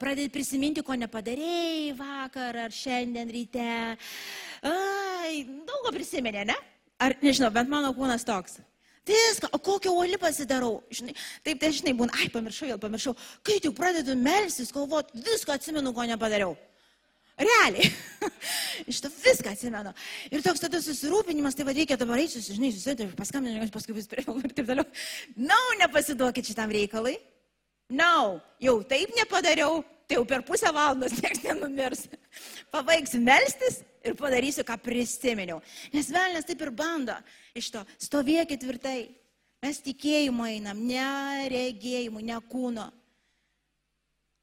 pradedi 0.00 0.32
prisiminti, 0.32 0.82
ko 0.84 0.96
nepadarėjai 0.98 1.92
vakar 1.96 2.64
ar 2.66 2.74
šiandien 2.74 3.30
ryte. 3.32 3.68
Ai, 4.66 5.44
daug 5.68 5.84
ko 5.86 5.92
prisiminė, 5.94 6.44
ne? 6.48 6.56
Ar 6.98 7.14
nežinau, 7.22 7.52
bent 7.54 7.70
mano 7.70 7.92
kūnas 7.96 8.26
toks. 8.26 8.58
Viską, 9.08 9.48
o 9.52 9.60
kokią 9.62 9.92
uolį 9.96 10.18
pasidarau. 10.20 10.78
Žinai, 10.92 11.14
taip, 11.46 11.60
tai 11.62 11.70
žinai, 11.74 11.94
būna, 11.96 12.14
ai, 12.18 12.28
pamiršau, 12.32 12.68
vėl 12.68 12.80
pamiršau. 12.82 13.14
Kai 13.46 13.58
tik 13.64 13.76
pradedu 13.76 14.16
melsis, 14.18 14.72
galvot, 14.74 15.12
viską 15.16 15.56
atsimenu, 15.56 15.94
ko 15.96 16.04
nepadariau. 16.08 16.56
Realiai. 17.38 17.86
Iš 18.90 19.00
to 19.04 19.10
viską 19.14 19.52
atsimenu. 19.54 19.92
Ir 20.32 20.42
toks 20.42 20.62
tada 20.64 20.80
susirūpinimas, 20.82 21.56
tai 21.56 21.66
vad 21.68 21.78
reikia 21.78 21.98
dabar 22.00 22.18
eiti, 22.20 22.42
žinai, 22.42 22.72
susėdė, 22.74 23.08
paskambinti, 23.18 23.70
paskui 23.74 23.94
vis 23.96 24.10
prie 24.10 24.24
ir 24.26 24.54
taip 24.56 24.66
toliau. 24.66 24.86
Na, 25.36 25.54
no, 25.54 25.60
nepasiduokit 25.84 26.50
šitam 26.50 26.74
reikalui. 26.74 27.16
Na, 27.88 28.08
no, 28.10 28.32
jau 28.60 28.80
taip 28.90 29.14
nepadariau, 29.16 29.80
tai 30.10 30.18
jau 30.18 30.26
per 30.28 30.42
pusę 30.44 30.72
valandos 30.74 31.14
niekas 31.16 31.40
nenumirs. 31.46 32.08
Pabaigsiu 32.74 33.22
melstis 33.22 33.80
ir 34.08 34.18
padarysiu, 34.18 34.64
ką 34.66 34.78
prisiminiau. 34.82 35.62
Nes 35.94 36.10
velnės 36.12 36.48
taip 36.48 36.62
ir 36.64 36.72
bando 36.74 37.16
iš 37.56 37.72
to. 37.74 37.84
Stovėkit 38.02 38.64
tvirtai. 38.64 39.00
Mes 39.58 39.80
tikėjimu 39.82 40.44
einam, 40.46 40.78
ne 40.86 41.48
regėjimu, 41.50 42.22
ne 42.22 42.36
kūno. 42.46 42.86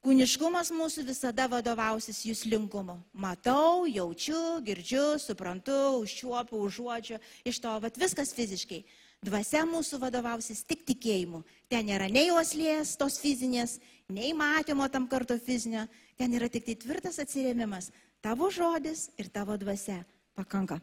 Kūniškumas 0.05 0.69
mūsų 0.69 1.01
visada 1.07 1.47
vadovausis 1.49 2.19
jūs 2.27 2.43
linkumu. 2.45 2.99
Matau, 3.17 3.87
jaučiu, 3.89 4.59
girdžiu, 4.61 5.15
suprantu, 5.17 5.77
užčiuopiu, 6.03 6.59
užuodžiu. 6.67 7.17
Iš 7.47 7.61
to, 7.63 7.71
vad 7.81 7.97
viskas 7.97 8.35
fiziškai. 8.37 8.83
Dvasia 9.25 9.63
mūsų 9.65 9.97
vadovausis 10.03 10.61
tik 10.69 10.83
tikėjimu. 10.85 11.41
Ten 11.73 11.87
nėra 11.89 12.05
nei 12.11 12.29
oslės 12.29 12.93
tos 12.99 13.17
fizinės, 13.23 13.79
nei 14.05 14.35
matymo 14.37 14.85
tam 14.93 15.07
karto 15.09 15.39
fizinio. 15.41 15.87
Ten 16.19 16.37
yra 16.37 16.51
tik 16.53 16.67
tai 16.67 16.75
tvirtas 16.85 17.17
atsirėmimas. 17.23 17.89
Tavo 18.25 18.49
žodis 18.49 19.11
ir 19.21 19.29
tavo 19.29 19.53
dvasia. 19.57 19.99
Pakanka. 20.33 20.79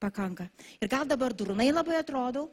Pakanka. 0.00 0.48
Ir 0.80 0.88
gal 0.88 1.04
dabar 1.04 1.34
durnai 1.36 1.68
labai 1.68 1.98
atrodau, 2.00 2.46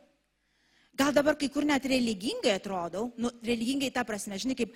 gal 0.94 1.14
dabar 1.16 1.38
kai 1.40 1.48
kur 1.50 1.64
net 1.64 1.86
religingai 1.88 2.58
atrodau, 2.60 3.14
nu, 3.16 3.32
religingai 3.42 3.90
ta 3.96 4.04
prasme, 4.04 4.36
žinai, 4.36 4.58
kaip 4.60 4.76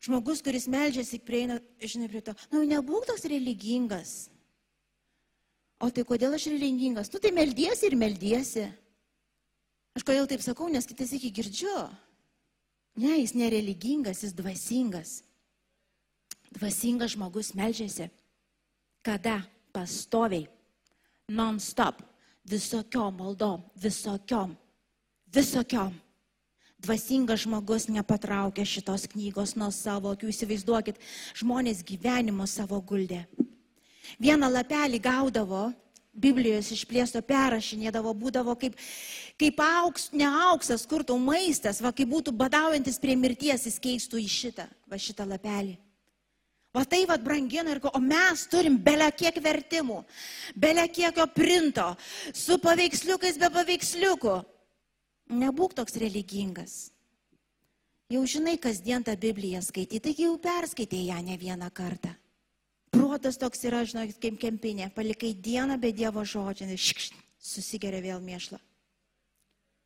žmogus, 0.00 0.40
kuris 0.42 0.64
melžiasi, 0.72 1.20
prieina, 1.20 1.58
žinai, 1.84 2.08
prie 2.08 2.22
to, 2.24 2.32
nu, 2.54 2.64
nebūk 2.64 3.04
toks 3.10 3.28
religingas. 3.28 4.14
O 5.78 5.90
tai 5.94 6.02
kodėl 6.08 6.34
aš 6.34 6.48
religingas? 6.50 7.12
Nu, 7.12 7.20
tai 7.22 7.30
meldiesi 7.36 7.86
ir 7.86 7.96
meldiesi. 7.98 8.64
Aš 9.94 10.06
kodėl 10.06 10.26
taip 10.30 10.42
sakau, 10.42 10.70
nes 10.72 10.88
kitas 10.88 11.12
iki 11.14 11.30
girdžiu. 11.34 11.76
Ne, 12.98 13.18
jis 13.20 13.36
nereligingas, 13.36 14.24
jis 14.24 14.32
dvasingas. 14.34 15.12
Dvasingas 16.56 17.12
žmogus 17.14 17.52
melžiasi. 17.54 18.08
Kada? 19.02 19.42
Pastoviai. 19.72 20.48
Non-stop. 21.28 22.02
Visokiom 22.48 23.16
maldom. 23.18 23.64
Visokiom. 23.76 24.56
Visokiom. 25.34 25.92
Dvasingas 26.78 27.42
žmogus 27.42 27.88
nepatraukė 27.90 28.62
šitos 28.62 29.08
knygos 29.10 29.56
nuo 29.58 29.68
savo 29.74 30.12
akių. 30.14 30.30
Įsivaizduokit, 30.30 31.00
žmonės 31.40 31.82
gyvenimo 31.84 32.46
savo 32.46 32.78
guldė. 32.80 33.24
Vieną 34.22 34.48
lapelį 34.48 35.02
gaudavo, 35.02 35.68
Biblijos 36.18 36.72
išplėsto 36.74 37.20
perrašinėdavo, 37.22 38.10
būdavo 38.16 38.54
kaip, 38.58 38.78
kaip 39.38 39.60
auks, 39.62 40.08
ne 40.16 40.26
auksas, 40.26 40.86
kur 40.88 41.04
tau 41.06 41.18
maistas, 41.22 41.82
va 41.84 41.92
kaip 41.94 42.10
būtų 42.10 42.34
badaujantis 42.34 42.98
prie 42.98 43.14
mirties, 43.14 43.68
jis 43.68 43.78
keistų 43.82 44.22
į 44.24 44.30
šitą, 44.32 44.66
va 44.90 44.98
šitą 44.98 45.28
lapelį. 45.28 45.76
O 46.78 46.84
tai 46.86 47.02
vad 47.10 47.24
brangina 47.24 47.72
ir, 47.74 47.80
o 47.82 47.98
mes 47.98 48.44
turim 48.46 48.76
belia 48.78 49.08
kiek 49.10 49.40
vertimų, 49.42 50.02
belia 50.54 50.84
kiekio 50.86 51.26
printo, 51.34 51.88
su 52.30 52.60
paveiksliukais 52.62 53.40
be 53.40 53.50
paveiksliukų. 53.50 54.36
Nebūk 55.42 55.74
toks 55.74 55.98
religingas. 55.98 56.76
Jau 58.08 58.22
žinai, 58.24 58.56
kasdien 58.62 59.02
tą 59.04 59.12
Bibliją 59.20 59.60
skaityti, 59.60 60.00
taigi 60.06 60.24
jau 60.24 60.38
perskaitė 60.40 61.02
ją 61.10 61.18
ne 61.26 61.34
vieną 61.36 61.68
kartą. 61.74 62.14
Protas 62.94 63.36
toks 63.36 63.66
yra, 63.68 63.82
žinai, 63.84 64.06
kaip 64.16 64.38
kempinė, 64.40 64.88
palikai 64.94 65.34
dieną 65.34 65.76
be 65.82 65.90
Dievo 65.92 66.24
žodžio, 66.24 66.70
susigeria 67.38 68.00
vėl 68.00 68.22
mėšlą. 68.24 68.62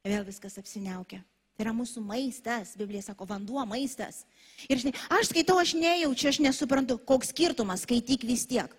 Vėl 0.06 0.28
viskas 0.28 0.60
apsiniaukia. 0.60 1.22
Yra 1.62 1.70
mūsų 1.76 2.02
maistas, 2.02 2.74
Biblija 2.78 3.04
sako, 3.06 3.26
vanduo 3.30 3.62
maistas. 3.68 4.24
Ir 4.66 4.80
žinai, 4.82 4.96
aš 5.14 5.30
skaitau, 5.30 5.60
aš 5.62 5.76
nejaučiu, 5.78 6.30
aš 6.32 6.40
nesuprantu, 6.42 6.98
koks 6.98 7.30
skirtumas, 7.30 7.84
skaityk 7.86 8.26
vis 8.26 8.44
tiek. 8.50 8.72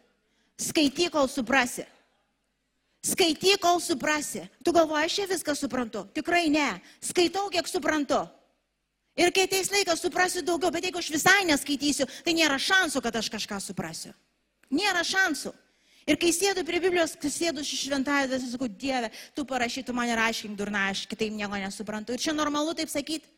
Skaityk, 0.60 1.14
kol 1.16 1.30
suprasi. 1.32 1.86
Skaityk, 3.04 3.62
kol 3.64 3.80
suprasi. 3.84 4.46
Tu 4.64 4.76
galvoji, 4.76 5.08
aš 5.08 5.16
čia 5.20 5.30
viską 5.32 5.56
suprantu. 5.60 6.04
Tikrai 6.16 6.50
ne. 6.52 6.70
Skaitau, 7.04 7.48
kiek 7.54 7.68
suprantu. 7.72 8.22
Ir 9.20 9.32
kai 9.32 9.46
ateis 9.46 9.70
laikas, 9.72 10.02
suprasiu 10.02 10.42
daugiau, 10.46 10.72
bet 10.74 10.88
jeigu 10.88 11.00
aš 11.00 11.12
visai 11.14 11.44
neskaitysiu, 11.46 12.08
tai 12.26 12.34
nėra 12.34 12.58
šansų, 12.58 13.02
kad 13.06 13.16
aš 13.20 13.30
kažką 13.34 13.60
suprasiu. 13.62 14.14
Nėra 14.74 15.04
šansų. 15.06 15.54
Ir 16.10 16.18
kai 16.20 16.34
sėdu 16.36 16.66
prie 16.68 16.82
Biblijos, 16.84 17.14
kai 17.20 17.32
sėdu 17.32 17.64
šventąją, 17.64 18.28
tai 18.32 18.40
sakau, 18.44 18.68
Dieve, 18.68 19.12
tu 19.36 19.46
parašytum 19.48 19.96
man 19.96 20.12
ir 20.12 20.20
aiškink 20.20 20.58
durna, 20.60 20.90
aš 20.92 21.06
kitaip 21.08 21.32
nieko 21.32 21.60
nesuprantu. 21.62 22.16
Ir 22.16 22.24
čia 22.24 22.36
normalu 22.36 22.76
taip 22.76 22.92
sakyti. 22.92 23.30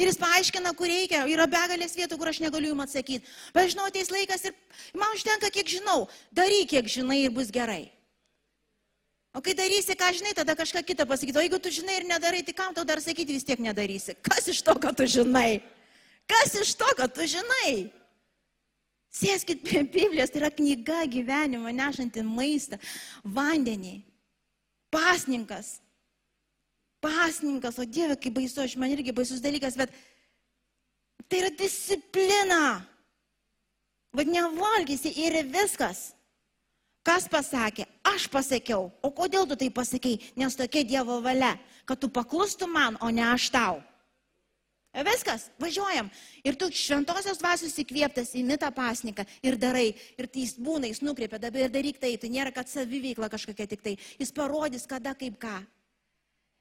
Ir 0.00 0.08
jis 0.08 0.16
paaiškina, 0.16 0.72
kur 0.78 0.88
reikia. 0.88 1.24
Yra 1.28 1.44
begalės 1.50 1.96
vietų, 1.98 2.16
kur 2.20 2.30
aš 2.30 2.40
negaliu 2.40 2.70
jums 2.72 2.86
atsakyti. 2.86 3.28
Bet 3.52 3.74
žinau, 3.74 3.88
ateis 3.90 4.08
laikas 4.14 4.46
ir 4.48 4.54
man 4.96 5.12
užtenka, 5.16 5.50
kiek 5.52 5.68
žinau. 5.68 6.06
Daryk, 6.32 6.70
kiek 6.70 6.88
žinai 6.88 7.24
ir 7.26 7.34
bus 7.34 7.52
gerai. 7.52 7.90
O 9.32 9.40
kai 9.44 9.54
darysi, 9.56 9.96
ką 9.96 10.10
žinai, 10.16 10.32
tada 10.36 10.56
kažką 10.56 10.82
kitą 10.84 11.04
pasakyti. 11.08 11.38
O 11.40 11.44
jeigu 11.44 11.60
tu 11.60 11.72
žinai 11.72 12.00
ir 12.00 12.08
nedarai, 12.08 12.42
tai 12.44 12.54
kam 12.56 12.72
tau 12.76 12.84
dar 12.88 13.00
sakyti, 13.00 13.36
vis 13.36 13.44
tiek 13.48 13.60
nedarysi. 13.60 14.16
Kas 14.24 14.48
iš 14.48 14.60
to, 14.64 14.74
kad 14.80 14.96
tu 14.96 15.08
žinai? 15.08 15.60
Kas 16.28 16.56
iš 16.56 16.74
to, 16.76 16.88
kad 16.96 17.12
tu 17.12 17.24
žinai? 17.28 17.92
Sėskit 19.12 19.60
prie 19.60 19.82
Biblijos, 19.84 20.30
tai 20.32 20.40
yra 20.40 20.50
knyga 20.52 21.02
gyvenimo, 21.12 21.68
nešanti 21.68 22.24
maistą, 22.24 22.78
vandenį. 23.24 23.98
Pasninkas. 24.92 25.80
Pasninkas, 27.02 27.76
o 27.82 27.84
Dieve, 27.84 28.16
kaip 28.16 28.36
baisu, 28.38 28.62
aš 28.62 28.78
man 28.80 28.92
irgi 28.94 29.12
baisus 29.12 29.42
dalykas, 29.44 29.76
bet 29.76 29.92
tai 31.28 31.42
yra 31.42 31.52
disciplina. 31.58 32.80
Vad 34.12 34.28
nevalgysi 34.28 35.12
ir 35.24 35.38
viskas. 35.48 36.12
Kas 37.02 37.26
pasakė? 37.26 37.88
Aš 38.06 38.28
pasakiau. 38.30 38.90
O 39.02 39.10
kodėl 39.10 39.48
tu 39.48 39.56
tai 39.58 39.68
pasakėjai? 39.74 40.32
Nes 40.38 40.56
tokia 40.56 40.84
Dievo 40.86 41.18
valia, 41.24 41.56
kad 41.88 41.98
tu 41.98 42.08
paklustum 42.12 42.70
man, 42.76 42.98
o 43.02 43.10
ne 43.10 43.24
aš 43.32 43.48
tau. 43.50 43.80
Viskas, 44.92 45.46
važiuojam. 45.56 46.10
Ir 46.44 46.56
tu 46.60 46.68
šventosios 46.68 47.38
dvasios 47.40 47.78
įkvėptas 47.80 48.34
į 48.36 48.42
mitą 48.44 48.68
pasniką 48.76 49.24
ir 49.40 49.56
darai. 49.56 49.94
Ir 50.20 50.28
tai 50.28 50.44
jis 50.44 50.58
būna, 50.60 50.90
jis 50.90 51.00
nukreipia, 51.00 51.40
dabar 51.40 51.72
daryk 51.72 52.00
tai. 52.02 52.12
Tai 52.20 52.28
nėra, 52.28 52.52
kad 52.52 52.68
saviveikla 52.68 53.30
kažkokia 53.32 53.66
tik 53.70 53.80
tai. 53.84 53.96
Jis 54.20 54.34
parodys, 54.36 54.84
kada 54.88 55.14
kaip 55.16 55.38
ką. 55.40 55.54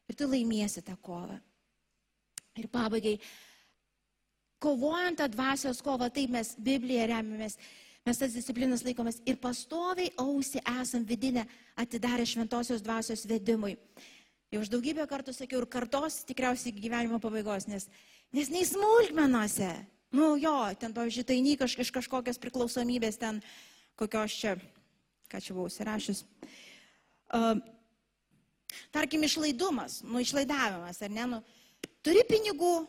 Ir 0.07 0.15
tu 0.15 0.29
laimėsi 0.31 0.83
tą 0.85 0.95
kovą. 1.03 1.41
Ir 2.59 2.67
pabaigai, 2.71 3.17
kovojant 4.63 5.19
tą 5.19 5.27
dvasios 5.31 5.83
kovą, 5.83 6.07
taip 6.11 6.31
mes 6.31 6.53
Bibliją 6.59 7.09
remiamės, 7.11 7.57
mes 8.07 8.19
tas 8.19 8.33
disciplinas 8.35 8.83
laikomės 8.87 9.21
ir 9.27 9.39
pastoviai 9.43 10.11
ausi 10.19 10.63
esam 10.79 11.03
vidinę 11.07 11.45
atidarę 11.79 12.25
šventosios 12.27 12.83
dvasios 12.83 13.27
vedimui. 13.27 13.77
Jau 14.51 14.59
aš 14.65 14.71
daugybę 14.73 15.05
kartų 15.07 15.31
sakiau 15.31 15.61
ir 15.61 15.69
kartos 15.71 16.25
tikriausiai 16.27 16.75
gyvenimo 16.75 17.21
pabaigos, 17.23 17.69
nes 17.71 17.87
Nes 18.31 18.47
nei 18.47 18.63
smulkmenose, 18.63 19.71
nu 20.15 20.37
jo, 20.39 20.55
ten, 20.79 20.93
pavyzdžiui, 20.95 21.27
tai 21.27 21.41
nei 21.43 21.57
kaž, 21.59 21.75
iš 21.83 21.91
kažkokios 21.91 22.39
priklausomybės 22.39 23.19
ten, 23.19 23.41
kokios 23.99 24.35
čia, 24.39 24.53
ką 25.27 25.41
čia 25.43 25.55
buvau 25.55 25.67
įsirašęs. 25.67 26.23
Uh, 27.31 27.59
tarkim, 28.95 29.25
išlaidumas, 29.27 29.99
nu 30.07 30.23
išlaidavimas, 30.23 31.01
ar 31.03 31.11
ne, 31.11 31.27
nu, 31.33 31.41
turi 32.05 32.23
pinigų 32.27 32.85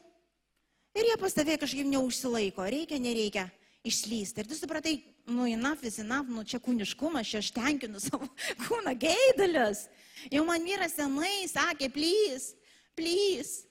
ir 0.95 1.11
jie 1.11 1.19
pas 1.19 1.35
tavai 1.35 1.59
kažkaip 1.59 1.91
neužsilaiko, 1.91 2.69
reikia, 2.71 3.03
nereikia 3.03 3.49
išslysti. 3.83 4.45
Ir 4.45 4.51
tu 4.51 4.59
supratai, 4.59 4.95
nu, 5.27 5.47
enough 5.51 5.83
is 5.83 5.99
enough, 5.99 6.31
nu, 6.31 6.47
čia 6.47 6.63
kūniškumas, 6.63 7.27
čia 7.35 7.43
aš 7.43 7.51
tenkinu 7.57 7.99
savo 8.07 8.31
kūną 8.63 8.95
geidalius. 8.95 9.89
Jau 10.31 10.47
man 10.47 10.63
vyras 10.63 10.95
senai 10.99 11.51
sakė, 11.51 11.91
plys, 11.91 12.53
plys, 12.95 13.63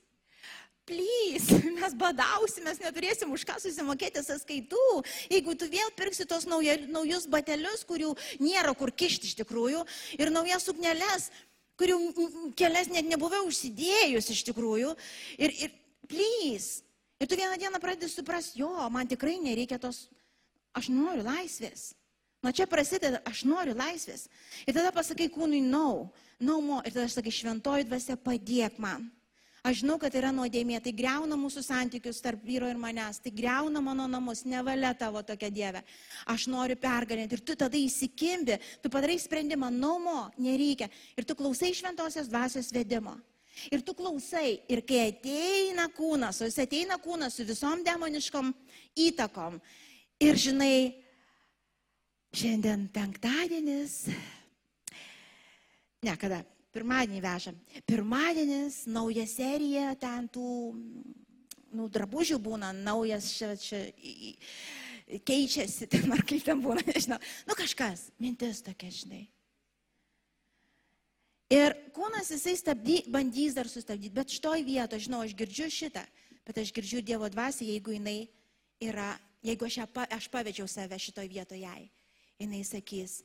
plys, 0.88 1.48
mes 1.80 1.96
badausim, 1.98 2.66
mes 2.66 2.82
neturėsim 2.82 3.32
už 3.34 3.46
ką 3.48 3.58
susimokėti 3.62 4.24
sąskaitų. 4.26 4.88
Jeigu 5.32 5.56
tu 5.58 5.70
vėl 5.72 5.94
pirksi 5.98 6.28
tos 6.30 6.48
nauja, 6.50 6.78
naujus 6.92 7.28
batelius, 7.32 7.86
kurių 7.88 8.14
nėra 8.42 8.74
kur 8.78 8.94
kišti 8.94 9.32
iš 9.32 9.38
tikrųjų, 9.44 9.86
ir 10.18 10.34
naujas 10.34 10.68
sukneles, 10.68 11.30
kurių 11.82 11.98
kelias 12.58 12.92
net 12.94 13.08
nebuvau 13.10 13.46
užsidėjus 13.48 14.30
iš 14.34 14.44
tikrųjų, 14.52 14.96
ir, 15.42 15.56
ir 15.68 15.74
plys. 16.10 16.82
Ir 17.22 17.30
tu 17.30 17.38
vieną 17.38 17.58
dieną 17.62 17.80
pradedi 17.82 18.10
suprasti, 18.10 18.64
jo, 18.64 18.74
man 18.90 19.10
tikrai 19.10 19.38
nereikia 19.42 19.78
tos, 19.82 20.08
aš 20.74 20.90
noriu 20.90 21.26
laisvės. 21.26 21.92
Nuo 22.42 22.50
čia 22.58 22.66
prasideda, 22.66 23.20
aš 23.30 23.44
noriu 23.46 23.76
laisvės. 23.78 24.26
Ir 24.66 24.74
tada 24.74 24.90
pasakai 24.96 25.28
kūnui, 25.30 25.62
no, 25.62 26.10
no 26.42 26.56
more. 26.66 26.82
Ir 26.90 26.96
tada 26.96 27.06
aš 27.06 27.20
sakai, 27.20 27.34
šventoji 27.38 27.86
dvasia, 27.86 28.18
padėk 28.18 28.80
man. 28.82 29.12
Aš 29.62 29.84
žinau, 29.84 29.99
kad 30.01 30.16
yra 30.18 30.32
nuodėmė, 30.34 30.80
tai 30.82 30.89
greuna 30.97 31.36
mūsų 31.38 31.62
santykius 31.62 32.18
tarp 32.26 32.41
vyro 32.41 32.66
ir 32.66 32.80
manęs, 32.82 33.20
tai 33.22 33.30
greuna 33.30 33.78
mano 33.86 34.07
namus, 34.09 34.41
nevalia 34.41 34.89
tavo 34.97 35.22
tokia 35.22 35.51
dievė. 35.53 35.84
Aš 36.34 36.47
noriu 36.49 36.74
pergalinti 36.82 37.38
ir 37.38 37.43
tu 37.45 37.53
tada 37.53 37.78
įsikimbi, 37.78 38.57
tu 38.82 38.89
padarai 38.89 39.20
sprendimą, 39.22 39.70
naumo, 39.70 40.32
nereikia. 40.41 40.88
Ir 41.14 41.28
tu 41.30 41.38
klausai 41.38 41.76
šventosios 41.78 42.32
dvasios 42.32 42.72
vedimo. 42.74 43.14
Ir 43.70 43.84
tu 43.86 43.93
klausai, 43.93 44.64
ir 44.72 44.82
kai 44.88 45.03
ateina 45.12 45.86
kūnas, 45.93 46.41
o 46.41 46.49
jis 46.49 46.57
ateina 46.64 46.97
kūnas 47.03 47.38
su 47.38 47.45
visom 47.45 47.84
demoniškom 47.86 48.49
įtakom. 49.05 49.59
Ir 50.26 50.41
žinai, 50.41 50.74
šiandien 52.34 52.88
penktadienis. 52.95 54.07
Ne, 56.01 56.18
kada? 56.18 56.41
Pirmadienį 56.72 57.20
vežam. 57.24 57.58
Pirmadienis, 57.90 58.86
nauja 58.88 59.26
serija, 59.28 59.92
ten 60.00 60.30
tų 60.32 60.46
nu, 61.76 61.88
drabužių 61.92 62.38
būna, 62.44 62.72
naujas 62.76 63.28
čia, 63.36 63.52
čia 63.60 63.82
keičiasi, 65.28 65.88
ten 65.92 66.12
ar 66.16 66.24
kaip 66.28 66.46
ten 66.48 66.64
būna, 66.64 66.84
nežinau. 66.88 67.20
Nu 67.48 67.58
kažkas, 67.60 68.10
mintis 68.22 68.64
tokia, 68.64 68.92
žinai. 69.02 69.26
Ir 71.52 71.76
kūnas 71.92 72.32
jisai 72.32 72.56
stabdy, 72.56 73.02
bandys 73.12 73.58
dar 73.58 73.68
sustabdyti, 73.68 74.14
bet 74.16 74.32
šitoj 74.32 74.64
vietoje, 74.64 75.10
žinau, 75.10 75.20
aš 75.26 75.36
girdžiu 75.36 75.68
šitą, 75.68 76.06
bet 76.48 76.62
aš 76.62 76.72
girdžiu 76.72 77.02
Dievo 77.04 77.28
dvasę, 77.28 77.66
jeigu 77.68 77.98
jinai 77.98 78.30
yra, 78.80 79.18
jeigu 79.44 79.68
aš, 79.68 79.82
ją, 79.82 79.88
aš 80.16 80.30
pavedžiau 80.32 80.70
save 80.72 80.96
šitoj 80.96 81.28
vietoje 81.28 81.66
jai, 81.66 81.90
jinai 82.40 82.64
sakys, 82.64 83.20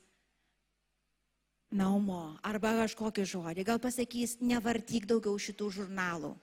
naumo 1.71 2.37
arba 2.45 2.73
kažkokį 2.83 3.25
žodį, 3.27 3.65
gal 3.67 3.79
pasakys, 3.83 4.37
nevartyk 4.39 5.07
daugiau 5.09 5.37
šitų 5.39 5.69
žurnalų. 5.79 6.35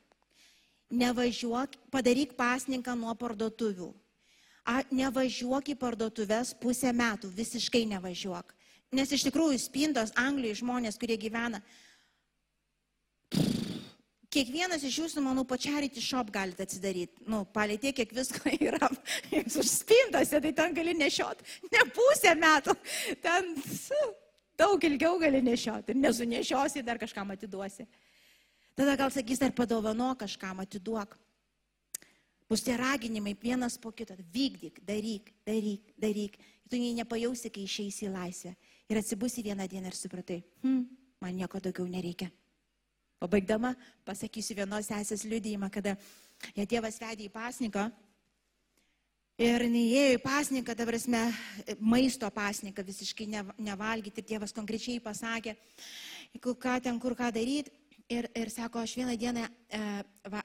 Nevažiuok, 0.94 1.78
padaryk 1.90 2.34
pasninką 2.38 2.94
nuo 2.98 3.14
parduotuvių. 3.18 3.90
A, 4.64 4.82
nevažiuok 4.92 5.72
į 5.74 5.78
parduotuvės 5.80 6.54
pusę 6.60 6.92
metų, 6.96 7.28
visiškai 7.32 7.84
nevažiuok. 7.90 8.52
Nes 8.94 9.10
iš 9.12 9.24
tikrųjų 9.26 9.58
spintos 9.60 10.12
Anglijoje 10.16 10.60
žmonės, 10.62 10.96
kurie 11.00 11.16
gyvena, 11.20 11.60
kiekvienas 14.34 14.84
iš 14.86 14.98
jūsų, 15.02 15.22
manau, 15.24 15.44
charity 15.56 16.02
shop 16.02 16.30
galite 16.34 16.64
atsidaryti. 16.64 17.24
Nu, 17.26 17.44
palei 17.44 17.78
tiek, 17.78 17.96
kiek 17.96 18.12
visko 18.14 18.50
yra 18.70 18.88
už 19.60 19.68
spintose, 19.68 20.40
tai 20.40 20.52
ten 20.52 20.76
gali 20.76 20.94
nešiot 20.98 21.42
ne 21.72 21.84
pusę 21.94 22.34
metų. 22.38 22.76
Ten 23.24 23.54
daug 24.64 24.88
ilgiau 24.88 25.18
gali 25.20 25.42
nešioti 25.44 25.92
ir 25.92 26.00
nesunešiosi, 26.00 26.82
dar 26.86 26.98
kažkam 27.00 27.30
atiduosi. 27.34 27.86
Tada 28.74 28.96
gal 28.98 29.12
sakys, 29.14 29.42
ar 29.44 29.52
padovano 29.54 30.10
kažkam 30.18 30.62
atiduok. 30.64 31.18
Bus 32.48 32.64
tie 32.64 32.76
raginimai 32.76 33.36
vienas 33.40 33.78
po 33.80 33.92
kito. 33.92 34.16
Vykdyk, 34.34 34.80
daryk, 34.84 35.30
daryk, 35.46 35.92
daryk. 36.00 36.38
Tu 36.68 36.80
nei 36.80 36.94
nepajausi, 36.98 37.50
kai 37.52 37.64
išeisi 37.68 38.08
į 38.08 38.12
laisvę. 38.12 38.54
Ir 38.90 39.00
atsibusi 39.00 39.44
vieną 39.44 39.66
dieną 39.68 39.88
ir 39.88 39.96
supratai, 39.96 40.42
hm, 40.62 40.82
man 41.20 41.36
nieko 41.36 41.60
daugiau 41.60 41.86
nereikia. 41.88 42.28
O 43.20 43.28
baigdama 43.30 43.72
pasakysiu 44.04 44.58
vienos 44.58 44.90
sesės 44.90 45.24
liudijimą, 45.24 45.70
kada 45.72 45.94
ją 46.56 46.66
tėvas 46.68 46.98
vedė 47.00 47.28
į 47.28 47.32
pasniką 47.32 47.86
Ir 49.34 49.64
neįėjo 49.66 50.14
į 50.14 50.18
pasniką, 50.22 50.76
ta 50.78 50.84
prasme, 50.86 51.20
maisto 51.82 52.28
pasniką 52.30 52.84
visiškai 52.86 53.26
nevalgyti. 53.58 54.22
Ir 54.22 54.28
tėvas 54.28 54.54
konkrečiai 54.54 55.00
pasakė, 55.02 55.56
ką 56.38 56.76
ten, 56.84 57.00
kur 57.02 57.16
ką 57.18 57.32
daryti. 57.34 57.72
Ir, 58.12 58.28
ir 58.36 58.50
sako, 58.52 58.84
aš 58.84 58.94
vieną 59.00 59.16
dieną, 59.18 59.48
e, 59.72 59.80
va, 60.30 60.42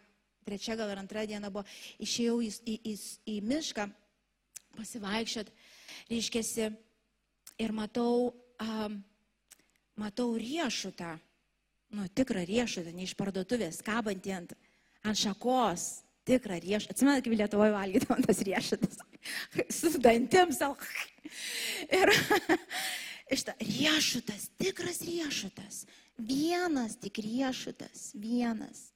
trečia 0.48 0.78
gal 0.80 0.90
ar 0.90 1.04
antrą 1.04 1.26
dieną 1.28 1.52
buvo, 1.54 1.66
išėjau 2.02 2.40
į, 2.42 2.50
į, 2.66 2.76
į, 2.88 2.94
į 3.30 3.36
mišką 3.46 3.86
pasivaikščiot, 4.80 5.52
reiškiasi, 6.10 6.70
ir 7.60 7.76
matau, 7.76 8.32
um, 8.64 9.00
matau 10.00 10.32
riešutą, 10.40 11.18
nu, 11.94 12.08
tikrą 12.16 12.46
riešutą, 12.48 12.96
ne 12.96 13.06
iš 13.06 13.14
parduotuvės, 13.20 13.84
kabantį 13.86 14.38
ant, 14.40 14.56
ant 15.04 15.20
šakos 15.20 15.90
tikrą 16.28 16.60
riešutą. 16.60 16.96
Atsimenu, 16.96 17.24
kaip 17.24 17.38
Lietuvoje 17.38 17.74
valgydavom 17.76 18.24
tas 18.26 18.42
riešutas. 18.46 19.00
Su 19.80 19.94
dantim 20.00 20.54
savo. 20.54 20.78
Ir 21.90 22.12
to 23.46 23.56
riešutas, 23.62 24.50
tikras 24.58 25.02
riešutas. 25.06 25.86
Vienas 26.18 26.98
tik 27.00 27.22
riešutas, 27.24 28.12
vienas. 28.16 28.90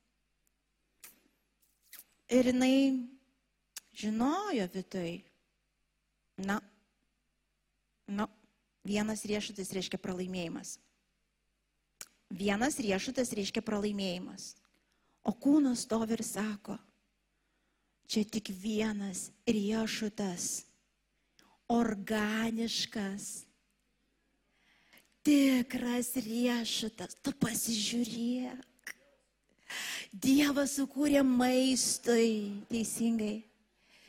Ir 2.34 2.49
jinai 2.51 3.07
žinojo 3.93 4.67
vidui. 4.74 5.21
Na, 6.38 6.57
na, 8.09 8.26
vienas 8.84 9.21
riešutas 9.30 9.69
reiškia 9.76 10.01
pralaimėjimas. 10.01 10.80
Vienas 12.34 12.80
riešutas 12.82 13.32
reiškia 13.38 13.61
pralaimėjimas. 13.61 14.55
O 15.24 15.32
kūnas 15.32 15.86
to 15.88 16.01
ir 16.09 16.24
sako, 16.26 16.80
Čia 18.07 18.25
tik 18.29 18.51
vienas 18.61 19.29
riešutas, 19.47 20.65
organiškas, 21.71 23.45
tikras 25.23 26.13
riešutas. 26.19 27.15
Tu 27.23 27.33
pasižiūrėk. 27.39 28.93
Dievas 30.13 30.75
sukūrė 30.77 31.23
maistui 31.25 32.61
teisingai. 32.69 33.41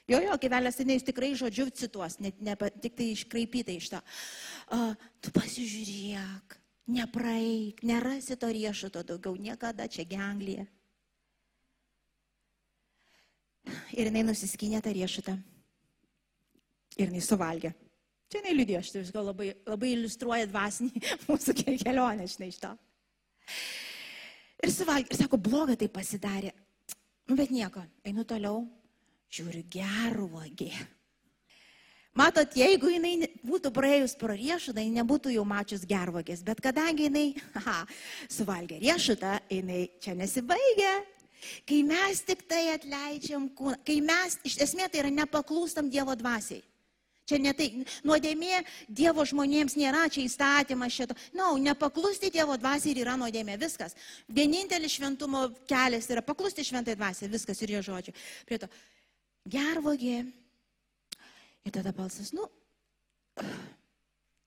Jo, 0.05 0.19
jo, 0.21 0.35
gyvelės 0.37 0.77
seniai 0.77 0.99
jis 0.99 1.07
tikrai 1.07 1.31
žodžiu 1.39 1.71
cituos, 1.73 2.19
net 2.21 2.37
ne, 2.45 2.53
tik 2.85 2.93
tai 2.99 3.07
iškraipytai 3.15 3.79
iš 3.81 3.89
to. 3.95 4.01
Uh, 4.69 4.93
tu 5.25 5.33
pasižiūrėk, 5.33 6.59
nepraeik, 6.93 7.81
nerasi 7.89 8.37
to 8.37 8.51
riešuto 8.53 9.01
daugiau 9.01 9.39
niekada 9.41 9.89
čia 9.89 10.05
genglėje. 10.05 10.67
Ir 13.97 14.11
jinai 14.11 14.25
nusiskynė 14.27 14.83
tą 14.85 14.93
riešutą. 14.95 15.37
Ir 16.99 17.09
jinai 17.09 17.23
suvalgė. 17.25 17.73
Čia 18.33 18.41
jinai 18.41 18.55
liūdėjo, 18.59 18.81
aš 18.81 18.91
tai 18.95 19.23
labai, 19.23 19.49
labai 19.69 19.93
iliustruoja 19.95 20.49
dvasinį 20.51 21.03
mūsų 21.29 21.57
kelionę, 21.63 22.29
žinai, 22.31 22.51
iš 22.53 22.61
to. 22.63 22.73
Ir 24.65 24.73
suvalgė, 24.73 25.13
ir 25.13 25.21
sako, 25.21 25.41
bloga 25.41 25.77
tai 25.79 25.91
pasidarė. 25.93 26.55
Nu, 27.29 27.37
bet 27.39 27.53
nieko, 27.55 27.85
einu 28.05 28.25
toliau, 28.29 28.65
žiūriu 29.33 29.65
gervogė. 29.73 30.73
Matot, 32.15 32.53
jeigu 32.55 32.93
jinai 32.93 33.27
būtų 33.43 33.73
praėjus 33.75 34.13
pro 34.19 34.35
riešutą, 34.39 34.79
jinai 34.79 35.01
nebūtų 35.01 35.33
jau 35.35 35.43
mačius 35.49 35.83
gervogės, 35.89 36.45
bet 36.47 36.61
kadangi 36.63 37.09
jinai, 37.09 37.25
aha, 37.59 37.81
suvalgė 38.31 38.79
riešutą, 38.85 39.33
jinai 39.51 39.81
čia 40.05 40.15
nesibaigia, 40.15 40.93
Kai 41.69 41.81
mes 41.87 42.23
tik 42.27 42.45
tai 42.51 42.69
atleidžiam 42.75 43.49
kūną, 43.57 43.81
kai 43.87 43.99
mes, 44.05 44.39
iš 44.47 44.61
esmės 44.67 44.93
tai 44.93 45.05
yra 45.05 45.13
nepaklūstam 45.23 45.91
Dievo 45.93 46.17
dvasiai. 46.19 46.63
Čia 47.25 47.39
ne 47.41 47.55
tai, 47.57 47.71
nuodėmė 48.05 48.59
Dievo 48.93 49.25
žmonėms 49.25 49.79
nėra, 49.81 50.03
čia 50.13 50.27
įstatymas 50.27 50.93
šito. 50.93 51.17
Na, 51.33 51.47
no, 51.47 51.55
nepaklusti 51.57 52.29
Dievo 52.33 52.57
dvasiai 52.61 52.93
ir 52.93 53.01
yra 53.07 53.15
nuodėmė, 53.21 53.57
viskas. 53.61 53.97
Vienintelis 54.29 54.93
šventumo 54.99 55.47
kelias 55.69 56.11
yra 56.13 56.21
paklusti 56.25 56.67
šventai 56.69 56.99
dvasiai, 56.99 57.33
viskas 57.33 57.63
ir 57.65 57.73
jo 57.79 57.81
žodžiu. 57.89 58.13
Prie 58.45 58.61
to, 58.61 58.69
gervogė. 59.49 60.19
Ir 61.65 61.73
tada 61.73 61.95
balsas, 61.97 62.35
nu, 62.37 62.45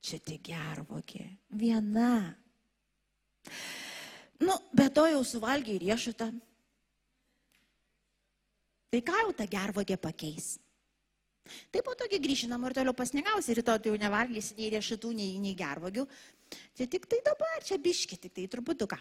čia 0.05 0.21
tik 0.21 0.45
gervogė. 0.45 1.25
Viena. 1.57 2.35
Nu, 4.37 4.53
be 4.69 4.85
to 4.93 5.07
jau 5.09 5.23
suvalgiai 5.25 5.81
riešutą. 5.81 6.29
Tai 8.91 9.03
ką 9.03 9.19
jau 9.23 9.35
ta 9.35 9.47
gervogė 9.51 9.97
pakeis? 9.99 10.55
Tai 11.71 11.81
po 11.83 11.95
togi 11.95 12.19
grįši 12.19 12.49
namo 12.51 12.67
ir 12.67 12.75
toliau 12.75 12.95
pasnegausi, 12.95 13.55
rytoj 13.55 13.79
tai 13.79 13.91
jau 13.91 13.99
nevalgysi 13.99 14.57
nei 14.57 14.71
riešutų, 14.73 15.13
nei, 15.15 15.38
nei 15.43 15.55
gervogių. 15.57 16.05
Čia 16.75 16.88
tik 16.91 17.07
tai 17.11 17.21
dabar, 17.23 17.63
čia 17.63 17.79
biški, 17.79 18.19
tik 18.19 18.35
tai 18.35 18.47
truputuką. 18.51 18.99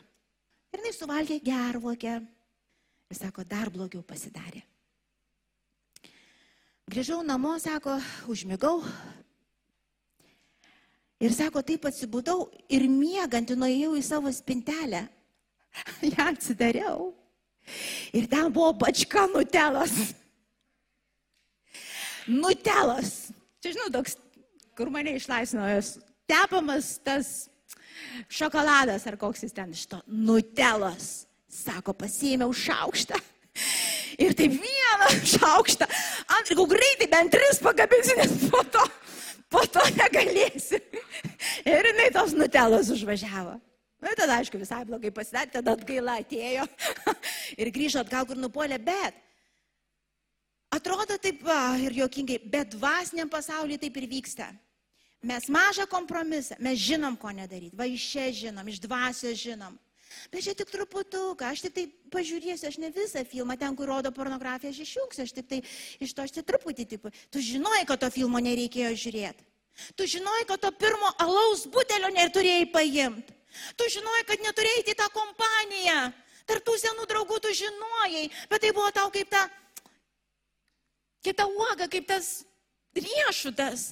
Ir 0.75 0.87
jis 0.87 0.99
suvalgė 1.03 1.39
gervogę. 1.43 2.17
Ir 3.07 3.19
sako, 3.19 3.45
dar 3.47 3.71
blogiau 3.71 4.03
pasidarė. 4.07 4.65
Grįžau 6.91 7.21
namo, 7.27 7.55
sako, 7.63 7.97
užmigau. 8.31 8.81
Ir 11.23 11.33
sako, 11.35 11.63
taip 11.67 11.87
atsibudau 11.89 12.49
ir 12.71 12.87
miegant 12.91 13.55
nuėjau 13.59 13.95
į 13.99 14.03
savo 14.07 14.33
spintelę. 14.35 15.07
Ja 16.17 16.31
atsidariau. 16.31 17.11
Ir 18.17 18.29
ten 18.31 18.53
buvo 18.53 18.73
bačka 18.85 19.27
nutelos. 19.33 19.95
Nutelos. 22.27 23.13
Čia 23.63 23.75
žinau, 23.75 23.91
toks, 23.99 24.17
kur 24.79 24.91
mane 24.93 25.17
išlaisvino 25.17 25.67
jos. 25.75 25.97
Tepamas 26.27 26.97
tas 27.07 27.49
šokoladas 28.29 29.07
ar 29.07 29.17
koks 29.21 29.47
jis 29.47 29.55
ten 29.55 29.73
iš 29.75 29.87
to. 29.91 30.01
Nutelos. 30.07 31.27
Sako, 31.47 31.95
pasiėmiau 31.97 32.53
šaukštą. 32.53 33.17
Ir 34.21 34.35
taip 34.37 34.57
vieną 34.61 35.09
šaukštą. 35.37 35.87
Antrą, 36.37 36.67
greitai 36.69 37.09
bent 37.13 37.33
tris 37.33 37.61
pagabinsiu, 37.65 38.17
nes 38.19 38.35
po 38.51 38.61
to, 38.73 38.83
po 39.53 39.63
to 39.73 39.85
negalėsiu. 39.97 40.81
Ir 41.65 41.89
jinai 41.91 42.11
tos 42.15 42.35
nutelos 42.37 42.91
užvažiavo. 42.93 43.57
Na, 44.07 44.13
tada, 44.15 44.37
aišku, 44.39 44.59
visai 44.61 44.85
blogai 44.87 45.11
pasidarė, 45.11 45.51
tada 45.57 45.73
atgaila 45.75 46.21
atėjo 46.23 46.67
ir 47.61 47.71
grįžo 47.75 48.05
atgal, 48.05 48.27
kur 48.29 48.39
nupolė, 48.39 48.79
bet 48.79 49.17
atrodo 50.77 51.17
taip 51.19 51.43
va, 51.43 51.75
ir 51.83 51.97
jokingai, 52.05 52.37
bet 52.53 52.77
dvasiniam 52.77 53.31
pasaulyje 53.33 53.81
taip 53.83 53.99
ir 53.99 54.07
vyksta. 54.13 54.47
Mes 55.27 55.49
mažą 55.51 55.89
kompromisą, 55.91 56.55
mes 56.63 56.79
žinom, 56.79 57.17
ko 57.19 57.33
nedaryti, 57.35 57.75
va 57.75 57.89
iš 57.91 58.05
čia 58.13 58.29
žinom, 58.45 58.71
iš 58.71 58.79
dvasios 58.85 59.41
žinom. 59.43 59.75
Bet 60.31 60.45
čia 60.47 60.55
tik 60.55 60.71
truputuką, 60.71 61.51
aš 61.51 61.65
tik 61.67 61.75
tai 61.75 61.87
pažiūrėsiu, 62.15 62.69
aš 62.71 62.79
ne 62.79 62.93
visą 62.95 63.25
filmą, 63.27 63.57
ten, 63.59 63.75
kur 63.75 63.91
rodo 63.91 64.13
pornografiją, 64.15 64.71
aš 64.71 64.85
išjungsiu, 64.85 65.25
aš 65.27 65.35
tik 65.35 65.49
tai 65.51 65.59
iš 65.99 66.15
to 66.15 66.23
aš 66.23 66.37
tik 66.37 66.47
truputį, 66.47 66.87
tipo, 66.95 67.11
tu 67.35 67.43
žinai, 67.43 67.83
kad 67.91 68.05
to 68.05 68.13
filmo 68.15 68.39
nereikėjo 68.39 68.93
žiūrėti. 69.03 69.49
Tu 69.99 70.07
žinai, 70.15 70.45
kad 70.49 70.63
to 70.63 70.71
pirmo 70.79 71.11
alaus 71.21 71.67
butelio 71.69 72.13
neturėjai 72.15 72.69
paimti. 72.71 73.35
Tu 73.77 73.89
žinojai, 73.97 74.25
kad 74.29 74.43
neturėjai 74.45 74.85
į 74.93 74.97
tą 74.99 75.09
kompaniją. 75.15 76.01
Tarp 76.47 76.67
tų 76.67 76.77
senų 76.79 77.07
draugų 77.11 77.41
tu 77.43 77.53
žinojai, 77.59 78.29
bet 78.51 78.63
tai 78.63 78.71
buvo 78.75 78.91
tau 78.95 79.11
kaip 79.11 79.31
ta, 79.33 79.43
kaip 81.27 81.35
ta 81.39 81.49
uoga, 81.51 81.89
kaip 81.91 82.07
tas 82.07 82.45
riešutas. 82.95 83.91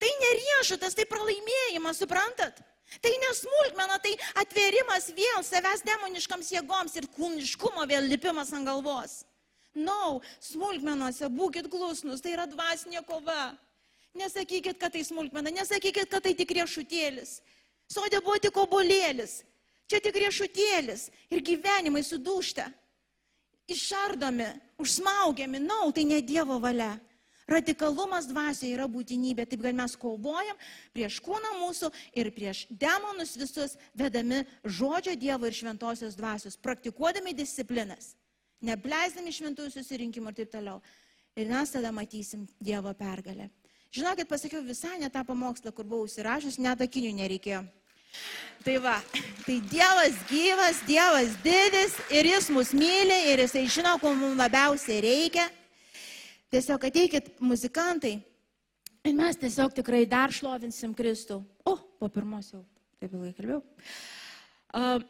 Tai 0.00 0.10
ne 0.22 0.30
riešutas, 0.38 0.96
tai 0.96 1.04
pralaimėjimas, 1.04 2.00
suprantat? 2.00 2.62
Tai 2.98 3.10
nesmulkmena, 3.22 4.00
tai 4.02 4.16
atverimas 4.40 5.10
vėl 5.14 5.44
savęs 5.46 5.84
demoniškams 5.86 6.48
jėgoms 6.56 6.96
ir 6.98 7.06
kūniškumo 7.14 7.84
vėl 7.86 8.08
lipimas 8.10 8.50
ant 8.56 8.66
galvos. 8.66 9.20
Na, 9.76 9.84
no, 9.84 10.20
smulkmenuose 10.42 11.28
būkit 11.30 11.68
klusnus, 11.70 12.24
tai 12.24 12.32
yra 12.34 12.48
dvasinė 12.50 13.04
kova. 13.06 13.52
Nesakykit, 14.18 14.74
kad 14.80 14.90
tai 14.90 15.04
smulkmena, 15.06 15.52
nesakykit, 15.54 16.08
kad 16.10 16.24
tai 16.24 16.32
tik 16.34 16.50
riešutėlis. 16.56 17.38
Sodė 17.90 18.20
buvo 18.22 18.38
tik 18.38 18.56
obolėlis, 18.60 19.40
čia 19.90 19.98
tik 20.02 20.18
riešutėlis 20.22 21.08
ir 21.30 21.42
gyvenimai 21.42 22.04
sudūšta. 22.06 22.68
Išardomi, 23.70 24.46
užsmaugiami, 24.82 25.60
nau, 25.62 25.88
no, 25.88 25.94
tai 25.94 26.04
ne 26.06 26.20
Dievo 26.22 26.58
valia. 26.62 26.96
Radikalumas 27.50 28.28
dvasioje 28.30 28.76
yra 28.76 28.86
būtinybė, 28.86 29.42
taip 29.50 29.62
kad 29.64 29.74
mes 29.74 29.96
kovojam 29.98 30.58
prieš 30.94 31.16
kūną 31.24 31.50
mūsų 31.58 31.90
ir 32.18 32.30
prieš 32.34 32.62
demonus 32.70 33.34
visus, 33.38 33.74
vedami 33.94 34.44
žodžio 34.62 35.16
Dievo 35.18 35.50
ir 35.50 35.56
šventosios 35.58 36.14
dvasios, 36.18 36.58
praktikuodami 36.62 37.34
disciplinas, 37.34 38.12
nepleisdami 38.62 39.34
šventųjų 39.34 39.74
susirinkimų 39.74 40.30
ir 40.30 40.38
taip 40.42 40.54
toliau. 40.54 40.78
Ir 41.38 41.50
mes 41.50 41.74
tada 41.74 41.90
matysim 41.94 42.46
Dievo 42.62 42.94
pergalę. 42.94 43.50
Žinokit, 43.90 44.30
pasakiau 44.30 44.62
visai 44.62 45.00
ne 45.02 45.10
tą 45.10 45.24
pamokslą, 45.26 45.74
kur 45.74 45.86
buvau 45.86 46.06
užsirašęs, 46.06 46.60
net 46.62 46.82
akinių 46.86 47.16
nereikėjo. 47.18 47.64
Tai 48.60 48.76
va, 48.84 48.98
tai 49.46 49.56
Dievas 49.70 50.18
gyvas, 50.28 50.82
Dievas 50.84 51.36
didis 51.40 51.94
ir 52.12 52.26
Jis 52.28 52.50
mus 52.52 52.74
myli 52.76 53.16
ir 53.32 53.40
Jisai 53.40 53.64
žino, 53.72 53.94
ko 54.02 54.12
mums 54.12 54.36
labiausiai 54.36 55.00
reikia. 55.00 55.46
Tiesiog 56.52 56.82
ateikit 56.84 57.30
muzikantai 57.40 58.18
ir 59.06 59.14
mes 59.16 59.38
tiesiog 59.40 59.72
tikrai 59.78 60.02
dar 60.04 60.34
šlovinsim 60.34 60.92
Kristų. 60.98 61.38
O, 61.64 61.76
po 61.78 62.10
pirmos 62.12 62.50
jau 62.52 62.60
taip 63.00 63.14
ilgai 63.14 63.32
kalbėjau. 63.38 63.62
Uh, 64.76 65.00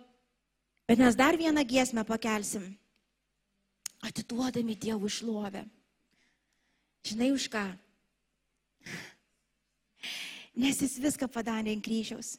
bet 0.87 1.03
mes 1.03 1.19
dar 1.19 1.35
vieną 1.41 1.65
giesmę 1.67 2.05
pakelsim, 2.07 2.69
atiduodami 4.07 4.77
Dievų 4.79 5.11
šlovę. 5.11 5.65
Žinai 7.09 7.33
už 7.35 7.49
ką? 7.51 7.65
Nes 10.61 10.79
jis 10.85 11.01
viską 11.03 11.27
padarė 11.33 11.75
ant 11.75 11.85
kryžiaus. 11.85 12.37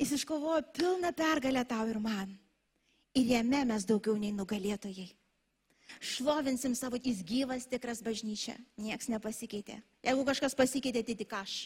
Jis 0.00 0.16
iškovojo 0.18 0.62
pilną 0.74 1.12
pergalę 1.14 1.64
tau 1.68 1.88
ir 1.88 2.00
man. 2.02 2.32
Ir 3.14 3.28
jame 3.36 3.64
mes 3.68 3.84
daugiau 3.84 4.16
nei 4.16 4.32
nugalėtojai. 4.32 5.10
Šlovinsim 6.00 6.74
savo, 6.74 6.96
jis 6.96 7.20
gyvas 7.26 7.66
tikras 7.68 8.00
bažnyčia. 8.02 8.56
Niekas 8.80 9.10
nepasikeitė. 9.12 9.82
Jeigu 10.02 10.24
kažkas 10.26 10.56
pasikeitė, 10.56 11.04
tai 11.04 11.16
tik 11.18 11.34
aš. 11.36 11.56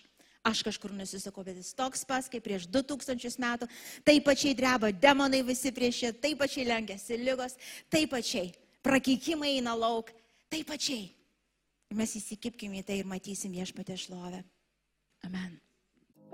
Aš 0.47 0.63
kažkur 0.63 0.93
nusisakau, 0.95 1.43
bet 1.47 1.59
jis 1.59 1.73
toks 1.75 2.05
pas, 2.07 2.29
kaip 2.31 2.45
prieš 2.45 2.69
2000 2.71 3.39
metų. 3.43 3.69
Taip 4.07 4.27
pačiai 4.27 4.55
dreba 4.55 4.93
demonai 4.93 5.43
visi 5.47 5.73
prieš 5.75 6.05
jį, 6.05 6.13
taip 6.23 6.39
pačiai 6.43 6.69
lenkiasi 6.69 7.19
lygos, 7.19 7.57
taip 7.91 8.13
pačiai. 8.15 8.53
Prakeikimai 8.87 9.57
eina 9.57 9.75
lauk, 9.75 10.13
taip 10.53 10.69
pačiai. 10.71 11.09
Mes 11.95 12.17
įsikipkime 12.19 12.83
į 12.83 12.87
tai 12.87 13.01
ir 13.03 13.11
matysim 13.11 13.55
viešpatę 13.55 13.99
šlovę. 13.99 14.43
Amen. 15.27 15.55